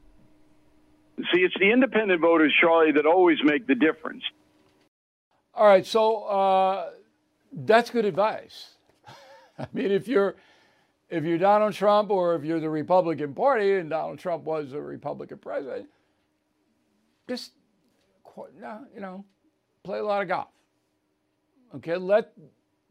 See, 1.33 1.41
it's 1.41 1.55
the 1.59 1.71
independent 1.71 2.21
voters, 2.21 2.53
Charlie, 2.61 2.93
that 2.93 3.07
always 3.07 3.39
make 3.43 3.67
the 3.67 3.75
difference. 3.75 4.23
All 5.55 5.67
right, 5.67 5.85
so 5.85 6.23
uh, 6.25 6.91
that's 7.53 7.91
good 7.91 8.05
advice. 8.05 8.75
I 9.59 9.67
mean, 9.73 9.91
if 9.91 10.07
you're 10.07 10.37
if 11.11 11.25
you're 11.25 11.39
Donald 11.39 11.75
Trump 11.75 12.11
or 12.11 12.35
if 12.35 12.45
you're 12.45 12.61
the 12.61 12.71
Republican 12.71 13.35
Party 13.35 13.77
and 13.77 13.91
Donald 13.91 14.19
Trump 14.19 14.45
was 14.45 14.73
a 14.73 14.81
Republican 14.81 15.39
president, 15.39 15.89
just 17.29 17.53
you 18.95 19.01
know, 19.01 19.25
play 19.83 19.99
a 19.99 20.05
lot 20.05 20.23
of 20.23 20.29
golf. 20.29 20.49
Okay, 21.77 21.97
let 21.97 22.33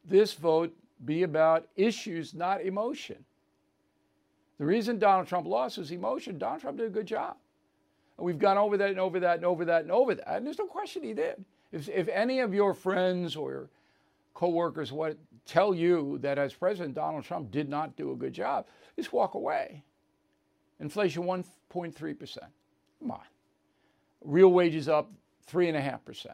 this 0.05 0.33
vote 0.33 0.75
be 1.05 1.23
about 1.23 1.67
issues, 1.75 2.33
not 2.33 2.61
emotion. 2.61 3.23
The 4.59 4.65
reason 4.65 4.97
Donald 4.97 5.27
Trump 5.27 5.47
lost 5.47 5.77
is 5.77 5.91
emotion. 5.91 6.37
Donald 6.37 6.61
Trump 6.61 6.77
did 6.77 6.87
a 6.87 6.89
good 6.89 7.05
job. 7.05 7.37
And 8.17 8.25
we've 8.25 8.39
gone 8.39 8.57
over 8.57 8.77
that 8.77 8.89
and 8.89 8.99
over 8.99 9.19
that 9.19 9.37
and 9.37 9.45
over 9.45 9.65
that 9.65 9.83
and 9.83 9.91
over 9.91 10.15
that. 10.15 10.27
And 10.27 10.45
there's 10.45 10.57
no 10.57 10.65
question 10.65 11.03
he 11.03 11.13
did. 11.13 11.43
If, 11.71 11.87
if 11.89 12.07
any 12.07 12.39
of 12.39 12.53
your 12.53 12.73
friends 12.73 13.35
or 13.35 13.69
coworkers 14.37 14.91
what 14.91 15.17
tell 15.47 15.73
you 15.73 16.19
that 16.21 16.37
as 16.37 16.53
President 16.53 16.93
Donald 16.93 17.23
Trump 17.23 17.49
did 17.49 17.67
not 17.67 17.95
do 17.95 18.11
a 18.11 18.15
good 18.15 18.33
job, 18.33 18.67
just 18.95 19.11
walk 19.11 19.33
away. 19.33 19.83
Inflation 20.79 21.23
1.3%. 21.23 22.37
Come 22.99 23.11
on. 23.11 23.19
Real 24.23 24.49
wages 24.49 24.87
up 24.87 25.11
3.5% 25.51 26.27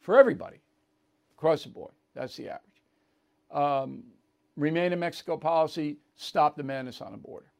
for 0.00 0.18
everybody 0.18 0.56
across 1.36 1.64
the 1.64 1.68
board. 1.68 1.92
That's 2.14 2.34
the 2.34 2.48
average. 2.48 2.62
Um, 3.50 4.04
remain 4.56 4.94
in 4.94 4.98
Mexico 4.98 5.36
policy, 5.36 5.98
stop 6.16 6.56
the 6.56 6.62
madness 6.62 7.02
on 7.02 7.12
the 7.12 7.18
border. 7.18 7.52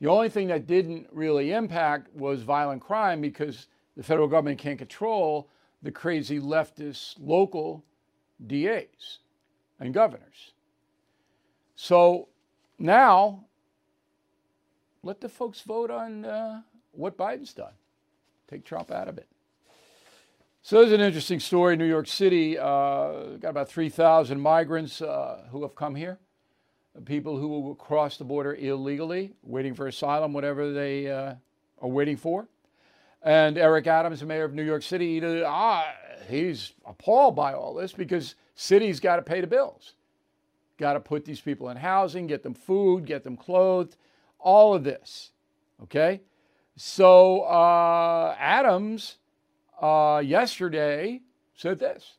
The 0.00 0.08
only 0.08 0.30
thing 0.30 0.48
that 0.48 0.66
didn't 0.66 1.06
really 1.12 1.52
impact 1.52 2.12
was 2.12 2.42
violent 2.42 2.82
crime 2.82 3.20
because 3.20 3.68
the 3.96 4.02
federal 4.02 4.26
government 4.26 4.58
can't 4.58 4.78
control 4.78 5.48
the 5.84 5.92
crazy 5.92 6.40
leftist 6.40 7.14
local 7.20 7.84
DAs 8.44 9.20
and 9.78 9.94
governors. 9.94 10.52
So 11.76 12.28
now, 12.78 13.44
let 15.04 15.20
the 15.20 15.28
folks 15.28 15.60
vote 15.60 15.92
on 15.92 16.24
uh, 16.24 16.62
what 16.90 17.16
Biden's 17.16 17.52
done. 17.52 17.74
Take 18.48 18.64
Trump 18.64 18.90
out 18.90 19.06
of 19.06 19.18
it. 19.18 19.28
So 20.62 20.80
there's 20.80 20.92
an 20.92 21.00
interesting 21.00 21.38
story. 21.38 21.76
New 21.76 21.84
York 21.84 22.08
City 22.08 22.58
uh, 22.58 23.36
got 23.38 23.50
about 23.50 23.68
3,000 23.68 24.40
migrants 24.40 25.00
uh, 25.00 25.44
who 25.52 25.62
have 25.62 25.76
come 25.76 25.94
here 25.94 26.18
people 27.04 27.38
who 27.38 27.48
will 27.48 27.74
cross 27.74 28.16
the 28.16 28.24
border 28.24 28.54
illegally, 28.54 29.32
waiting 29.42 29.74
for 29.74 29.88
asylum, 29.88 30.32
whatever 30.32 30.72
they 30.72 31.10
uh, 31.10 31.34
are 31.80 31.88
waiting 31.88 32.16
for. 32.16 32.46
And 33.24 33.56
Eric 33.56 33.86
Adams, 33.86 34.20
the 34.20 34.26
mayor 34.26 34.44
of 34.44 34.52
New 34.52 34.62
York 34.62 34.82
City, 34.82 35.20
ah, 35.44 35.90
he's 36.28 36.74
appalled 36.84 37.34
by 37.34 37.54
all 37.54 37.72
this 37.72 37.92
because 37.92 38.34
cities 38.54 39.00
got 39.00 39.16
to 39.16 39.22
pay 39.22 39.40
the 39.40 39.46
bills. 39.46 39.94
Got 40.78 40.92
to 40.92 41.00
put 41.00 41.24
these 41.24 41.40
people 41.40 41.70
in 41.70 41.78
housing, 41.78 42.26
get 42.26 42.42
them 42.42 42.52
food, 42.52 43.06
get 43.06 43.24
them 43.24 43.36
clothed, 43.36 43.96
all 44.38 44.74
of 44.74 44.84
this. 44.84 45.30
Okay? 45.84 46.20
So 46.76 47.42
uh, 47.42 48.36
Adams 48.38 49.16
uh, 49.80 50.22
yesterday 50.24 51.22
said 51.54 51.78
this. 51.78 52.14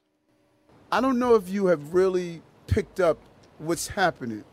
I 0.92 1.02
don't 1.02 1.20
know 1.20 1.36
if 1.36 1.50
you 1.50 1.68
have 1.68 1.94
really 1.94 2.42
picked 2.66 3.00
up 3.00 3.20
what's 3.60 3.90
happening. 3.90 4.44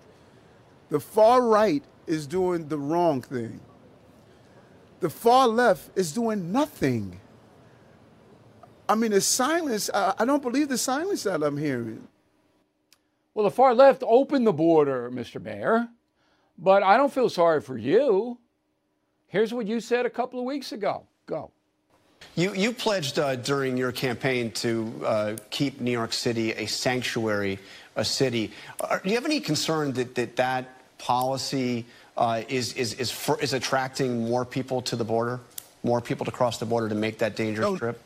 The 0.90 1.00
far 1.00 1.46
right 1.46 1.82
is 2.06 2.26
doing 2.26 2.68
the 2.68 2.78
wrong 2.78 3.22
thing. 3.22 3.60
The 5.02 5.10
far 5.10 5.48
left 5.48 5.90
is 5.98 6.12
doing 6.12 6.52
nothing. 6.52 7.18
I 8.88 8.94
mean, 8.94 9.10
the 9.10 9.20
silence, 9.20 9.90
I, 9.92 10.14
I 10.16 10.24
don't 10.24 10.40
believe 10.40 10.68
the 10.68 10.78
silence 10.78 11.24
that 11.24 11.42
I'm 11.42 11.56
hearing. 11.56 12.06
Well, 13.34 13.42
the 13.42 13.50
far 13.50 13.74
left 13.74 14.04
opened 14.06 14.46
the 14.46 14.52
border, 14.52 15.10
Mr. 15.10 15.42
Mayor, 15.42 15.88
but 16.56 16.84
I 16.84 16.96
don't 16.96 17.12
feel 17.12 17.28
sorry 17.28 17.60
for 17.60 17.76
you. 17.76 18.38
Here's 19.26 19.52
what 19.52 19.66
you 19.66 19.80
said 19.80 20.06
a 20.06 20.10
couple 20.10 20.38
of 20.38 20.44
weeks 20.44 20.70
ago. 20.70 21.02
Go. 21.26 21.50
You, 22.36 22.54
you 22.54 22.72
pledged 22.72 23.18
uh, 23.18 23.34
during 23.34 23.76
your 23.76 23.90
campaign 23.90 24.52
to 24.52 25.02
uh, 25.04 25.36
keep 25.50 25.80
New 25.80 25.90
York 25.90 26.12
City 26.12 26.52
a 26.52 26.66
sanctuary, 26.66 27.58
a 27.96 28.04
city. 28.04 28.52
Are, 28.80 29.00
do 29.02 29.08
you 29.08 29.16
have 29.16 29.24
any 29.24 29.40
concern 29.40 29.94
that 29.94 30.14
that, 30.14 30.36
that 30.36 30.98
policy 30.98 31.86
uh, 32.22 32.44
is, 32.48 32.72
is, 32.74 32.94
is, 32.94 33.10
for, 33.10 33.40
is 33.40 33.52
attracting 33.52 34.28
more 34.28 34.44
people 34.44 34.80
to 34.80 34.94
the 34.94 35.02
border, 35.04 35.40
more 35.82 36.00
people 36.00 36.24
to 36.24 36.30
cross 36.30 36.56
the 36.58 36.64
border 36.64 36.88
to 36.88 36.94
make 36.94 37.18
that 37.18 37.34
dangerous 37.34 37.68
no. 37.68 37.76
trip? 37.76 38.00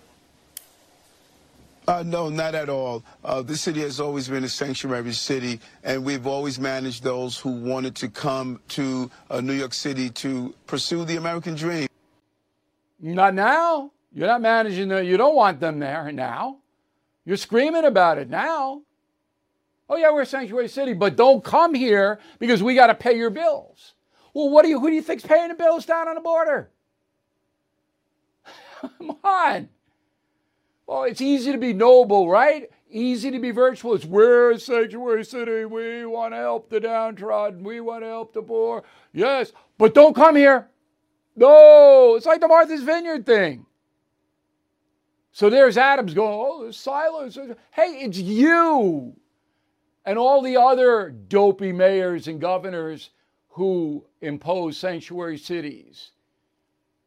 Uh, 1.87 2.03
no, 2.03 2.31
not 2.31 2.55
at 2.55 2.71
all. 2.71 3.05
Uh, 3.23 3.43
this 3.43 3.61
city 3.61 3.81
has 3.81 4.01
always 4.01 4.27
been 4.27 4.43
a 4.43 4.49
sanctuary 4.49 5.13
city, 5.13 5.61
and 5.85 6.03
we've 6.03 6.27
always 6.27 6.59
managed 6.59 7.03
those 7.05 7.39
who 7.39 7.51
wanted 7.51 7.95
to 7.95 8.09
come 8.09 8.59
to 8.69 9.11
uh, 9.29 9.43
New 9.43 9.53
York 9.53 9.75
City 9.75 10.09
to 10.09 10.55
pursue 10.67 11.05
the 11.05 11.17
American 11.17 11.55
dream. 11.55 11.87
Not 12.99 13.35
now. 13.35 13.91
You're 14.15 14.29
not 14.29 14.41
managing 14.41 14.89
the, 14.89 15.05
you 15.05 15.19
don't 15.19 15.37
want 15.37 15.61
them 15.61 15.79
there 15.79 16.11
now. 16.11 16.57
You're 17.27 17.37
screaming 17.37 17.85
about 17.85 18.17
it 18.17 18.31
now. 18.31 18.81
Oh 19.91 19.97
yeah, 19.97 20.11
we're 20.11 20.23
a 20.23 20.27
sanctuary 20.27 20.69
city, 20.69 20.95
but 20.95 21.17
don't 21.17 21.45
come 21.45 21.75
here 21.75 22.19
because 22.39 22.63
we 22.63 22.75
got 22.75 22.87
to 22.87 22.95
pay 22.95 23.15
your 23.15 23.29
bills. 23.29 23.93
Well, 24.37 24.51
what 24.51 24.65
do 24.65 24.69
you 24.69 24.79
who 24.79 24.91
do 24.91 24.95
you 24.95 25.01
think's 25.01 25.25
paying 25.25 25.49
the 25.49 25.55
bills 25.55 25.87
down 25.87 26.09
on 26.09 26.15
the 26.15 26.21
border? 26.21 26.69
Come 28.83 29.17
on. 29.25 29.71
Well, 30.87 31.05
it's 31.05 31.23
easy 31.23 31.53
to 31.53 31.59
be 31.59 31.73
noble, 31.73 32.29
right? 32.29 32.69
Easy 32.91 33.31
to 33.31 33.39
be 33.39 33.51
virtuous. 33.51 34.05
We're 34.05 34.51
a 34.51 34.59
sanctuary 34.59 35.25
city. 35.25 35.65
We 35.65 36.05
want 36.05 36.35
to 36.35 36.37
help 36.37 36.69
the 36.69 36.81
downtrodden. 36.81 37.65
We 37.65 37.81
want 37.81 38.03
to 38.03 38.09
help 38.09 38.35
the 38.35 38.43
poor. 38.43 38.85
Yes, 39.15 39.53
but 39.79 39.95
don't 39.95 40.15
come 40.15 40.37
here. 40.37 40.69
No, 41.35 42.17
it's 42.17 42.27
like 42.27 42.43
the 42.43 42.49
Martha's 42.49 42.83
Vineyard 42.83 43.25
thing. 43.25 43.65
So 45.33 45.49
there's 45.49 45.79
Adams 45.79 46.13
going, 46.13 46.35
oh, 46.35 46.63
there's 46.65 46.77
silence. 46.77 47.39
Hey, 47.71 48.03
it's 48.03 48.19
you 48.19 49.17
and 50.05 50.19
all 50.19 50.43
the 50.43 50.59
other 50.59 51.09
dopey 51.09 51.73
mayors 51.73 52.29
and 52.29 52.39
governors 52.39 53.09
who 53.57 54.05
imposed 54.21 54.79
sanctuary 54.79 55.39
cities. 55.39 56.11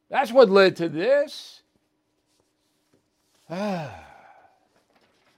That's 0.09 0.31
what 0.31 0.49
led 0.49 0.75
to 0.77 0.89
this. 0.89 1.61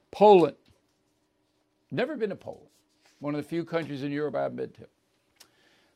Poland. 0.10 0.56
Never 1.92 2.16
been 2.16 2.30
to 2.30 2.38
Poland. 2.38 2.70
One 3.20 3.36
of 3.36 3.44
the 3.44 3.48
few 3.48 3.66
countries 3.66 4.04
in 4.04 4.12
Europe 4.14 4.36
I 4.36 4.44
haven't 4.44 4.56
been 4.56 4.72
to. 4.72 4.88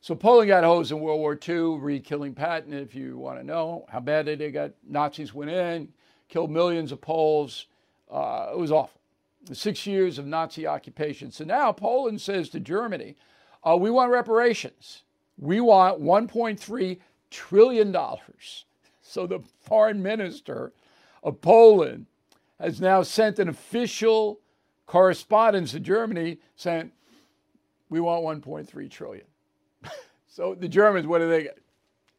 So 0.02 0.16
Poland 0.16 0.50
got 0.50 0.66
hosed 0.66 0.92
in 0.92 1.00
World 1.00 1.22
War 1.22 1.40
II, 1.48 1.78
read 1.80 2.04
killing 2.04 2.34
Patton, 2.34 2.74
if 2.74 2.94
you 2.94 3.18
want 3.18 3.40
to 3.40 3.46
know 3.46 3.86
how 3.88 4.02
bad 4.02 4.26
they 4.26 4.52
got. 4.52 4.72
Nazis 4.86 5.34
went 5.34 5.50
in, 5.50 5.88
killed 6.28 6.52
millions 6.52 6.92
of 6.92 7.00
Poles. 7.00 7.68
Uh, 8.12 8.50
it 8.52 8.58
was 8.58 8.70
awful. 8.70 9.00
Six 9.54 9.88
years 9.88 10.20
of 10.20 10.28
Nazi 10.28 10.68
occupation. 10.68 11.32
So 11.32 11.46
now 11.46 11.72
Poland 11.72 12.20
says 12.20 12.50
to 12.50 12.60
Germany, 12.60 13.16
uh, 13.66 13.76
we 13.76 13.90
want 13.90 14.12
reparations. 14.12 15.04
We 15.38 15.60
want 15.60 16.02
$1.3 16.02 17.00
trillion. 17.32 17.96
So 19.08 19.28
the 19.28 19.40
foreign 19.62 20.02
minister 20.02 20.74
of 21.24 21.40
Poland 21.40 22.08
has 22.60 22.82
now 22.82 23.04
sent 23.04 23.38
an 23.38 23.48
official 23.48 24.40
correspondence 24.88 25.72
to 25.72 25.80
Germany 25.80 26.40
saying, 26.56 26.92
we 27.90 28.00
want 28.00 28.44
1.3 28.44 28.90
trillion. 28.90 29.26
so 30.28 30.56
the 30.56 30.68
Germans, 30.68 31.08
what 31.08 31.20
do 31.20 31.30
they 31.30 31.44
get? 31.44 31.60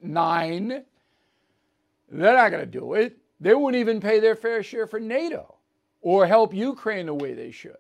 Nein. 0.01 0.85
They're 2.09 2.37
not 2.37 2.51
going 2.51 2.65
to 2.65 2.71
do 2.71 2.95
it. 2.95 3.19
They 3.41 3.53
won't 3.55 3.77
even 3.77 4.01
pay 4.01 4.21
their 4.21 4.37
fair 4.37 4.63
share 4.63 4.87
for 4.87 5.01
NATO 5.01 5.57
or 6.01 6.27
help 6.27 6.55
Ukraine 6.55 7.07
the 7.07 7.15
way 7.15 7.35
they 7.35 7.51
should. 7.51 7.77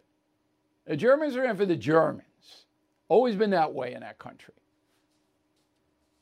The 0.86 0.96
Germans 0.96 1.36
are 1.36 1.44
in 1.44 1.56
for 1.56 1.64
the 1.64 1.76
Germans. 1.76 2.22
Always 3.08 3.36
been 3.36 3.50
that 3.50 3.72
way 3.72 3.94
in 3.94 4.00
that 4.00 4.18
country. 4.18 4.54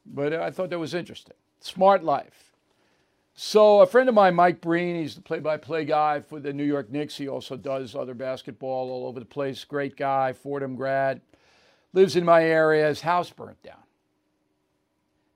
But 0.07 0.35
I 0.35 0.51
thought 0.51 0.71
that 0.71 0.79
was 0.79 0.95
interesting. 0.95 1.37
Smart 1.61 2.05
life. 2.05 2.53
So 3.35 3.81
a 3.81 3.87
friend 3.87 4.09
of 4.09 4.15
mine, 4.15 4.35
Mike 4.35 4.61
Breen, 4.61 4.95
he's 4.95 5.17
the 5.17 5.23
play-by-play 5.23 5.87
guy 5.87 6.21
for 6.21 6.39
the 6.39 6.53
New 6.53 6.65
York 6.65 6.91
Knicks. 6.91 7.17
He 7.17 7.27
also 7.27 7.57
does 7.57 7.97
other 7.97 8.15
basketball 8.15 8.91
all 8.91 9.07
over 9.07 9.19
the 9.19 9.27
place. 9.27 9.65
Great 9.65 9.97
guy, 9.97 10.33
Fordham 10.33 10.77
grad. 10.77 11.21
Lives 11.93 12.17
in 12.17 12.25
my 12.25 12.45
area. 12.45 12.87
His 12.87 13.01
house 13.01 13.31
burnt 13.31 13.61
down. 13.63 13.83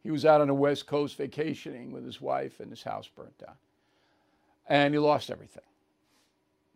He 0.02 0.10
was 0.12 0.24
out 0.24 0.40
on 0.40 0.46
the 0.46 0.54
West 0.54 0.86
Coast 0.86 1.16
vacationing 1.16 1.90
with 1.90 2.04
his 2.04 2.20
wife, 2.20 2.60
and 2.60 2.70
his 2.70 2.82
house 2.82 3.08
burnt 3.08 3.36
down. 3.38 3.56
And 4.68 4.94
he 4.94 4.98
lost 5.00 5.30
everything. 5.30 5.64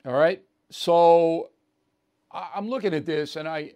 All 0.04 0.14
right. 0.14 0.42
So 0.70 1.50
I'm 2.32 2.68
looking 2.68 2.94
at 2.94 3.06
this, 3.06 3.36
and 3.36 3.46
I 3.46 3.74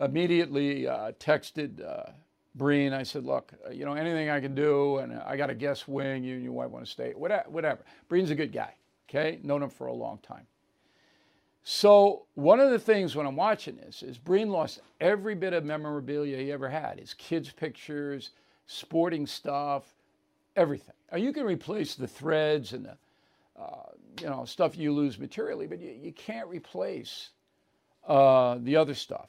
immediately 0.00 0.86
uh, 0.86 1.12
texted. 1.12 1.86
Uh, 1.86 2.12
Breen, 2.54 2.92
I 2.92 3.04
said, 3.04 3.24
look, 3.24 3.52
uh, 3.66 3.70
you 3.70 3.84
know, 3.84 3.94
anything 3.94 4.30
I 4.30 4.40
can 4.40 4.54
do, 4.54 4.98
and 4.98 5.12
I 5.14 5.36
got 5.36 5.48
a 5.48 5.54
guest 5.54 5.86
wing, 5.86 6.24
you 6.24 6.34
and 6.34 6.42
your 6.42 6.52
wife 6.52 6.70
want 6.70 6.84
to 6.84 6.90
stay, 6.90 7.12
whatever. 7.12 7.84
Breen's 8.08 8.30
a 8.30 8.34
good 8.34 8.52
guy, 8.52 8.74
okay? 9.08 9.38
Known 9.42 9.62
him 9.62 9.70
for 9.70 9.86
a 9.86 9.92
long 9.92 10.18
time. 10.18 10.46
So 11.62 12.24
one 12.34 12.60
of 12.60 12.70
the 12.70 12.78
things 12.78 13.14
when 13.14 13.26
I'm 13.26 13.36
watching 13.36 13.76
this 13.76 14.02
is 14.02 14.18
Breen 14.18 14.50
lost 14.50 14.80
every 15.00 15.34
bit 15.34 15.52
of 15.52 15.64
memorabilia 15.64 16.38
he 16.38 16.50
ever 16.50 16.68
had, 16.68 16.98
his 16.98 17.14
kids' 17.14 17.52
pictures, 17.52 18.30
sporting 18.66 19.26
stuff, 19.26 19.84
everything. 20.56 20.94
Now, 21.12 21.18
you 21.18 21.32
can 21.32 21.44
replace 21.44 21.94
the 21.94 22.08
threads 22.08 22.72
and 22.72 22.86
the, 22.86 22.96
uh, 23.60 23.90
you 24.20 24.26
know, 24.26 24.44
stuff 24.44 24.76
you 24.76 24.92
lose 24.92 25.18
materially, 25.18 25.66
but 25.66 25.78
you, 25.78 25.90
you 25.90 26.12
can't 26.12 26.48
replace 26.48 27.30
uh, 28.06 28.56
the 28.60 28.76
other 28.76 28.94
stuff. 28.94 29.28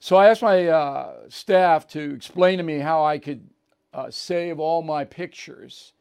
So 0.00 0.16
I 0.16 0.28
asked 0.28 0.42
my 0.42 0.68
uh, 0.68 1.14
staff 1.28 1.88
to 1.88 2.14
explain 2.14 2.58
to 2.58 2.64
me 2.64 2.78
how 2.78 3.04
I 3.04 3.18
could 3.18 3.48
uh, 3.92 4.10
save 4.10 4.60
all 4.60 4.82
my 4.82 5.04
pictures 5.04 5.92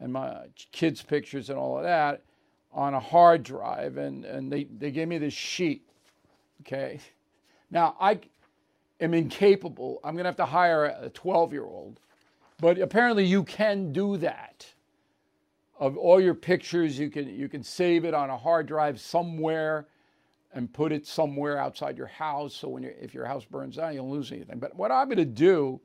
and 0.00 0.12
my 0.12 0.46
kids' 0.70 1.02
pictures 1.02 1.48
and 1.48 1.58
all 1.58 1.78
of 1.78 1.84
that 1.84 2.22
on 2.72 2.94
a 2.94 3.00
hard 3.00 3.42
drive. 3.42 3.96
And, 3.96 4.24
and 4.24 4.52
they, 4.52 4.64
they 4.64 4.90
gave 4.90 5.08
me 5.08 5.18
this 5.18 5.32
sheet. 5.32 5.88
Okay. 6.60 7.00
Now, 7.70 7.96
I 7.98 8.20
am 9.00 9.14
incapable. 9.14 10.00
I'm 10.04 10.14
going 10.14 10.24
to 10.24 10.28
have 10.28 10.36
to 10.36 10.44
hire 10.44 10.84
a 10.84 11.08
12 11.08 11.52
year 11.52 11.64
old. 11.64 12.00
But 12.60 12.78
apparently, 12.78 13.24
you 13.24 13.44
can 13.44 13.92
do 13.92 14.16
that. 14.18 14.66
Of 15.78 15.96
all 15.96 16.20
your 16.20 16.34
pictures, 16.34 16.98
you 16.98 17.08
can, 17.08 17.28
you 17.28 17.48
can 17.48 17.62
save 17.62 18.04
it 18.04 18.12
on 18.12 18.30
a 18.30 18.36
hard 18.36 18.66
drive 18.66 19.00
somewhere 19.00 19.86
and 20.52 20.72
put 20.72 20.92
it 20.92 21.06
somewhere 21.06 21.58
outside 21.58 21.96
your 21.96 22.06
house. 22.06 22.54
So 22.54 22.68
when 22.68 22.84
if 22.84 23.14
your 23.14 23.26
house 23.26 23.44
burns 23.44 23.76
down, 23.76 23.92
you 23.92 24.00
don't 24.00 24.10
lose 24.10 24.32
anything. 24.32 24.58
But 24.58 24.74
what 24.76 24.90
I'm 24.90 25.06
going 25.06 25.18
to 25.18 25.24
do 25.24 25.80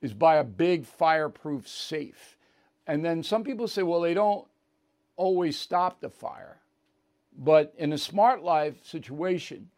is 0.00 0.12
buy 0.12 0.36
a 0.36 0.44
big 0.44 0.84
fireproof 0.84 1.68
safe. 1.68 2.36
And 2.86 3.04
then 3.04 3.22
some 3.22 3.44
people 3.44 3.68
say, 3.68 3.82
well, 3.82 4.00
they 4.00 4.14
don't 4.14 4.46
always 5.16 5.58
stop 5.58 6.00
the 6.00 6.10
fire. 6.10 6.58
But 7.38 7.72
in 7.78 7.92
a 7.92 7.98
smart 7.98 8.42
life 8.42 8.84
situation, 8.84 9.70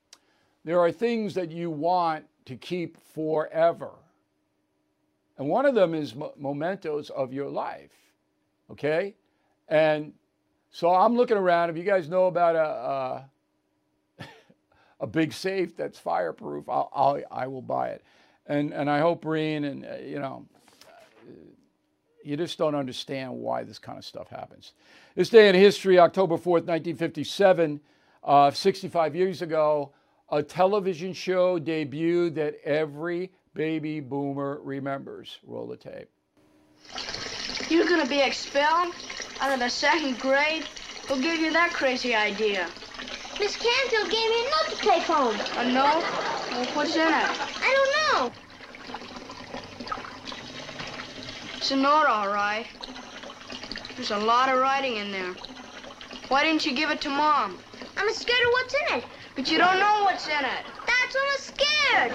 there 0.64 0.80
are 0.80 0.90
things 0.90 1.34
that 1.34 1.50
you 1.50 1.70
want 1.70 2.24
to 2.46 2.56
keep 2.56 2.98
forever. 3.14 3.90
And 5.36 5.48
one 5.48 5.66
of 5.66 5.74
them 5.74 5.94
is 5.94 6.14
mementos 6.36 7.10
of 7.10 7.32
your 7.32 7.48
life. 7.48 7.92
Okay? 8.70 9.14
And 9.68 10.14
so 10.70 10.92
I'm 10.92 11.14
looking 11.16 11.36
around. 11.36 11.70
If 11.70 11.76
you 11.76 11.84
guys 11.84 12.08
know 12.08 12.26
about 12.26 12.56
a, 12.56 12.60
a 12.60 13.30
a 15.00 15.06
big 15.06 15.32
safe 15.32 15.76
that's 15.76 15.98
fireproof, 15.98 16.68
I'll, 16.68 16.90
I'll 16.94 17.22
I 17.30 17.46
will 17.46 17.62
buy 17.62 17.88
it. 17.88 18.04
And 18.46 18.72
and 18.72 18.90
I 18.90 19.00
hope 19.00 19.22
Breen 19.22 19.64
and 19.64 19.84
uh, 19.84 19.96
you 19.96 20.18
know 20.18 20.46
you 22.24 22.36
just 22.36 22.56
don't 22.56 22.74
understand 22.74 23.32
why 23.32 23.62
this 23.62 23.78
kind 23.78 23.98
of 23.98 24.04
stuff 24.04 24.28
happens. 24.28 24.72
This 25.14 25.28
day 25.28 25.48
in 25.48 25.54
history, 25.54 25.98
October 25.98 26.36
4th, 26.36 26.64
1957, 26.66 27.80
uh, 28.24 28.50
65 28.50 29.14
years 29.14 29.42
ago, 29.42 29.92
a 30.30 30.42
television 30.42 31.12
show 31.12 31.60
debuted 31.60 32.34
that 32.34 32.54
every 32.64 33.30
baby 33.52 34.00
boomer 34.00 34.58
remembers. 34.62 35.38
Roll 35.46 35.68
the 35.68 35.76
tape. 35.76 36.08
You're 37.68 37.86
going 37.86 38.02
to 38.02 38.08
be 38.08 38.20
expelled 38.20 38.94
out 39.40 39.52
of 39.52 39.60
the 39.60 39.68
second 39.68 40.18
grade? 40.18 40.64
Who 41.08 41.20
gave 41.20 41.40
you 41.40 41.52
that 41.52 41.72
crazy 41.72 42.14
idea? 42.14 42.68
Miss 43.40 43.56
Canfield 43.56 44.10
gave 44.10 44.30
me 44.30 44.40
a 44.40 44.50
note 44.50 44.68
to 44.70 44.76
take 44.76 45.02
home. 45.02 45.36
A 45.58 45.72
note? 45.72 46.04
Well, 46.52 46.66
what's 46.74 46.94
in 46.94 47.02
it? 47.02 47.08
I 47.08 47.70
don't 47.74 47.92
know. 47.98 48.32
It's 51.56 51.70
a 51.72 51.76
note, 51.76 52.06
all 52.06 52.28
right. 52.28 52.66
There's 53.96 54.12
a 54.12 54.18
lot 54.18 54.48
of 54.48 54.58
writing 54.58 54.96
in 54.96 55.10
there. 55.10 55.34
Why 56.28 56.44
didn't 56.44 56.64
you 56.64 56.74
give 56.74 56.90
it 56.90 57.00
to 57.02 57.08
Mom? 57.08 57.58
I'm 57.96 58.12
scared 58.12 58.46
of 58.46 58.52
what's 58.52 58.74
in 58.74 58.98
it. 58.98 59.04
But 59.34 59.50
you 59.50 59.58
don't 59.58 59.78
know 59.78 60.04
what's 60.04 60.28
in 60.28 60.44
it. 60.44 60.64
That's 60.86 61.14
why 61.14 61.30
I'm 61.32 61.40
scared. 61.40 62.12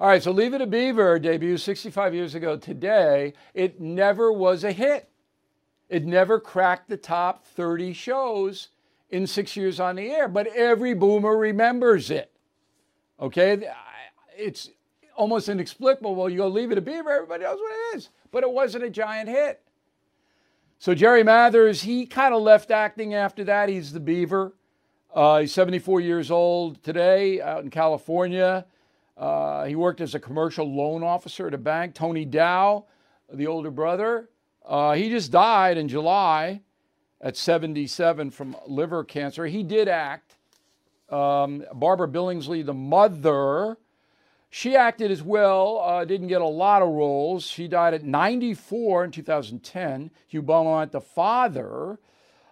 All 0.00 0.08
right, 0.08 0.22
so 0.22 0.32
Leave 0.32 0.54
It 0.54 0.58
to 0.58 0.66
Beaver 0.66 1.20
debuted 1.20 1.60
65 1.60 2.14
years 2.14 2.34
ago 2.34 2.56
today. 2.56 3.34
It 3.52 3.80
never 3.80 4.32
was 4.32 4.64
a 4.64 4.72
hit. 4.72 5.08
It 5.88 6.04
never 6.04 6.40
cracked 6.40 6.88
the 6.88 6.96
top 6.96 7.44
30 7.44 7.92
shows 7.92 8.68
in 9.10 9.26
six 9.26 9.56
years 9.56 9.78
on 9.80 9.96
the 9.96 10.10
air, 10.10 10.28
but 10.28 10.46
every 10.48 10.94
boomer 10.94 11.36
remembers 11.36 12.10
it. 12.10 12.32
Okay? 13.20 13.68
It's 14.36 14.70
almost 15.16 15.48
inexplicable. 15.48 16.14
Well, 16.14 16.28
you 16.28 16.38
go 16.38 16.48
leave 16.48 16.72
it 16.72 16.76
to 16.76 16.80
beaver, 16.80 17.10
everybody 17.10 17.44
knows 17.44 17.58
what 17.58 17.72
it 17.72 17.96
is. 17.96 18.08
But 18.30 18.42
it 18.42 18.50
wasn't 18.50 18.84
a 18.84 18.90
giant 18.90 19.28
hit. 19.28 19.62
So 20.78 20.94
Jerry 20.94 21.22
Mathers, 21.22 21.82
he 21.82 22.06
kind 22.06 22.34
of 22.34 22.42
left 22.42 22.70
acting 22.70 23.14
after 23.14 23.44
that. 23.44 23.68
He's 23.68 23.92
the 23.92 24.00
beaver. 24.00 24.54
Uh, 25.14 25.40
he's 25.40 25.52
74 25.52 26.00
years 26.00 26.30
old 26.30 26.82
today 26.82 27.40
out 27.40 27.62
in 27.62 27.70
California. 27.70 28.66
Uh, 29.16 29.64
he 29.64 29.76
worked 29.76 30.00
as 30.00 30.16
a 30.16 30.20
commercial 30.20 30.66
loan 30.74 31.04
officer 31.04 31.46
at 31.46 31.54
a 31.54 31.58
bank. 31.58 31.94
Tony 31.94 32.24
Dow, 32.24 32.86
the 33.32 33.46
older 33.46 33.70
brother, 33.70 34.28
uh, 34.64 34.92
he 34.92 35.08
just 35.10 35.30
died 35.30 35.76
in 35.76 35.88
July 35.88 36.60
at 37.20 37.36
77 37.36 38.30
from 38.30 38.56
liver 38.66 39.04
cancer. 39.04 39.46
He 39.46 39.62
did 39.62 39.88
act. 39.88 40.36
Um, 41.10 41.64
Barbara 41.72 42.08
Billingsley, 42.08 42.64
the 42.64 42.74
mother, 42.74 43.76
she 44.50 44.76
acted 44.76 45.10
as 45.10 45.20
well, 45.20 45.80
uh, 45.80 46.04
didn't 46.04 46.28
get 46.28 46.40
a 46.40 46.46
lot 46.46 46.80
of 46.80 46.88
roles. 46.88 47.44
She 47.44 47.66
died 47.66 47.92
at 47.92 48.04
94 48.04 49.04
in 49.04 49.10
2010. 49.10 50.10
Hugh 50.28 50.42
Beaumont, 50.42 50.92
the 50.92 51.00
father, 51.00 51.98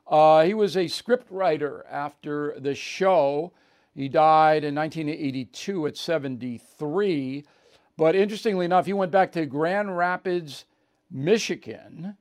uh, 0.08 0.42
he 0.42 0.52
was 0.52 0.76
a 0.76 0.88
script 0.88 1.28
writer 1.30 1.86
after 1.88 2.58
the 2.58 2.74
show. 2.74 3.52
He 3.94 4.08
died 4.08 4.64
in 4.64 4.74
1982 4.74 5.86
at 5.86 5.96
73. 5.96 7.44
But 7.96 8.16
interestingly 8.16 8.64
enough, 8.64 8.86
he 8.86 8.92
went 8.92 9.12
back 9.12 9.30
to 9.32 9.46
Grand 9.46 9.96
Rapids, 9.96 10.64
Michigan 11.12 12.16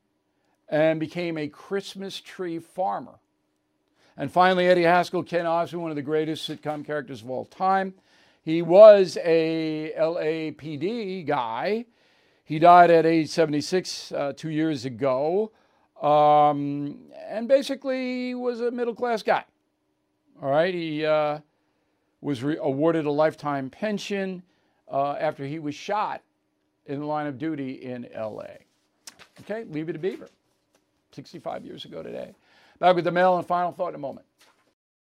and 0.68 1.00
became 1.00 1.38
a 1.38 1.48
Christmas 1.48 2.20
tree 2.20 2.60
farmer. 2.60 3.20
And 4.18 4.32
finally, 4.32 4.68
Eddie 4.68 4.84
Haskell, 4.84 5.24
Ken 5.24 5.46
Osmond, 5.46 5.82
one 5.82 5.92
of 5.92 5.96
the 5.96 6.02
greatest 6.02 6.48
sitcom 6.48 6.86
characters 6.86 7.22
of 7.22 7.30
all 7.30 7.46
time. 7.46 7.94
He 8.44 8.62
was 8.62 9.18
a 9.24 9.94
LAPD 9.98 11.26
guy. 11.26 11.86
He 12.44 12.60
died 12.60 12.92
at 12.92 13.06
age 13.06 13.30
76 13.30 14.12
uh, 14.12 14.34
two 14.36 14.50
years 14.50 14.84
ago, 14.84 15.52
um, 16.02 17.00
and 17.30 17.48
basically 17.48 18.36
was 18.36 18.62
a 18.62 18.72
middle 18.72 18.96
class 18.96 19.24
guy. 19.24 19.46
All 20.42 20.50
right, 20.50 20.74
he 20.74 21.06
uh, 21.06 21.40
was 22.20 22.44
re- 22.44 22.58
awarded 22.60 23.06
a 23.06 23.12
lifetime 23.12 23.70
pension 23.70 24.44
uh, 24.92 25.14
after 25.14 25.46
he 25.46 25.60
was 25.60 25.76
shot 25.76 26.24
in 26.88 27.00
the 27.00 27.06
line 27.06 27.28
of 27.28 27.38
duty 27.38 27.74
in 27.74 28.08
L.A. 28.12 28.66
Okay, 29.42 29.66
leave 29.70 29.90
it 29.90 29.94
to 29.94 30.00
Beaver. 30.00 30.30
65 31.14 31.66
years 31.66 31.86
ago 31.86 32.02
today. 32.02 32.34
Back 32.80 32.96
with 32.96 33.06
the 33.06 33.12
mail 33.12 33.38
and 33.38 33.46
final 33.46 33.72
thought 33.72 33.90
in 33.90 33.96
a 33.96 34.00
moment. 34.00 34.26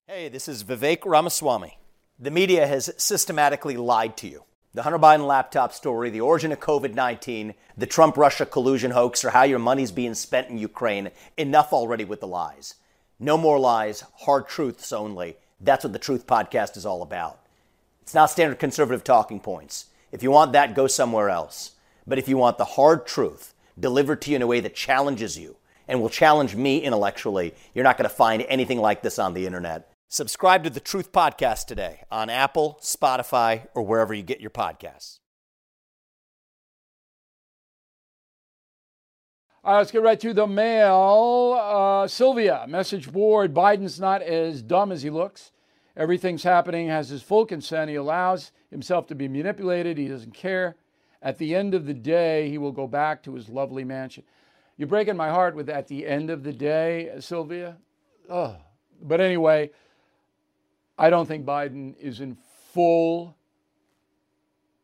Hey, 0.08 0.30
this 0.30 0.48
is 0.48 0.64
Vivek 0.64 1.06
Ramaswamy. 1.06 1.78
The 2.20 2.32
media 2.32 2.68
has 2.68 2.94
systematically 2.98 3.78
lied 3.78 4.18
to 4.18 4.28
you. 4.28 4.44
The 4.74 4.84
Hunter 4.84 5.00
Biden 5.00 5.28
laptop 5.28 5.72
story, 5.72 6.10
the 6.10 6.22
origin 6.22 6.52
of 6.52 6.60
COVID 6.60 6.94
19, 6.94 7.54
the 7.78 7.86
Trump 7.86 8.18
Russia 8.18 8.46
collusion 8.46 8.92
hoax, 8.92 9.24
or 9.24 9.30
how 9.30 9.44
your 9.44 9.60
money's 9.60 9.92
being 9.92 10.14
spent 10.14 10.50
in 10.50 10.58
Ukraine. 10.58 11.12
Enough 11.38 11.72
already 11.72 12.06
with 12.06 12.20
the 12.20 12.28
lies. 12.28 12.76
No 13.20 13.38
more 13.38 13.60
lies, 13.60 14.04
hard 14.22 14.48
truths 14.48 14.92
only. 14.92 15.38
That's 15.62 15.84
what 15.84 15.94
the 15.94 16.00
Truth 16.00 16.28
Podcast 16.28 16.76
is 16.76 16.86
all 16.86 17.02
about. 17.02 17.40
It's 18.02 18.14
not 18.14 18.30
standard 18.30 18.60
conservative 18.60 19.04
talking 19.04 19.40
points. 19.40 19.86
If 20.12 20.24
you 20.24 20.32
want 20.32 20.52
that, 20.54 20.76
go 20.76 20.88
somewhere 20.88 21.30
else. 21.30 21.72
But 22.06 22.20
if 22.20 22.28
you 22.28 22.38
want 22.38 22.58
the 22.58 22.66
hard 22.66 23.08
truth 23.08 23.53
delivered 23.80 24.22
to 24.22 24.32
you 24.32 24.36
in 24.36 24.42
a 24.42 24.48
way 24.48 24.60
that 24.60 24.76
challenges 24.76 25.38
you 25.38 25.58
and 25.88 26.02
will 26.02 26.10
challenge 26.10 26.56
me 26.56 26.80
intellectually, 26.80 27.54
you're 27.74 27.84
not 27.84 27.98
going 27.98 28.10
to 28.10 28.16
find 28.16 28.44
anything 28.48 28.80
like 28.80 29.02
this 29.02 29.20
on 29.20 29.34
the 29.34 29.46
internet. 29.46 29.92
Subscribe 30.08 30.64
to 30.64 30.70
the 30.70 30.80
Truth 30.80 31.12
Podcast 31.12 31.66
today 31.66 32.02
on 32.12 32.30
Apple, 32.30 32.80
Spotify, 32.82 33.68
or 33.74 33.84
wherever 33.84 34.14
you 34.14 34.24
get 34.24 34.40
your 34.40 34.52
podcasts. 34.52 35.20
All 39.64 39.74
right, 39.74 39.80
let's 39.80 39.92
get 39.92 40.04
right 40.04 40.20
to 40.20 40.34
the 40.34 40.46
mail. 40.46 41.58
Uh, 41.58 42.08
Sylvia, 42.08 42.66
message 42.68 43.12
board 43.12 43.54
Biden's 43.54 43.98
not 44.00 44.22
as 44.22 44.62
dumb 44.62 44.92
as 44.92 45.04
he 45.04 45.10
looks. 45.10 45.52
Everything's 45.96 46.44
happening, 46.44 46.90
has 46.90 47.10
his 47.10 47.24
full 47.24 47.46
consent. 47.46 47.90
He 47.90 47.96
allows 47.96 48.52
himself 48.70 49.08
to 49.08 49.16
be 49.16 49.28
manipulated. 49.28 49.98
He 49.98 50.08
doesn't 50.08 50.34
care. 50.34 50.76
At 51.24 51.38
the 51.38 51.56
end 51.56 51.74
of 51.74 51.86
the 51.86 51.94
day, 51.94 52.50
he 52.50 52.58
will 52.58 52.74
go 52.74 52.86
back 52.86 53.24
to 53.24 53.34
his 53.34 53.48
lovely 53.48 53.86
mansion. 53.86 54.24
You're 54.78 54.90
breaking 54.90 55.16
my 55.16 55.30
heart 55.30 55.56
with 55.56 55.70
at 55.70 55.88
the 55.88 56.06
end 56.06 56.30
of 56.30 56.44
the 56.44 56.52
day, 56.52 57.12
Sylvia. 57.20 57.78
Oh. 58.30 58.58
But 59.02 59.22
anyway, 59.22 59.72
I 60.98 61.10
don't 61.10 61.26
think 61.26 61.46
Biden 61.46 61.98
is 61.98 62.20
in 62.20 62.38
full 62.74 63.38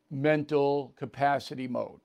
mental 0.09 0.93
capacity 0.97 1.67
mode. 1.67 1.99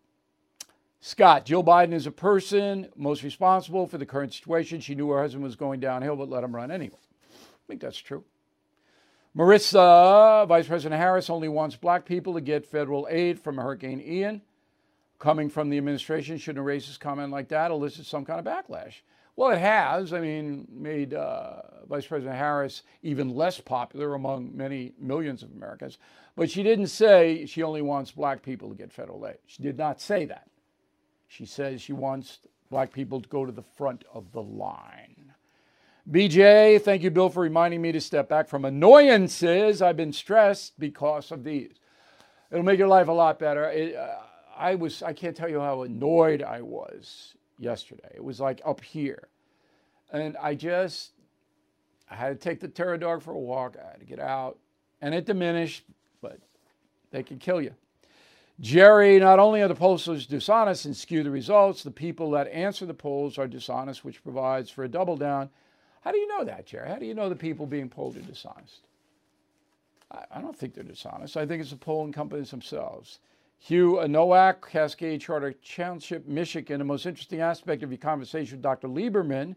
Scott, 1.01 1.45
Jill 1.45 1.62
Biden 1.62 1.93
is 1.93 2.07
a 2.07 2.11
person 2.11 2.89
most 2.97 3.22
responsible 3.22 3.87
for 3.87 3.99
the 3.99 4.07
current 4.07 4.32
situation. 4.32 4.80
She 4.80 4.95
knew 4.95 5.11
her 5.11 5.20
husband 5.20 5.45
was 5.45 5.55
going 5.55 5.78
downhill, 5.78 6.16
but 6.16 6.28
let 6.30 6.43
him 6.43 6.55
run 6.55 6.70
anyway. 6.70 6.97
I 7.32 7.66
think 7.68 7.80
that's 7.80 7.99
true. 7.99 8.24
Marissa, 9.37 10.47
Vice 10.47 10.68
President 10.68 11.01
Harris 11.01 11.28
only 11.28 11.49
wants 11.49 11.74
black 11.74 12.05
people 12.05 12.35
to 12.35 12.41
get 12.41 12.64
federal 12.64 13.09
aid 13.11 13.41
from 13.41 13.57
Hurricane 13.57 14.01
Ian. 14.01 14.43
Coming 15.18 15.51
from 15.51 15.70
the 15.70 15.78
administration, 15.78 16.39
shouldn't 16.39 16.64
a 16.64 16.68
racist 16.68 17.01
comment 17.01 17.32
like 17.32 17.49
that 17.49 17.72
elicit 17.72 18.07
some 18.07 18.24
kind 18.24 18.39
of 18.39 18.47
backlash? 18.47 19.01
Well, 19.35 19.51
it 19.51 19.59
has. 19.59 20.12
I 20.12 20.20
mean, 20.20 20.68
made 20.70 21.14
uh, 21.14 21.62
Vice 21.89 22.07
President 22.07 22.37
Harris 22.37 22.82
even 23.03 23.35
less 23.35 23.61
popular 23.61 24.14
among 24.14 24.57
many 24.57 24.93
millions 25.01 25.43
of 25.43 25.51
Americans. 25.51 25.99
But 26.37 26.49
she 26.49 26.62
didn't 26.62 26.89
say 26.89 27.45
she 27.47 27.64
only 27.64 27.82
wants 27.82 28.12
black 28.12 28.43
people 28.43 28.68
to 28.68 28.76
get 28.76 28.93
federal 28.93 29.26
aid. 29.26 29.39
She 29.47 29.64
did 29.64 29.76
not 29.76 30.01
say 30.01 30.26
that. 30.26 30.49
She 31.26 31.47
says 31.47 31.80
she 31.82 31.93
wants 31.93 32.39
black 32.70 32.93
people 32.93 33.20
to 33.20 33.28
go 33.28 33.45
to 33.45 33.53
the 33.53 33.62
front 33.62 34.05
of 34.12 34.30
the 34.30 34.43
line. 34.43 35.14
BJ, 36.11 36.83
thank 36.83 37.03
you, 37.03 37.11
Bill, 37.11 37.31
for 37.31 37.43
reminding 37.43 37.81
me 37.81 37.91
to 37.93 38.01
step 38.01 38.29
back 38.29 38.47
from 38.47 38.67
annoyances. 38.67 39.81
I've 39.81 39.97
been 39.97 40.13
stressed 40.13 40.79
because 40.79 41.31
of 41.31 41.45
these. 41.45 41.73
It'll 42.51 42.63
make 42.63 42.79
your 42.79 42.89
life 42.89 43.09
a 43.09 43.13
lot 43.13 43.39
better. 43.39 43.71
It, 43.71 43.97
uh, 43.97 44.17
I 44.55 44.75
was, 44.75 45.03
I 45.03 45.15
can't 45.15 45.35
tell 45.35 45.49
you 45.49 45.61
how 45.61 45.83
annoyed 45.83 46.43
I 46.43 46.61
was 46.61 47.35
yesterday. 47.59 48.11
It 48.15 48.23
was 48.23 48.39
like 48.39 48.61
up 48.67 48.83
here. 48.83 49.29
And 50.13 50.37
I 50.37 50.55
just, 50.55 51.13
I 52.11 52.17
had 52.17 52.29
to 52.29 52.49
take 52.49 52.61
the 52.61 52.69
terror 52.69 52.99
dog 52.99 53.23
for 53.23 53.33
a 53.33 53.39
walk. 53.39 53.77
I 53.83 53.93
had 53.93 54.01
to 54.01 54.07
get 54.07 54.21
out. 54.21 54.59
And 55.01 55.15
it 55.15 55.25
diminished, 55.25 55.85
but 56.21 56.39
they 57.13 57.23
can 57.23 57.39
kill 57.39 57.63
you. 57.63 57.75
Jerry, 58.61 59.19
not 59.19 59.39
only 59.39 59.63
are 59.63 59.69
the 59.69 59.75
pollsters 59.75 60.29
dishonest 60.29 60.85
and 60.85 60.95
skew 60.95 61.23
the 61.23 61.31
results, 61.31 61.83
the 61.83 61.91
people 61.91 62.31
that 62.33 62.47
answer 62.49 62.85
the 62.85 62.95
polls 62.95 63.39
are 63.39 63.49
dishonest, 63.49 64.05
which 64.05 64.23
provides 64.23 64.71
for 64.71 64.85
a 64.85 64.89
double 64.89 65.17
down. 65.17 65.49
How 66.05 66.13
do 66.13 66.19
you 66.19 66.29
know 66.29 66.45
that, 66.45 66.67
Jerry? 66.67 66.89
How 66.89 66.97
do 66.97 67.07
you 67.07 67.15
know 67.15 67.31
the 67.31 67.35
people 67.35 67.65
being 67.65 67.89
polled 67.89 68.19
are 68.19 68.21
dishonest? 68.21 68.87
I, 70.11 70.25
I 70.33 70.41
don't 70.43 70.57
think 70.57 70.75
they're 70.75 70.85
dishonest. 70.85 71.39
I 71.39 71.47
think 71.47 71.63
it's 71.63 71.71
the 71.71 71.77
polling 71.77 72.13
companies 72.13 72.51
themselves. 72.51 73.21
Hugh 73.59 74.07
Nowak, 74.07 74.71
Cascade 74.71 75.23
Charter 75.23 75.55
Township, 75.55 76.27
Michigan. 76.27 76.79
The 76.79 76.85
most 76.85 77.07
interesting 77.07 77.41
aspect 77.41 77.83
of 77.83 77.91
your 77.91 77.99
conversation 77.99 78.59
with 78.59 78.63
Dr. 78.63 78.89
Lieberman 78.89 79.57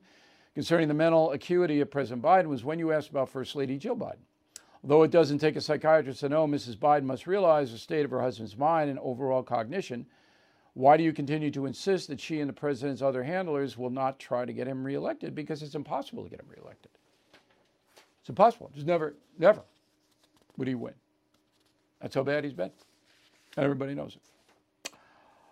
concerning 0.55 0.87
the 0.87 0.93
mental 0.93 1.33
acuity 1.33 1.81
of 1.81 1.91
President 1.91 2.23
Biden 2.23 2.47
was 2.47 2.63
when 2.63 2.79
you 2.79 2.93
asked 2.93 3.09
about 3.09 3.27
First 3.27 3.53
Lady 3.57 3.77
Jill 3.77 3.97
Biden. 3.97 4.23
Although 4.83 5.03
it 5.03 5.11
doesn't 5.11 5.39
take 5.39 5.57
a 5.57 5.61
psychiatrist 5.61 6.21
to 6.21 6.29
know, 6.29 6.47
Mrs. 6.47 6.77
Biden 6.77 7.03
must 7.03 7.27
realize 7.27 7.73
the 7.73 7.77
state 7.77 8.05
of 8.05 8.11
her 8.11 8.21
husband's 8.21 8.57
mind 8.57 8.89
and 8.89 8.99
overall 8.99 9.43
cognition. 9.43 10.05
Why 10.77 10.95
do 10.95 11.03
you 11.03 11.11
continue 11.11 11.49
to 11.49 11.65
insist 11.65 12.07
that 12.09 12.19
she 12.19 12.39
and 12.39 12.47
the 12.47 12.53
president's 12.53 13.01
other 13.01 13.23
handlers 13.23 13.79
will 13.79 13.89
not 13.89 14.19
try 14.19 14.45
to 14.45 14.53
get 14.53 14.67
him 14.67 14.83
reelected? 14.83 15.33
Because 15.33 15.63
it's 15.63 15.73
impossible 15.73 16.23
to 16.23 16.29
get 16.29 16.39
him 16.39 16.45
reelected. 16.55 16.91
It's 18.19 18.29
impossible. 18.29 18.69
Just 18.75 18.85
never, 18.85 19.15
never 19.39 19.63
would 20.55 20.67
he 20.67 20.75
win. 20.75 20.93
That's 21.99 22.13
how 22.13 22.21
bad 22.21 22.43
he's 22.43 22.53
been. 22.53 22.69
And 23.55 23.63
everybody 23.63 23.95
knows 23.95 24.17
it. 24.17 24.91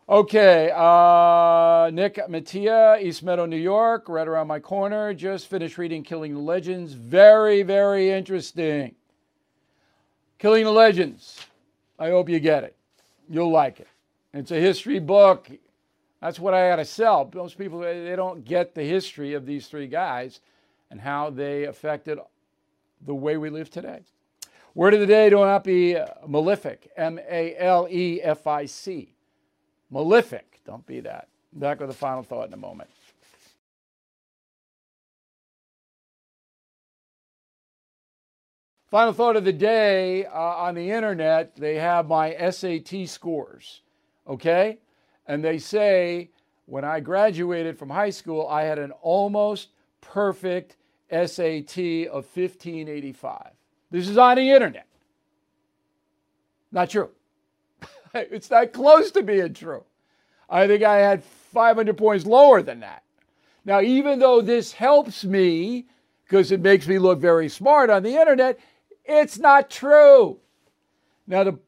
Okay, 0.08 0.72
uh, 0.76 1.90
Nick 1.92 2.20
Mattia, 2.30 3.00
East 3.02 3.24
Meadow, 3.24 3.48
New 3.48 3.58
York, 3.58 4.08
right 4.08 4.28
around 4.28 4.46
my 4.46 4.60
corner. 4.60 5.12
Just 5.16 5.48
finished 5.48 5.80
reading 5.80 6.04
Killing 6.04 6.36
the 6.36 6.40
Legends. 6.40 6.94
Very, 6.94 7.64
very 7.64 8.12
interesting. 8.12 8.94
Killing 10.38 10.66
the 10.66 10.72
Legends. 10.72 11.48
I 11.98 12.12
hope 12.12 12.30
you 12.30 12.40
get 12.40 12.64
it. 12.64 12.76
You'll 13.28 13.50
like 13.50 13.80
it. 13.80 13.88
It's 14.36 14.52
a 14.52 14.60
history 14.60 15.00
book. 15.00 15.50
That's 16.22 16.40
what 16.40 16.54
I 16.54 16.68
got 16.68 16.76
to 16.76 16.86
sell. 16.86 17.32
Most 17.34 17.58
people, 17.58 17.80
they 17.80 18.16
don't 18.18 18.44
get 18.44 18.76
the 18.76 18.84
history 18.84 19.34
of 19.34 19.46
these 19.46 19.68
three 19.68 19.88
guys 19.88 20.42
and 20.92 21.00
how 21.00 21.30
they 21.30 21.64
affected 21.64 22.20
the 23.06 23.16
way 23.16 23.38
we 23.38 23.50
live 23.50 23.70
today. 23.70 24.02
Word 24.74 24.94
of 24.94 25.00
the 25.00 25.06
day 25.06 25.30
do 25.30 25.38
not 25.38 25.64
be 25.64 25.98
malefic. 26.28 26.92
M 26.98 27.18
A 27.30 27.56
L 27.58 27.88
E 27.90 28.22
F 28.22 28.46
I 28.46 28.66
C. 28.66 29.14
Malefic. 29.90 30.60
Don't 30.66 30.86
be 30.86 31.00
that. 31.00 31.30
Back 31.54 31.80
with 31.80 31.90
a 31.90 31.94
final 31.94 32.22
thought 32.22 32.48
in 32.48 32.54
a 32.54 32.58
moment. 32.58 32.90
Final 38.92 39.14
thought 39.14 39.38
of 39.38 39.46
the 39.46 39.54
day 39.54 40.26
uh, 40.26 40.38
on 40.38 40.76
the 40.76 40.92
internet, 40.92 41.56
they 41.56 41.76
have 41.76 42.08
my 42.08 42.36
SAT 42.50 43.08
scores, 43.08 43.82
okay? 44.28 44.80
And 45.28 45.44
they 45.44 45.58
say 45.58 46.30
when 46.66 46.84
I 46.84 47.00
graduated 47.00 47.78
from 47.78 47.90
high 47.90 48.10
school, 48.10 48.48
I 48.48 48.64
had 48.64 48.80
an 48.80 48.92
almost 49.02 49.70
perfect 50.02 50.78
SAT 51.12 51.78
of 52.08 52.26
1585. 52.26 53.52
This 53.92 54.10
is 54.10 54.18
on 54.18 54.38
the 54.38 54.50
internet. 54.50 54.88
Not 56.72 56.90
true. 56.90 57.12
it's 58.14 58.50
not 58.50 58.74
close 58.74 59.12
to 59.12 59.24
being 59.24 59.54
true. 59.54 59.84
I 60.50 60.68
think 60.68 60.84
I 60.84 60.98
had 60.98 61.24
500 61.24 61.98
points 61.98 62.26
lower 62.26 62.62
than 62.62 62.82
that. 62.82 63.04
Now, 63.64 63.82
even 63.82 64.20
though 64.20 64.42
this 64.42 64.74
helps 64.74 65.24
me 65.24 65.86
because 66.24 66.52
it 66.52 66.62
makes 66.62 66.88
me 66.88 67.00
look 67.00 67.20
very 67.20 67.50
smart 67.50 67.90
on 67.90 68.04
the 68.04 68.16
internet, 68.16 68.60
it's 69.06 69.38
not 69.38 69.70
true. 69.70 70.40
Now, 71.28 71.44
the 71.44 71.60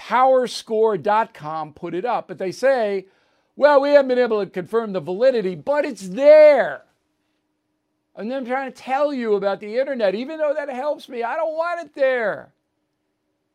powerscore.com 0.00 1.74
put 1.74 1.94
it 1.94 2.06
up, 2.06 2.26
but 2.26 2.38
they 2.38 2.50
say, 2.50 3.06
well, 3.54 3.82
we 3.82 3.90
haven't 3.90 4.08
been 4.08 4.18
able 4.18 4.42
to 4.42 4.50
confirm 4.50 4.94
the 4.94 5.00
validity, 5.00 5.54
but 5.54 5.84
it's 5.84 6.08
there. 6.08 6.84
And 8.16 8.30
then 8.30 8.38
I'm 8.38 8.46
trying 8.46 8.72
to 8.72 8.78
tell 8.78 9.12
you 9.12 9.34
about 9.34 9.60
the 9.60 9.78
internet, 9.78 10.14
even 10.14 10.38
though 10.38 10.54
that 10.54 10.70
helps 10.70 11.08
me. 11.08 11.22
I 11.22 11.36
don't 11.36 11.54
want 11.54 11.86
it 11.86 11.94
there. 11.94 12.52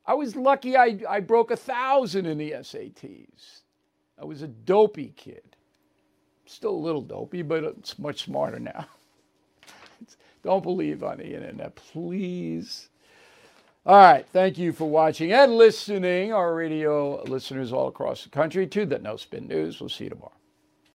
I 0.06 0.14
was 0.14 0.36
lucky 0.36 0.78
I, 0.78 1.00
I 1.10 1.20
broke 1.20 1.50
a 1.50 1.58
thousand 1.58 2.28
in 2.28 2.38
the 2.38 2.52
SATs. 2.52 3.62
I 4.22 4.26
was 4.26 4.44
a 4.44 4.48
dopey 4.48 5.14
kid. 5.16 5.56
Still 6.46 6.76
a 6.76 6.78
little 6.78 7.02
dopey, 7.02 7.42
but 7.42 7.64
it's 7.64 7.98
much 7.98 8.26
smarter 8.26 8.60
now. 8.60 8.86
don't 10.44 10.62
believe 10.62 11.04
on 11.04 11.18
the 11.18 11.34
internet, 11.34 11.76
please. 11.76 12.90
All 13.86 13.98
right. 13.98 14.26
Thank 14.34 14.58
you 14.58 14.74
for 14.74 14.90
watching 14.90 15.32
and 15.32 15.58
listening, 15.58 16.34
our 16.34 16.56
radio 16.56 17.22
listeners 17.24 17.72
all 17.72 17.88
across 17.88 18.24
the 18.24 18.30
country, 18.30 18.66
to 18.68 18.86
the 18.86 18.98
No 18.98 19.16
Spin 19.16 19.48
News. 19.48 19.80
We'll 19.80 19.90
see 19.90 20.06
you 20.06 20.12
tomorrow. 20.12 20.35